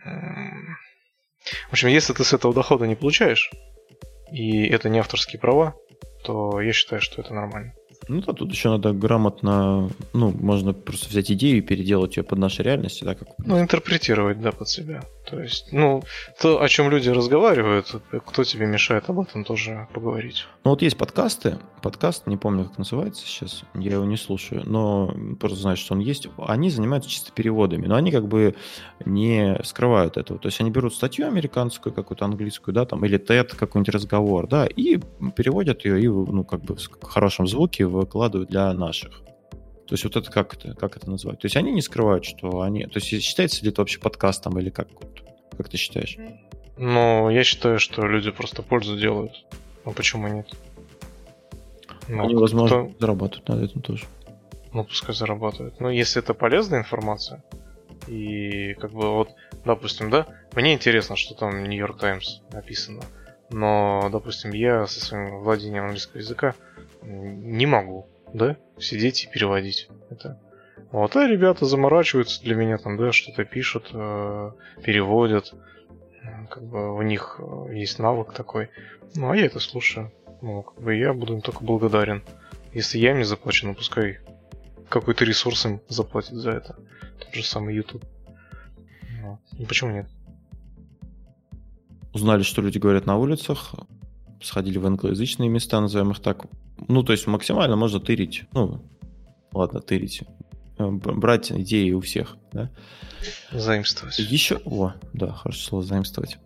В 0.04 1.72
общем, 1.72 1.88
если 1.88 2.14
ты 2.14 2.24
с 2.24 2.34
этого 2.34 2.54
дохода 2.54 2.86
не 2.86 2.96
получаешь, 2.96 3.50
и 4.32 4.66
это 4.68 4.90
не 4.90 5.00
авторские 5.00 5.40
права, 5.40 5.76
то 6.24 6.60
я 6.62 6.74
считаю, 6.74 7.02
что 7.02 7.22
это 7.22 7.34
нормально. 7.34 7.74
Ну 8.10 8.22
да, 8.22 8.34
тут 8.34 8.52
еще 8.52 8.70
надо 8.70 8.94
грамотно, 8.94 9.90
ну, 10.14 10.32
можно 10.32 10.74
просто 10.74 11.10
взять 11.10 11.32
идею 11.32 11.58
и 11.58 11.62
переделать 11.62 12.18
ее 12.18 12.24
под 12.24 12.40
наши 12.40 12.64
реальности, 12.64 13.04
да, 13.04 13.16
как... 13.16 13.30
Ну, 13.40 13.60
интерпретировать, 13.60 14.40
да, 14.40 14.52
под 14.52 14.70
себя. 14.70 15.02
То 15.30 15.42
есть, 15.42 15.74
ну, 15.74 16.02
то, 16.40 16.62
о 16.62 16.70
чем 16.70 16.90
люди 16.90 17.10
разговаривают, 17.10 17.94
кто 18.26 18.44
тебе 18.46 18.66
мешает 18.66 19.10
об 19.10 19.20
этом 19.20 19.44
тоже 19.44 19.88
поговорить. 19.94 20.46
Ну, 20.64 20.72
вот 20.72 20.82
есть 20.82 20.98
подкасты, 20.98 21.60
подкаст, 21.82 22.28
не 22.28 22.38
помню, 22.38 22.66
как 22.66 22.78
называется 22.78 23.26
сейчас, 23.26 23.64
я 23.74 23.94
его 23.94 24.06
не 24.06 24.16
слушаю, 24.16 24.64
но 24.66 25.14
просто 25.38 25.58
знаю, 25.58 25.76
что 25.76 25.96
он 25.96 26.00
есть. 26.00 26.30
Они 26.38 26.70
занимаются 26.70 27.10
чисто 27.10 27.34
переводами, 27.34 27.88
но 27.88 27.96
они 27.96 28.12
как 28.12 28.28
бы 28.28 28.56
не 29.04 29.60
скрывают 29.64 30.16
этого. 30.16 30.40
То 30.40 30.48
есть 30.48 30.62
они 30.62 30.72
берут 30.72 30.94
статью 30.94 31.28
американскую, 31.28 31.94
какую-то 31.94 32.24
английскую, 32.24 32.74
да, 32.74 32.86
там, 32.86 33.04
или 33.04 33.20
TED, 33.20 33.54
какой-нибудь 33.56 33.94
разговор, 33.94 34.48
да, 34.48 34.66
и 34.66 34.98
переводят 35.36 35.84
ее 35.84 36.02
и, 36.02 36.08
ну, 36.08 36.46
как 36.46 36.62
бы 36.62 36.76
в 36.76 37.04
хорошем 37.04 37.48
звуке 37.48 37.86
выкладывают 37.86 38.50
для 38.50 38.74
наших. 38.74 39.22
То 39.88 39.94
есть 39.94 40.04
вот 40.04 40.18
это 40.18 40.30
как 40.30 40.54
это, 40.54 40.74
как 40.74 40.98
это 40.98 41.10
назвать? 41.10 41.40
То 41.40 41.46
есть 41.46 41.56
они 41.56 41.72
не 41.72 41.82
скрывают, 41.82 42.26
что 42.26 42.62
они... 42.62 42.86
То 42.86 43.00
есть 43.00 43.08
считается 43.24 43.64
ли 43.64 43.70
это 43.70 43.82
вообще 43.82 44.00
подкастом 44.00 44.60
или 44.60 44.70
как? 44.70 44.88
Как 45.58 45.70
ты 45.70 45.78
считаешь? 45.78 46.18
Ну, 46.78 47.30
я 47.30 47.44
считаю, 47.44 47.80
что 47.80 48.06
люди 48.06 48.32
просто 48.32 48.62
пользу 48.62 48.98
делают. 48.98 49.46
Ну 49.86 49.94
почему 49.94 50.28
нет? 50.28 50.48
Ну, 52.10 52.24
они, 52.24 52.36
возможно, 52.36 52.90
кто... 52.90 53.00
зарабатывают 53.00 53.48
на 53.48 53.64
этом 53.64 53.82
тоже. 53.82 54.06
Ну, 54.74 54.84
пускай 54.84 55.16
зарабатывают. 55.16 55.80
Но 55.80 55.90
если 55.90 56.22
это 56.22 56.34
полезная 56.34 56.80
информация, 56.80 57.44
и 58.08 58.74
как 58.76 58.92
бы 58.92 59.10
вот, 59.14 59.30
допустим, 59.66 60.10
да, 60.10 60.28
мне 60.54 60.74
интересно, 60.74 61.16
что 61.16 61.34
там 61.34 61.64
в 61.64 61.68
Нью-Йорк 61.68 62.00
Таймс 62.00 62.42
написано, 62.52 63.02
но, 63.50 64.10
допустим, 64.12 64.52
я 64.52 64.86
со 64.88 65.00
своим 65.00 65.40
владением 65.40 65.86
английского 65.86 66.20
языка 66.20 66.56
не 67.02 67.66
могу, 67.66 68.08
да, 68.34 68.58
сидеть 68.78 69.24
и 69.24 69.28
переводить 69.28 69.90
это. 70.10 70.40
Вот, 70.92 71.16
а 71.16 71.28
ребята 71.28 71.66
заморачиваются 71.66 72.42
для 72.44 72.56
меня 72.56 72.78
там, 72.78 72.98
да, 72.98 73.12
что-то 73.12 73.44
пишут, 73.44 73.90
э, 73.94 74.52
переводят. 74.84 75.54
Как 76.50 76.64
бы 76.64 76.96
у 76.96 77.02
них 77.02 77.40
э, 77.40 77.76
есть 77.76 78.00
навык 78.00 78.34
такой. 78.34 78.70
Ну, 79.16 79.30
а 79.30 79.36
я 79.36 79.46
это 79.46 79.60
слушаю. 79.60 80.12
Ну, 80.42 80.64
как 80.64 80.82
бы 80.82 80.96
я 80.96 81.14
буду 81.14 81.34
им 81.34 81.42
только 81.42 81.64
благодарен. 81.64 82.24
Если 82.74 83.00
я 83.00 83.12
им 83.12 83.18
не 83.18 83.24
заплачу, 83.24 83.68
ну 83.68 83.76
пускай 83.76 84.20
какой-то 84.88 85.26
ресурс 85.26 85.66
им 85.66 85.82
заплатит 85.90 86.36
за 86.36 86.52
это. 86.52 86.76
Тот 87.20 87.34
же 87.34 87.44
самый 87.44 87.76
YouTube. 87.76 88.06
Ну, 89.22 89.66
почему 89.68 89.92
нет? 89.92 90.08
Узнали, 92.14 92.44
что 92.44 92.62
люди 92.62 92.78
говорят 92.78 93.06
на 93.06 93.18
улицах, 93.18 93.74
сходили 94.42 94.78
в 94.78 94.86
англоязычные 94.86 95.50
места, 95.50 95.80
назовем 95.80 96.12
их 96.12 96.20
так. 96.20 96.46
Ну, 96.88 97.04
то 97.04 97.12
есть 97.12 97.28
максимально 97.28 97.76
можно 97.76 98.00
тырить. 98.00 98.44
Ну, 98.54 98.82
ладно, 99.52 99.82
тырить. 99.82 100.22
Э, 100.78 100.90
брать 100.90 101.52
идеи 101.52 101.92
у 101.92 102.02
всех, 102.02 102.38
да? 102.52 102.70
Заимствовать. 103.52 104.20
Еще, 104.20 104.60
о, 104.66 104.94
да, 105.14 105.32
хорошо 105.32 105.60
слово 105.60 105.84
заимствовать. 105.84 106.38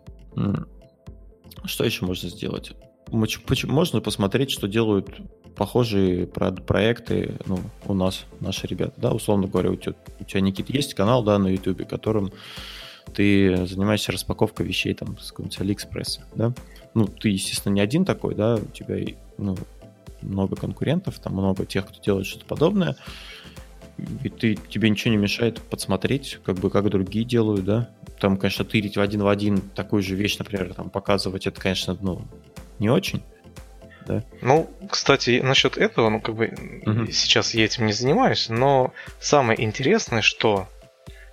Что 1.64 1.84
еще 1.84 2.06
можно 2.06 2.28
сделать? 2.28 2.72
Можно 3.10 4.00
посмотреть, 4.00 4.50
что 4.50 4.66
делают 4.68 5.20
похожие 5.54 6.26
проекты 6.26 7.34
ну, 7.46 7.60
у 7.86 7.92
нас, 7.92 8.24
наши 8.40 8.66
ребята, 8.66 8.94
да, 8.96 9.12
условно 9.12 9.46
говоря, 9.46 9.70
у 9.70 9.76
тебя, 9.76 9.94
у 10.18 10.24
тебя 10.24 10.40
Никит, 10.40 10.70
есть 10.70 10.94
канал, 10.94 11.22
да, 11.22 11.38
на 11.38 11.48
YouTube, 11.48 11.86
которым 11.86 12.32
ты 13.14 13.66
занимаешься 13.66 14.12
распаковкой 14.12 14.66
вещей 14.66 14.94
там 14.94 15.18
с 15.18 15.30
какого-нибудь 15.30 15.60
Алиэкспресса, 15.60 16.24
да? 16.34 16.54
Ну, 16.94 17.06
ты, 17.06 17.30
естественно, 17.30 17.74
не 17.74 17.80
один 17.80 18.04
такой, 18.04 18.34
да, 18.34 18.56
у 18.56 18.66
тебя 18.66 18.96
ну, 19.38 19.56
много 20.20 20.56
конкурентов, 20.56 21.18
там 21.18 21.34
много 21.34 21.64
тех, 21.64 21.86
кто 21.86 22.00
делает 22.00 22.26
что-то 22.26 22.44
подобное, 22.44 22.96
и 24.22 24.28
ты, 24.28 24.54
тебе 24.54 24.90
ничего 24.90 25.10
не 25.10 25.16
мешает 25.16 25.60
подсмотреть, 25.60 26.38
как 26.44 26.56
бы 26.56 26.70
как 26.70 26.88
другие 26.88 27.24
делают, 27.24 27.64
да. 27.64 27.90
Там, 28.20 28.36
конечно, 28.36 28.64
тырить 28.64 28.96
в 28.96 29.00
один 29.00 29.22
в 29.22 29.28
один 29.28 29.60
такую 29.60 30.02
же 30.02 30.14
вещь, 30.14 30.38
например, 30.38 30.74
там 30.74 30.90
показывать, 30.90 31.46
это, 31.46 31.60
конечно, 31.60 31.96
ну, 32.00 32.22
не 32.78 32.90
очень. 32.90 33.22
Да. 34.06 34.24
Ну, 34.40 34.68
кстати, 34.90 35.40
насчет 35.42 35.76
этого, 35.76 36.08
ну, 36.08 36.20
как 36.20 36.34
бы 36.34 36.52
угу. 36.84 37.06
сейчас 37.12 37.54
я 37.54 37.64
этим 37.64 37.86
не 37.86 37.92
занимаюсь, 37.92 38.48
но 38.48 38.92
самое 39.20 39.62
интересное, 39.62 40.22
что 40.22 40.68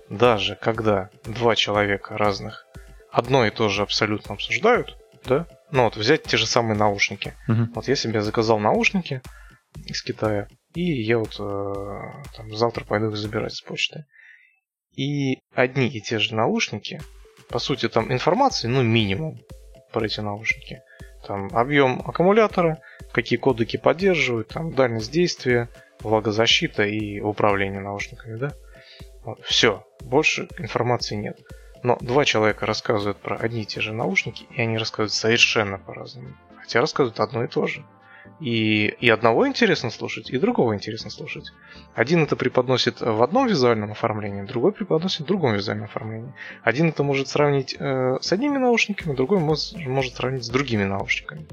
даже 0.08 0.56
когда 0.56 1.10
два 1.24 1.56
человека 1.56 2.16
разных 2.16 2.66
одно 3.10 3.46
и 3.46 3.50
то 3.50 3.68
же 3.68 3.82
абсолютно 3.82 4.34
обсуждают, 4.34 4.96
да, 5.24 5.46
ну 5.70 5.84
вот 5.84 5.96
взять 5.96 6.24
те 6.24 6.36
же 6.36 6.46
самые 6.46 6.76
наушники. 6.76 7.34
Угу. 7.48 7.68
Вот 7.74 7.88
я 7.88 7.96
себе 7.96 8.20
заказал 8.20 8.58
наушники 8.58 9.22
из 9.86 10.02
Китая, 10.02 10.48
и 10.74 10.82
я 11.02 11.18
вот 11.18 11.36
э, 11.38 12.22
там, 12.36 12.54
завтра 12.54 12.84
пойду 12.84 13.10
их 13.10 13.16
забирать 13.16 13.54
с 13.54 13.60
почты. 13.60 14.04
И 14.96 15.38
одни 15.54 15.88
и 15.88 16.00
те 16.00 16.18
же 16.18 16.34
наушники, 16.34 17.00
по 17.48 17.58
сути, 17.58 17.88
там 17.88 18.12
информации, 18.12 18.68
ну, 18.68 18.82
минимум 18.82 19.40
про 19.92 20.04
эти 20.04 20.20
наушники. 20.20 20.82
Там 21.26 21.48
объем 21.52 22.00
аккумулятора, 22.00 22.80
какие 23.12 23.38
кодеки 23.38 23.76
поддерживают, 23.76 24.48
там 24.48 24.72
дальность 24.72 25.12
действия, 25.12 25.68
влагозащита 26.00 26.84
и 26.84 27.20
управление 27.20 27.80
наушниками, 27.80 28.36
да? 28.36 28.52
Вот, 29.22 29.44
все, 29.44 29.84
больше 30.00 30.48
информации 30.58 31.16
нет. 31.16 31.38
Но 31.82 31.96
два 32.00 32.24
человека 32.24 32.66
рассказывают 32.66 33.18
про 33.18 33.36
одни 33.36 33.62
и 33.62 33.66
те 33.66 33.80
же 33.80 33.92
наушники, 33.92 34.46
и 34.50 34.60
они 34.60 34.76
рассказывают 34.76 35.12
совершенно 35.12 35.78
по-разному. 35.78 36.28
Хотя 36.58 36.80
рассказывают 36.80 37.20
одно 37.20 37.44
и 37.44 37.48
то 37.48 37.66
же. 37.66 37.84
И, 38.38 38.86
и 39.00 39.08
одного 39.10 39.46
интересно 39.46 39.90
слушать, 39.90 40.30
и 40.30 40.38
другого 40.38 40.74
интересно 40.74 41.10
слушать. 41.10 41.52
Один 41.94 42.22
это 42.22 42.36
преподносит 42.36 43.00
в 43.00 43.22
одном 43.22 43.46
визуальном 43.46 43.92
оформлении, 43.92 44.42
другой 44.42 44.72
преподносит 44.72 45.20
в 45.20 45.26
другом 45.26 45.54
визуальном 45.54 45.84
оформлении. 45.86 46.32
Один 46.62 46.88
это 46.88 47.02
может 47.02 47.28
сравнить 47.28 47.76
э, 47.78 48.18
с 48.20 48.32
одними 48.32 48.56
наушниками, 48.56 49.14
другой 49.14 49.40
может, 49.40 49.76
может 49.86 50.14
сравнить 50.14 50.44
с 50.44 50.48
другими 50.48 50.84
наушниками. 50.84 51.46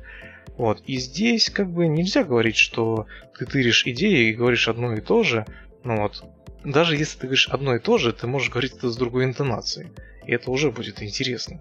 Вот. 0.57 0.82
И 0.86 0.97
здесь 0.97 1.49
как 1.49 1.69
бы 1.69 1.88
нельзя 1.88 2.23
говорить, 2.23 2.57
что 2.57 3.05
ты 3.38 3.45
тыришь 3.45 3.86
идеи 3.86 4.30
и 4.30 4.34
говоришь 4.34 4.67
одно 4.67 4.93
и 4.93 5.01
то 5.01 5.23
же. 5.23 5.45
Ну 5.84 6.01
вот. 6.01 6.23
Даже 6.63 6.95
если 6.95 7.19
ты 7.19 7.28
говоришь 7.28 7.49
одно 7.49 7.75
и 7.75 7.80
то 7.80 7.97
же, 7.97 8.13
ты 8.13 8.28
можешь 8.28 8.49
говорить 8.49 8.73
это 8.73 8.89
с 8.89 8.97
другой 8.97 9.25
интонацией. 9.25 9.91
И 10.28 10.34
это 10.34 10.51
уже 10.51 10.71
будет 10.71 11.01
интересно. 11.01 11.59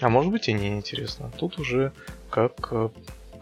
А 0.00 0.08
может 0.08 0.32
быть 0.32 0.48
и 0.48 0.52
не 0.52 0.68
интересно. 0.76 1.32
Тут 1.38 1.58
уже 1.58 1.92
как 2.30 2.68
э, 2.72 2.90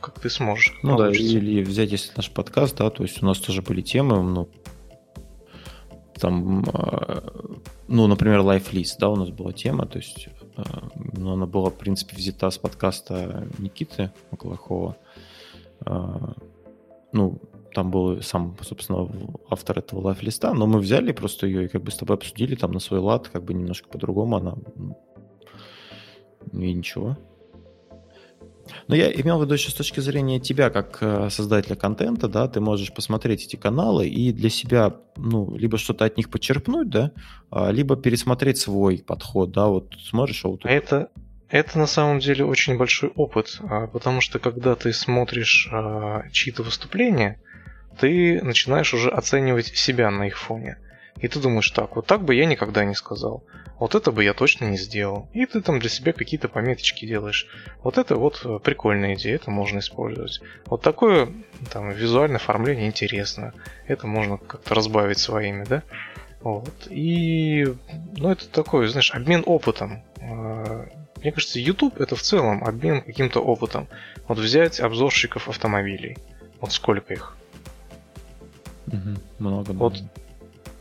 как 0.01 0.21
ты 0.21 0.31
сможешь. 0.31 0.79
Ну 0.83 0.97
да, 0.97 1.11
или 1.11 1.63
взять, 1.63 1.91
если 1.91 2.13
наш 2.17 2.31
подкаст, 2.31 2.77
да, 2.77 2.91
то 2.91 3.03
есть 3.03 3.23
у 3.23 3.27
нас 3.27 3.39
тоже 3.39 3.63
были 3.63 3.81
темы, 3.81 4.23
ну, 4.23 4.49
там, 6.15 6.65
э, 6.65 7.21
ну, 7.89 8.07
например, 8.07 8.41
лайфлист, 8.41 8.99
да, 8.99 9.09
у 9.09 9.17
нас 9.17 9.31
была 9.31 9.53
тема, 9.53 9.87
то 9.87 9.99
есть, 9.99 10.29
э, 10.57 10.63
ну, 11.13 11.33
она 11.33 11.47
была, 11.47 11.71
в 11.71 11.77
принципе, 11.77 12.17
взята 12.17 12.51
с 12.51 12.59
подкаста 12.59 13.49
Никиты 13.59 14.13
Маклахова. 14.31 14.97
Ну, 17.13 17.41
там 17.77 17.91
был 17.91 18.23
сам, 18.23 18.57
собственно, 18.63 19.07
автор 19.51 19.79
этого 19.79 20.01
лайфлиста, 20.01 20.55
но 20.55 20.67
мы 20.67 20.79
взяли 20.79 21.13
просто 21.13 21.47
ее 21.47 21.67
и 21.67 21.69
как 21.69 21.83
бы 21.83 21.91
с 21.91 21.97
тобой 21.97 22.17
обсудили 22.17 22.55
там 22.55 22.73
на 22.73 22.81
свой 22.81 23.01
лад, 23.01 23.29
как 23.29 23.45
бы 23.45 23.53
немножко 23.53 23.87
по-другому 23.89 24.37
она... 24.37 24.55
И 26.53 26.73
ничего. 26.73 27.19
Но 28.89 28.97
я 28.97 29.13
имел 29.13 29.39
в 29.39 29.43
виду 29.43 29.53
еще 29.53 29.71
с 29.71 29.75
точки 29.75 30.01
зрения 30.01 30.41
тебя, 30.41 30.71
как 30.71 30.99
э, 31.03 31.29
создателя 31.29 31.77
контента, 31.77 32.29
да, 32.29 32.49
ты 32.49 32.61
можешь 32.61 32.95
посмотреть 32.95 33.45
эти 33.45 33.57
каналы 33.57 34.09
и 34.09 34.33
для 34.33 34.49
себя, 34.49 34.97
ну, 35.17 35.55
либо 35.55 35.77
что-то 35.77 36.07
от 36.07 36.17
них 36.17 36.31
почерпнуть, 36.31 36.89
да, 36.89 37.13
а, 37.51 37.71
либо 37.71 37.97
пересмотреть 37.97 38.57
свой 38.57 39.05
подход, 39.07 39.51
да, 39.51 39.67
вот 39.67 39.95
смотришь, 40.01 40.47
а 40.47 40.49
вот... 40.49 40.65
Это, 40.65 41.11
это 41.51 41.79
на 41.79 41.87
самом 41.87 42.21
деле 42.21 42.47
очень 42.47 42.79
большой 42.79 43.11
опыт, 43.11 43.61
а, 43.69 43.87
потому 43.87 44.23
что 44.23 44.39
когда 44.39 44.75
ты 44.77 44.95
смотришь 44.95 45.69
а, 45.71 46.23
чьи-то 46.33 46.63
выступления, 46.63 47.39
ты 47.99 48.41
начинаешь 48.43 48.95
уже 48.95 49.11
оценивать 49.11 49.67
себя 49.67 50.11
на 50.11 50.27
их 50.27 50.39
фоне. 50.39 50.79
И 51.19 51.29
ты 51.29 51.41
думаешь 51.41 51.71
так, 51.71 51.97
вот 51.97 52.07
так 52.07 52.23
бы 52.23 52.35
я 52.35 52.45
никогда 52.45 52.85
не 52.85 52.95
сказал. 52.95 53.43
Вот 53.79 53.95
это 53.95 54.13
бы 54.13 54.25
я 54.25 54.35
точно 54.35 54.67
не 54.67 54.77
сделал. 54.77 55.29
И 55.33 55.45
ты 55.47 55.61
там 55.61 55.79
для 55.79 55.89
себя 55.89 56.13
какие-то 56.13 56.49
пометочки 56.49 57.07
делаешь. 57.07 57.47
Вот 57.83 57.99
это 57.99 58.17
вот 58.17 58.41
э, 58.45 58.59
прикольная 58.63 59.15
идея, 59.15 59.37
это 59.37 59.51
можно 59.51 59.79
использовать. 59.81 60.41
Вот 60.67 60.83
такое 60.83 61.33
там 61.71 61.91
визуальное 61.91 62.37
оформление 62.37 62.87
интересно. 62.87 63.53
Это 63.87 64.07
можно 64.07 64.39
как-то 64.39 64.75
разбавить 64.75 65.19
своими, 65.19 65.65
да? 65.65 65.83
Вот. 66.41 66.87
И, 66.91 67.67
ну, 68.17 68.31
это 68.31 68.49
такой, 68.49 68.87
знаешь, 68.89 69.13
обмен 69.13 69.43
опытом. 69.45 70.03
Э, 70.21 70.87
мне 71.21 71.33
кажется, 71.33 71.59
YouTube 71.59 72.01
это 72.01 72.15
в 72.15 72.23
целом 72.23 72.63
обмен 72.65 73.03
каким-то 73.03 73.41
опытом. 73.41 73.89
Вот 74.29 74.39
взять 74.39 74.81
обзорщиков 74.81 75.49
автомобилей. 75.49 76.17
Вот 76.61 76.73
сколько 76.73 77.13
их? 77.13 77.37
Угу, 78.97 79.21
много. 79.39 79.73
Вот 79.73 80.03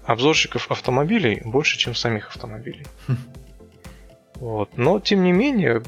обзорщиков 0.06 0.72
автомобилей 0.72 1.42
больше, 1.44 1.78
чем 1.78 1.96
самих 1.96 2.30
автомобилей. 2.30 2.86
Вот. 4.36 4.78
Но, 4.78 5.00
тем 5.00 5.24
не 5.24 5.32
менее, 5.32 5.82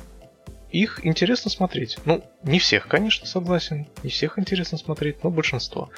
их 0.72 1.06
интересно 1.06 1.52
смотреть. 1.52 1.98
Ну, 2.06 2.24
не 2.44 2.60
всех, 2.60 2.88
конечно, 2.88 3.28
согласен. 3.28 3.88
Не 4.04 4.10
всех 4.10 4.40
интересно 4.40 4.78
смотреть, 4.78 5.24
но 5.24 5.30
большинство. 5.30 5.90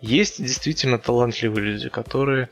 Есть 0.00 0.42
действительно 0.42 0.98
талантливые 0.98 1.72
люди, 1.72 1.88
которые 1.88 2.48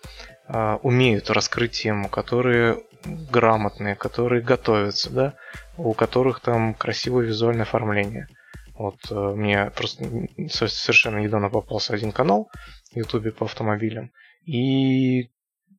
а, 0.47 0.79
умеют 0.83 1.31
раскрыть 1.31 1.73
тему, 1.73 2.09
которые 2.09 2.83
грамотные, 3.05 3.95
которые 3.95 4.43
готовятся, 4.43 5.11
да, 5.11 5.35
у 5.77 5.93
которых 5.93 6.41
там 6.41 6.75
красивое 6.75 7.27
визуальное 7.27 7.63
оформление. 7.63 8.29
Вот 8.77 8.97
э, 9.11 9.15
мне 9.15 9.71
просто 9.71 10.05
совершенно 10.49 11.19
недавно 11.19 11.49
попался 11.49 11.95
один 11.95 12.11
канал 12.11 12.51
Ютубе 12.97 13.33
по 13.33 13.47
автомобилям. 13.47 14.11
И 14.45 15.31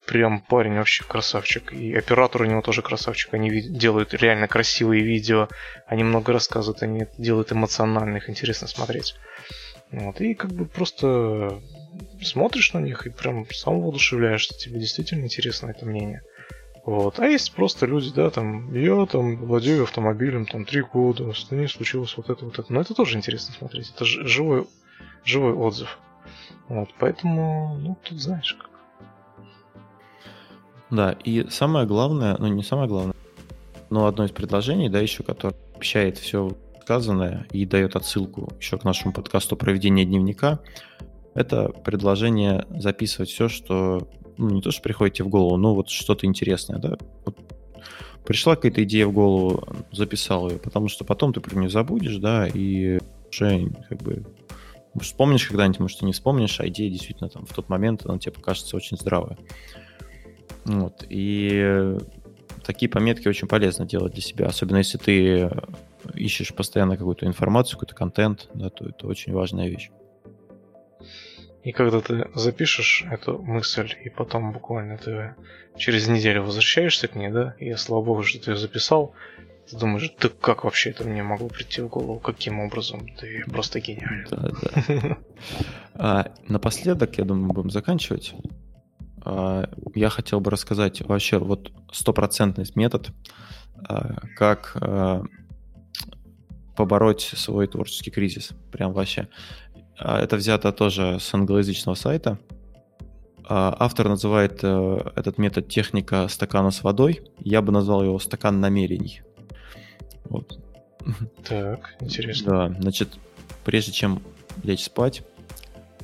прям 0.05 0.41
парень 0.41 0.76
вообще 0.76 1.03
красавчик. 1.03 1.74
И 1.74 1.93
оператор 1.95 2.43
у 2.43 2.45
него 2.45 2.61
тоже 2.61 2.82
красавчик. 2.82 3.34
Они 3.34 3.61
делают 3.61 4.13
реально 4.13 4.47
красивые 4.47 5.03
видео. 5.03 5.49
Они 5.88 6.03
много 6.03 6.34
рассказывают, 6.34 6.84
они 6.84 7.05
делают 7.18 7.51
эмоционально, 7.51 8.18
их 8.18 8.30
интересно 8.30 8.68
смотреть. 8.68 9.16
Вот. 9.91 10.20
И 10.22 10.34
как 10.34 10.51
бы 10.51 10.66
просто 10.66 11.61
смотришь 12.22 12.74
на 12.74 12.80
них 12.80 13.05
и 13.05 13.09
прям 13.09 13.45
сам 13.51 13.82
воодушевляешься. 13.82 14.57
Тебе 14.57 14.80
действительно 14.80 15.24
интересно 15.24 15.70
это 15.70 15.86
мнение. 15.86 16.22
Вот. 16.86 17.20
А 17.20 17.26
есть 17.26 17.53
просто 17.53 17.88
люди, 17.88 18.13
да, 18.13 18.30
там, 18.30 18.74
я 18.76 19.05
там 19.07 19.38
владею 19.38 19.84
автомобилем 19.84 20.45
там 20.45 20.66
три 20.66 20.82
года, 20.82 21.34
с 21.34 21.49
ним 21.49 21.68
случилось 21.68 22.16
вот 22.16 22.30
это, 22.30 22.45
вот 22.45 22.59
это. 22.59 22.72
Но 22.72 22.80
это 22.82 22.93
тоже 22.93 23.18
интересно 23.18 23.55
смотреть. 23.55 23.91
Это 23.95 24.05
живой, 24.05 24.68
живой 25.24 25.53
отзыв. 25.53 25.97
Вот, 26.68 26.89
поэтому, 26.99 27.78
ну, 27.80 27.97
тут 28.03 28.20
знаешь 28.20 28.53
как. 28.53 28.70
Да, 30.89 31.16
и 31.24 31.47
самое 31.49 31.86
главное, 31.86 32.36
ну 32.39 32.47
не 32.47 32.63
самое 32.63 32.88
главное, 32.88 33.16
но 33.89 34.05
одно 34.05 34.26
из 34.26 34.32
предложений, 34.32 34.89
да, 34.89 34.99
еще, 34.99 35.24
которое 35.24 35.55
общает 35.76 36.18
все 36.18 36.51
сказанное 36.82 37.47
и 37.51 37.66
дает 37.66 37.95
отсылку 37.95 38.51
еще 38.59 38.78
к 38.78 38.84
нашему 38.84 39.13
подкасту 39.13 39.57
«Проведение 39.57 40.05
дневника», 40.05 40.59
это 41.34 41.70
предложение 41.70 42.66
записывать 42.70 43.30
все, 43.30 43.49
что, 43.49 44.07
ну, 44.38 44.49
не 44.51 44.61
то, 44.61 44.72
что 44.72 44.82
приходит 44.82 45.16
тебе 45.16 45.26
в 45.26 45.30
голову, 45.30 45.57
но 45.57 45.76
вот 45.76 45.89
что-то 45.89 46.26
интересное, 46.26 46.78
да. 46.78 46.97
Вот 47.26 47.38
пришла 48.26 48.55
какая-то 48.55 48.84
идея 48.84 49.07
в 49.07 49.11
голову, 49.11 49.63
записал 49.91 50.49
ее, 50.49 50.57
потому 50.57 50.88
что 50.88 51.03
потом 51.03 51.34
ты 51.34 51.41
про 51.41 51.55
нее 51.55 51.70
забудешь, 51.70 52.18
да, 52.18 52.47
и 52.47 52.99
уже 53.30 53.70
как 53.89 54.01
бы 54.01 54.24
вспомнишь 55.02 55.48
когда-нибудь, 55.48 55.80
может, 55.80 56.02
и 56.02 56.06
не 56.06 56.14
вспомнишь, 56.14 56.60
а 56.60 56.68
идея 56.68 56.89
действительно 56.89 57.30
там 57.30 57.46
в 57.46 57.54
тот 57.54 57.70
момент, 57.70 58.06
она 58.06 58.18
тебе 58.18 58.32
покажется 58.32 58.76
очень 58.76 58.98
здравая. 58.98 59.38
Вот. 60.66 61.06
И 61.10 61.98
такие 62.64 62.89
пометки 62.89 63.28
очень 63.28 63.48
полезно 63.48 63.86
делать 63.86 64.14
для 64.14 64.22
себя, 64.22 64.48
особенно 64.48 64.78
если 64.78 64.98
ты 64.98 65.50
ищешь 66.14 66.54
постоянно 66.54 66.98
какую-то 66.98 67.26
информацию, 67.26 67.80
какой-то 67.80 67.96
контент, 67.96 68.50
да, 68.54 68.70
то 68.70 68.86
это 68.86 69.08
очень 69.08 69.34
важная 69.34 69.68
вещь. 69.68 69.89
И 71.64 71.72
когда 71.72 72.00
ты 72.00 72.30
запишешь 72.36 73.06
эту 73.10 73.39
мысль, 73.39 73.91
и 74.04 74.10
потом 74.10 74.54
буквально 74.54 75.00
ты 75.00 75.34
через 75.76 76.08
неделю 76.08 76.43
возвращаешься 76.43 77.08
к 77.08 77.16
ней, 77.16 77.32
да, 77.32 77.56
и 77.60 77.74
слава 77.74 78.04
богу, 78.04 78.24
что 78.24 78.39
ты 78.39 78.52
ее 78.52 78.58
записал, 78.58 79.14
ты 79.70 79.78
думаешь, 79.78 80.13
ты 80.20 80.30
как 80.30 80.63
вообще 80.63 80.91
это 80.91 81.03
мне 81.03 81.24
могло 81.24 81.47
прийти 81.47 81.82
в 81.82 81.88
голову? 81.88 82.20
Каким 82.20 82.59
образом? 82.59 83.07
Ты 83.20 83.43
просто 83.47 83.80
гениален. 83.80 84.28
Да, 84.30 84.51
да. 84.88 85.18
А, 85.97 86.32
напоследок, 86.49 87.18
я 87.18 87.24
думаю, 87.24 87.53
будем 87.53 87.70
заканчивать. 87.70 88.36
А, 89.24 89.68
я 89.95 90.09
хотел 90.09 90.39
бы 90.39 90.51
рассказать 90.51 91.01
вообще 91.01 91.39
вот 91.39 91.72
стопроцентный 91.91 92.66
метод, 92.76 93.09
а, 93.78 94.16
как 94.36 94.76
а, 94.76 95.24
побороть 96.76 97.22
свой 97.22 97.68
творческий 97.68 98.11
кризис. 98.11 98.51
Прям 98.72 98.93
вообще. 98.93 99.30
Это 99.97 100.36
взято 100.36 100.74
тоже 100.74 101.20
с 101.22 101.34
англоязычного 101.34 101.95
сайта. 101.95 102.38
Автор 103.47 104.09
называет 104.09 104.59
э, 104.63 105.11
этот 105.16 105.38
метод 105.38 105.70
техника 105.70 106.28
стакана 106.28 106.72
с 106.72 106.84
водой. 106.84 107.22
Я 107.39 107.61
бы 107.61 107.72
назвал 107.72 108.03
его 108.03 108.20
стакан 108.20 108.59
намерений. 108.59 109.22
Вот. 110.38 110.60
Так, 111.48 111.96
интересно. 112.00 112.70
Да, 112.70 112.82
значит, 112.82 113.10
прежде 113.64 113.92
чем 113.92 114.22
лечь 114.64 114.84
спать, 114.84 115.24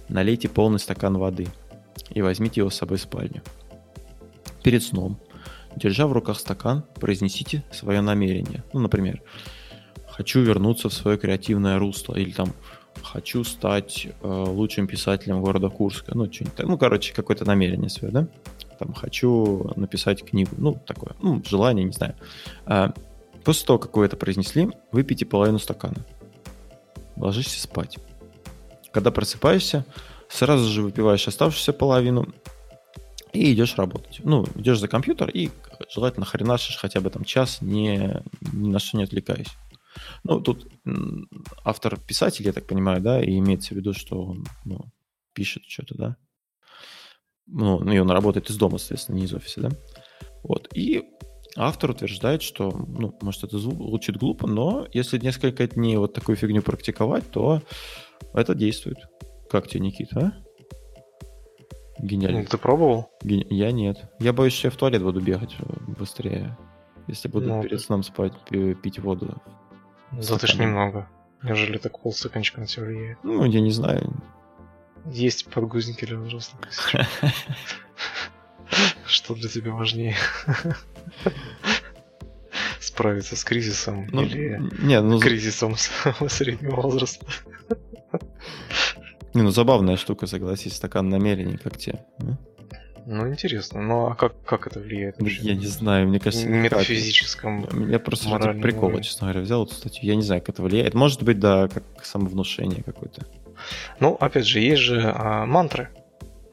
налейте 0.09 0.47
полный 0.47 0.79
стакан 0.79 1.17
воды– 1.17 1.47
и 2.13 2.21
возьмите 2.21 2.61
его 2.61 2.69
с 2.69 2.75
собой 2.75 2.97
в 2.97 3.01
спальню. 3.01 3.41
Перед 4.63 4.83
сном, 4.83 5.17
держа 5.75 6.07
в 6.07 6.13
руках 6.13 6.39
стакан, 6.39 6.83
произнесите 6.95 7.63
свое 7.71 8.01
намерение. 8.01 8.63
Ну, 8.73 8.79
например, 8.79 9.21
хочу 10.07 10.41
вернуться 10.41 10.89
в 10.89 10.93
свое 10.93 11.17
креативное 11.17 11.79
русло, 11.79 12.15
или 12.15 12.31
там 12.31 12.53
хочу 13.01 13.43
стать 13.43 14.07
э, 14.21 14.27
лучшим 14.27 14.87
писателем 14.87 15.41
города 15.41 15.69
Курска. 15.69 16.15
Ну, 16.15 16.31
что-нибудь. 16.31 16.59
Ну, 16.59 16.77
короче, 16.77 17.13
какое-то 17.13 17.45
намерение 17.45 17.89
свое, 17.89 18.13
да? 18.13 18.27
Там 18.77 18.93
хочу 18.93 19.71
написать 19.75 20.23
книгу. 20.23 20.51
Ну, 20.57 20.79
такое. 20.85 21.15
Ну, 21.21 21.41
желание, 21.47 21.85
не 21.85 21.93
знаю. 21.93 22.15
А, 22.65 22.93
после 23.43 23.65
того, 23.65 23.79
как 23.79 23.95
вы 23.95 24.05
это 24.05 24.17
произнесли, 24.17 24.69
выпейте 24.91 25.25
половину 25.25 25.59
стакана. 25.59 26.05
Ложись 27.15 27.61
спать. 27.61 27.97
Когда 28.91 29.11
просыпаешься, 29.11 29.85
сразу 30.29 30.69
же 30.69 30.81
выпиваешь 30.81 31.27
оставшуюся 31.27 31.73
половину 31.73 32.33
и 33.33 33.53
идешь 33.53 33.75
работать. 33.75 34.21
Ну, 34.23 34.45
идешь 34.55 34.79
за 34.79 34.87
компьютер 34.87 35.29
и 35.29 35.49
желательно 35.93 36.25
хренашишь 36.25 36.77
хотя 36.77 36.99
бы 36.99 37.09
там 37.09 37.23
час, 37.23 37.61
не, 37.61 38.21
ни 38.51 38.69
на 38.69 38.79
что 38.79 38.97
не 38.97 39.03
отвлекаясь. 39.03 39.49
Ну, 40.23 40.39
тут 40.39 40.67
автор 41.63 41.99
писатель, 41.99 42.45
я 42.45 42.53
так 42.53 42.65
понимаю, 42.65 43.01
да, 43.01 43.21
и 43.21 43.37
имеется 43.37 43.73
в 43.73 43.77
виду, 43.77 43.93
что 43.93 44.21
он 44.21 44.45
ну, 44.65 44.85
пишет 45.33 45.63
что-то, 45.67 45.95
да. 45.97 46.17
Ну, 47.47 47.79
ну, 47.79 47.91
и 47.91 47.99
он 47.99 48.09
работает 48.09 48.49
из 48.49 48.55
дома, 48.57 48.77
соответственно, 48.77 49.17
не 49.17 49.25
из 49.25 49.33
офиса, 49.33 49.61
да. 49.61 49.69
Вот. 50.43 50.69
И 50.73 51.03
автор 51.55 51.91
утверждает, 51.91 52.41
что, 52.41 52.71
ну, 52.71 53.17
может, 53.21 53.43
это 53.43 53.57
звучит 53.57 54.17
глупо, 54.17 54.47
но 54.47 54.87
если 54.93 55.17
несколько 55.19 55.67
дней 55.67 55.97
вот 55.97 56.13
такую 56.13 56.35
фигню 56.35 56.61
практиковать, 56.61 57.29
то 57.31 57.61
это 58.33 58.55
действует. 58.55 58.97
Как 59.49 59.67
тебе, 59.67 59.81
Никита, 59.81 60.19
а? 60.19 60.51
Гениально. 62.01 62.45
Ты 62.45 62.57
пробовал? 62.57 63.11
Ген... 63.21 63.45
Я 63.49 63.71
нет. 63.71 64.11
Я 64.19 64.33
боюсь, 64.33 64.53
что 64.53 64.67
я 64.67 64.71
в 64.71 64.77
туалет 64.77 65.03
буду 65.03 65.21
бегать 65.21 65.55
э, 65.59 65.63
быстрее. 65.87 66.57
Если 67.07 67.27
буду 67.27 67.47
ну, 67.47 67.61
перед 67.61 67.79
сном 67.81 68.03
спать, 68.03 68.33
пить 68.49 68.99
воду. 68.99 69.41
Да 70.11 70.37
ты 70.37 70.47
ж 70.47 70.55
немного. 70.55 71.09
Неужели 71.43 71.77
так 71.77 71.99
полстаканчика 71.99 72.61
на 72.61 72.67
тебя 72.67 72.85
влияет? 72.85 73.23
Ну, 73.23 73.43
я 73.45 73.59
не 73.61 73.71
знаю. 73.71 74.13
Есть 75.05 75.49
подгузники 75.49 76.05
для 76.05 76.17
взрослых. 76.17 76.61
Что 79.05 79.35
для 79.35 79.49
тебя 79.49 79.71
важнее? 79.71 80.15
Справиться 82.79 83.35
с 83.35 83.43
кризисом 83.43 84.07
ну, 84.11 84.23
или 84.23 84.61
не, 84.81 84.99
ну, 85.01 85.19
кризисом 85.19 85.75
среднего 86.27 86.81
возраста? 86.81 87.25
Не, 89.33 89.43
ну 89.43 89.51
забавная 89.51 89.97
штука, 89.97 90.27
согласись, 90.27 90.75
стакан 90.75 91.09
намерений, 91.09 91.57
как 91.57 91.77
тебе. 91.77 92.03
Ну, 93.05 93.27
интересно. 93.27 93.81
Ну, 93.81 94.07
а 94.07 94.15
как, 94.15 94.33
как 94.43 94.67
это 94.67 94.79
влияет? 94.79 95.19
Вообще? 95.19 95.41
Я 95.41 95.55
не 95.55 95.65
знаю, 95.65 96.07
мне 96.07 96.19
кажется... 96.19 96.47
Метафизическом, 96.47 97.89
Я 97.89 97.99
просто 97.99 98.37
ради 98.37 98.61
прикола, 98.61 98.89
уровень. 98.89 99.03
честно 99.03 99.27
говоря, 99.27 99.41
взял 99.41 99.65
эту 99.65 99.73
статью. 99.73 100.01
Я 100.03 100.15
не 100.15 100.21
знаю, 100.21 100.41
как 100.41 100.49
это 100.49 100.61
влияет. 100.61 100.93
Может 100.93 101.23
быть, 101.23 101.39
да, 101.39 101.67
как 101.67 101.83
самовнушение 102.03 102.83
какое-то. 102.83 103.25
Ну, 103.99 104.15
опять 104.19 104.45
же, 104.45 104.59
есть 104.59 104.81
же 104.81 105.01
а, 105.03 105.45
мантры 105.45 105.89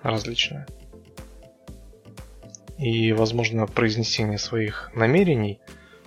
различные. 0.02 0.66
И, 2.78 3.12
возможно, 3.12 3.66
произнесение 3.66 4.38
своих 4.38 4.90
намерений, 4.94 5.60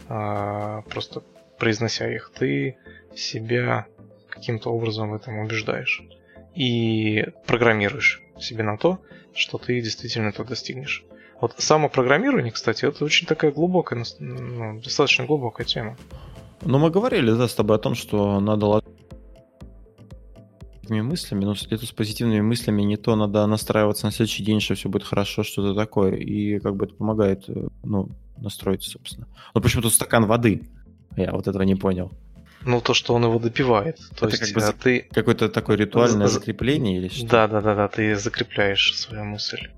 а, 0.08 0.82
просто 0.90 1.22
произнося 1.58 2.12
их, 2.14 2.32
ты 2.38 2.78
себя 3.16 3.88
каким-то 4.30 4.70
образом 4.70 5.12
в 5.12 5.14
этом 5.14 5.40
убеждаешь 5.40 6.02
и 6.56 7.26
программируешь 7.46 8.22
себе 8.40 8.64
на 8.64 8.78
то, 8.78 9.00
что 9.34 9.58
ты 9.58 9.82
действительно 9.82 10.30
это 10.30 10.44
достигнешь. 10.44 11.04
Вот 11.40 11.56
самопрограммирование, 11.58 12.52
кстати, 12.52 12.86
это 12.86 13.04
очень 13.04 13.28
такая 13.28 13.52
глубокая, 13.52 14.04
ну, 14.20 14.80
достаточно 14.80 15.26
глубокая 15.26 15.66
тема. 15.66 15.98
Ну, 16.62 16.78
мы 16.78 16.92
говорили, 16.92 17.32
да, 17.32 17.48
с 17.48 17.56
тобой 17.56 17.78
о 17.78 17.80
том, 17.80 17.96
что 17.96 18.40
надо 18.40 18.82
мыслями, 21.00 21.46
но 21.46 21.54
это 21.54 21.86
с 21.86 21.92
позитивными 21.94 22.42
мыслями 22.42 22.82
не 22.82 22.98
то, 22.98 23.16
надо 23.16 23.48
настраиваться 23.48 24.06
на 24.06 24.12
следующий 24.12 24.44
день, 24.44 24.60
что 24.60 24.76
все 24.76 24.90
будет 24.90 25.06
хорошо, 25.06 25.44
что-то 25.44 25.74
такое, 25.74 26.16
и 26.16 26.60
как 26.60 26.76
бы 26.76 26.86
это 26.86 26.96
помогает, 26.96 27.46
э, 27.48 27.70
ну, 27.84 28.10
настроиться, 28.38 28.90
собственно. 28.90 29.28
Ну, 29.54 29.62
почему 29.62 29.84
тут 29.84 29.94
стакан 29.94 30.26
воды? 30.26 30.68
Я 31.16 31.32
вот 31.32 31.48
этого 31.48 31.64
не 31.64 31.76
понял. 31.76 32.12
Ну, 32.64 32.82
то, 32.82 32.94
что 32.94 33.14
он 33.14 33.24
его 33.24 33.40
допивает. 33.40 33.98
То 34.18 34.28
это 34.28 34.36
есть, 34.36 34.54
как 34.54 34.64
бы 34.64 34.70
а 34.70 34.74
ты... 34.74 35.08
Какое-то 35.12 35.50
такое 35.50 35.78
ритуальное 35.78 36.28
закрепление 36.28 36.98
или 36.98 37.08
что? 37.08 37.26
Да, 37.28 37.48
да, 37.48 37.62
да, 37.62 37.76
да, 37.76 37.88
ты 37.88 38.16
закрепляешь 38.16 38.98
свою 38.98 39.24
мысль. 39.24 39.70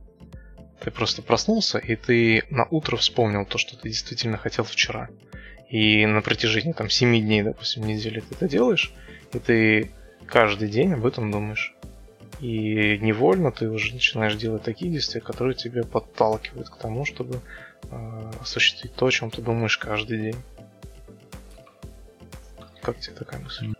Ты 0.81 0.91
просто 0.91 1.21
проснулся, 1.21 1.77
и 1.77 1.95
ты 1.95 2.43
на 2.49 2.65
утро 2.65 2.97
вспомнил 2.97 3.45
то, 3.45 3.57
что 3.57 3.77
ты 3.77 3.89
действительно 3.89 4.37
хотел 4.37 4.65
вчера. 4.65 5.09
И 5.69 6.05
на 6.05 6.21
протяжении 6.21 6.73
там 6.73 6.89
7 6.89 7.21
дней, 7.21 7.41
допустим, 7.41 7.87
недели 7.87 8.19
ты 8.19 8.35
это 8.35 8.49
делаешь, 8.49 8.91
и 9.33 9.39
ты 9.39 9.91
каждый 10.23 10.69
день 10.69 10.93
об 10.93 11.05
этом 11.05 11.31
думаешь. 11.31 11.73
И 12.39 12.97
невольно 13.01 13.51
ты 13.51 13.69
уже 13.69 13.93
начинаешь 13.93 14.35
делать 14.35 14.63
такие 14.63 14.91
действия, 14.91 15.21
которые 15.21 15.55
тебя 15.55 15.83
подталкивают 15.83 16.69
к 16.69 16.77
тому, 16.77 17.05
чтобы 17.05 17.39
э, 17.89 18.31
осуществить 18.41 18.93
то, 18.95 19.05
о 19.05 19.11
чем 19.11 19.31
ты 19.31 19.41
думаешь 19.41 19.77
каждый 19.77 20.19
день. 20.19 20.35
Как 22.81 22.99
тебе 22.99 23.15
такая 23.15 23.39
мысль? 23.39 23.73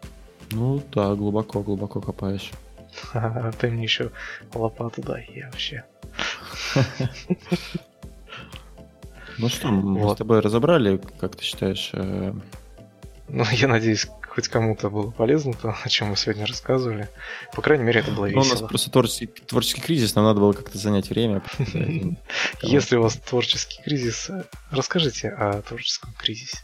Ну 0.51 0.81
да, 0.93 1.13
глубоко, 1.15 1.61
глубоко 1.61 1.99
копаешь. 1.99 2.51
Ты 3.59 3.69
мне 3.69 3.83
еще 3.83 4.11
лопату 4.53 5.01
дай, 5.01 5.29
я 5.33 5.47
вообще. 5.47 5.83
Ну 9.39 9.49
что, 9.49 9.67
мы 9.69 10.13
с 10.13 10.17
тобой 10.17 10.39
разобрали, 10.41 11.01
как 11.19 11.35
ты 11.35 11.43
считаешь? 11.43 11.89
Э, 11.93 12.33
ну, 13.29 13.43
я 13.51 13.67
надеюсь, 13.67 14.07
хоть 14.33 14.47
кому-то 14.47 14.89
было 14.89 15.11
полезно 15.11 15.53
то, 15.53 15.75
о 15.83 15.89
чем 15.89 16.07
мы 16.09 16.15
сегодня 16.15 16.47
рассказывали. 16.47 17.07
По 17.53 17.61
крайней 17.61 17.83
мере, 17.83 17.99
это 17.99 18.11
было 18.11 18.25
весело. 18.25 18.41
Ну, 18.41 18.49
у 18.49 18.51
нас 18.53 18.61
просто 18.61 18.89
творческий, 18.89 19.27
творческий 19.27 19.81
кризис, 19.81 20.15
нам 20.15 20.25
надо 20.25 20.39
было 20.39 20.53
как-то 20.53 20.77
занять 20.77 21.09
время. 21.09 21.43
Если 22.63 22.95
у 22.95 23.03
вас 23.03 23.15
творческий 23.17 23.81
кризис, 23.83 24.31
расскажите 24.71 25.29
о 25.29 25.61
творческом 25.61 26.13
кризисе. 26.13 26.57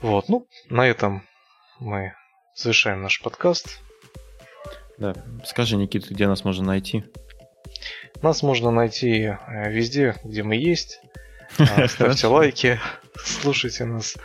Вот, 0.00 0.28
ну, 0.28 0.46
на 0.68 0.86
этом 0.86 1.24
мы 1.80 2.14
завершаем 2.54 3.02
наш 3.02 3.20
подкаст. 3.20 3.80
Да, 4.96 5.14
скажи, 5.44 5.76
Никита, 5.76 6.14
где 6.14 6.28
нас 6.28 6.44
можно 6.44 6.64
найти? 6.64 7.04
Нас 8.22 8.42
можно 8.44 8.70
найти 8.70 9.22
э, 9.24 9.72
везде, 9.72 10.14
где 10.22 10.44
мы 10.44 10.54
есть. 10.54 11.00
А, 11.58 11.88
ставьте 11.88 12.26
лайки, 12.26 12.80
слушайте 13.16 13.84
нас, 13.84 14.16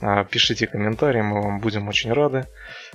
а, 0.00 0.24
пишите 0.24 0.66
комментарии, 0.66 1.20
мы 1.20 1.42
вам 1.42 1.60
будем 1.60 1.88
очень 1.88 2.12
рады. 2.12 2.46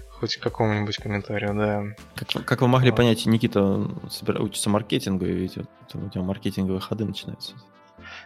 Хоть 0.09 0.37
какому-нибудь 0.37 0.97
комментарию, 0.97 1.53
да. 1.53 1.83
Как, 2.15 2.45
как 2.45 2.61
вы 2.61 2.67
могли 2.67 2.91
понять, 2.91 3.25
Никита 3.25 3.61
учится 4.39 4.69
маркетингу, 4.69 5.25
и 5.25 5.33
ведь 5.33 5.57
вот, 5.57 5.67
у 5.93 5.97
него 5.97 6.23
маркетинговые 6.23 6.79
ходы 6.79 7.03
начинаются. 7.03 7.55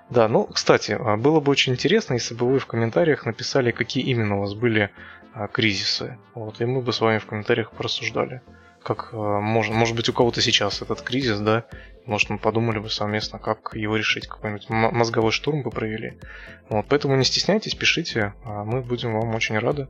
Да, 0.10 0.28
ну, 0.28 0.46
кстати, 0.46 0.92
а, 0.92 1.18
было 1.18 1.40
бы 1.40 1.52
очень 1.52 1.74
интересно, 1.74 2.14
если 2.14 2.36
бы 2.36 2.48
вы 2.48 2.60
в 2.60 2.66
комментариях 2.66 3.26
написали, 3.26 3.72
какие 3.72 4.04
именно 4.04 4.38
у 4.38 4.42
вас 4.42 4.54
были 4.54 4.92
а, 5.34 5.48
кризисы. 5.48 6.18
Вот, 6.34 6.62
и 6.62 6.66
мы 6.66 6.82
бы 6.82 6.94
с 6.94 7.02
вами 7.02 7.18
в 7.18 7.26
комментариях 7.26 7.72
порассуждали. 7.72 8.42
Как 8.88 9.10
а, 9.12 9.42
может, 9.42 9.74
может 9.74 9.98
быть, 9.98 10.08
у 10.08 10.14
кого-то 10.14 10.42
сейчас 10.42 10.82
этот 10.82 11.02
кризис, 11.02 11.40
да? 11.40 11.66
Может, 12.06 12.30
мы 12.30 12.38
подумали 12.38 12.80
бы 12.80 12.90
совместно, 12.90 13.38
как 13.38 13.72
его 13.74 13.98
решить, 13.98 14.28
какой-нибудь 14.28 14.70
мозговой 14.70 15.34
штурм 15.34 15.62
бы 15.62 15.72
провели. 15.72 16.18
Вот, 16.70 16.86
поэтому 16.88 17.18
не 17.18 17.26
стесняйтесь, 17.26 17.76
пишите, 17.76 18.34
а 18.46 18.64
мы 18.64 18.82
будем 18.82 19.14
вам 19.14 19.36
очень 19.36 19.60
рады. 19.60 19.90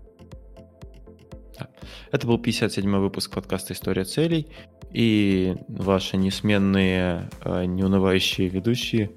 Это 2.11 2.25
был 2.25 2.39
57-й 2.39 2.99
выпуск 2.99 3.35
подкаста 3.35 3.73
«История 3.73 4.03
целей» 4.03 4.47
и 4.91 5.55
ваши 5.67 6.17
несменные, 6.17 7.29
неунывающие 7.45 8.47
ведущие 8.47 9.11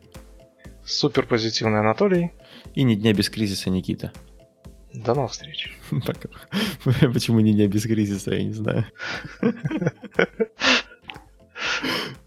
Супер 0.84 1.24
позитивный 1.24 1.80
Анатолий. 1.80 2.32
И 2.74 2.82
ни 2.82 2.96
дня 2.96 3.14
без 3.14 3.30
кризиса 3.30 3.70
Никита. 3.70 4.12
До 4.93 5.14
новых 5.14 5.32
встреч. 5.32 5.72
Почему 6.84 7.41
ни 7.41 7.53
дня 7.53 7.68
без 7.68 7.84
кризиса, 7.84 8.34
я 8.34 8.45
не 8.45 8.53
знаю. 8.53 8.86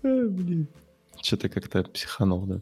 Блин. 0.02 0.68
Что-то 1.22 1.50
как-то 1.50 1.84
психанул, 1.84 2.46
да? 2.46 2.62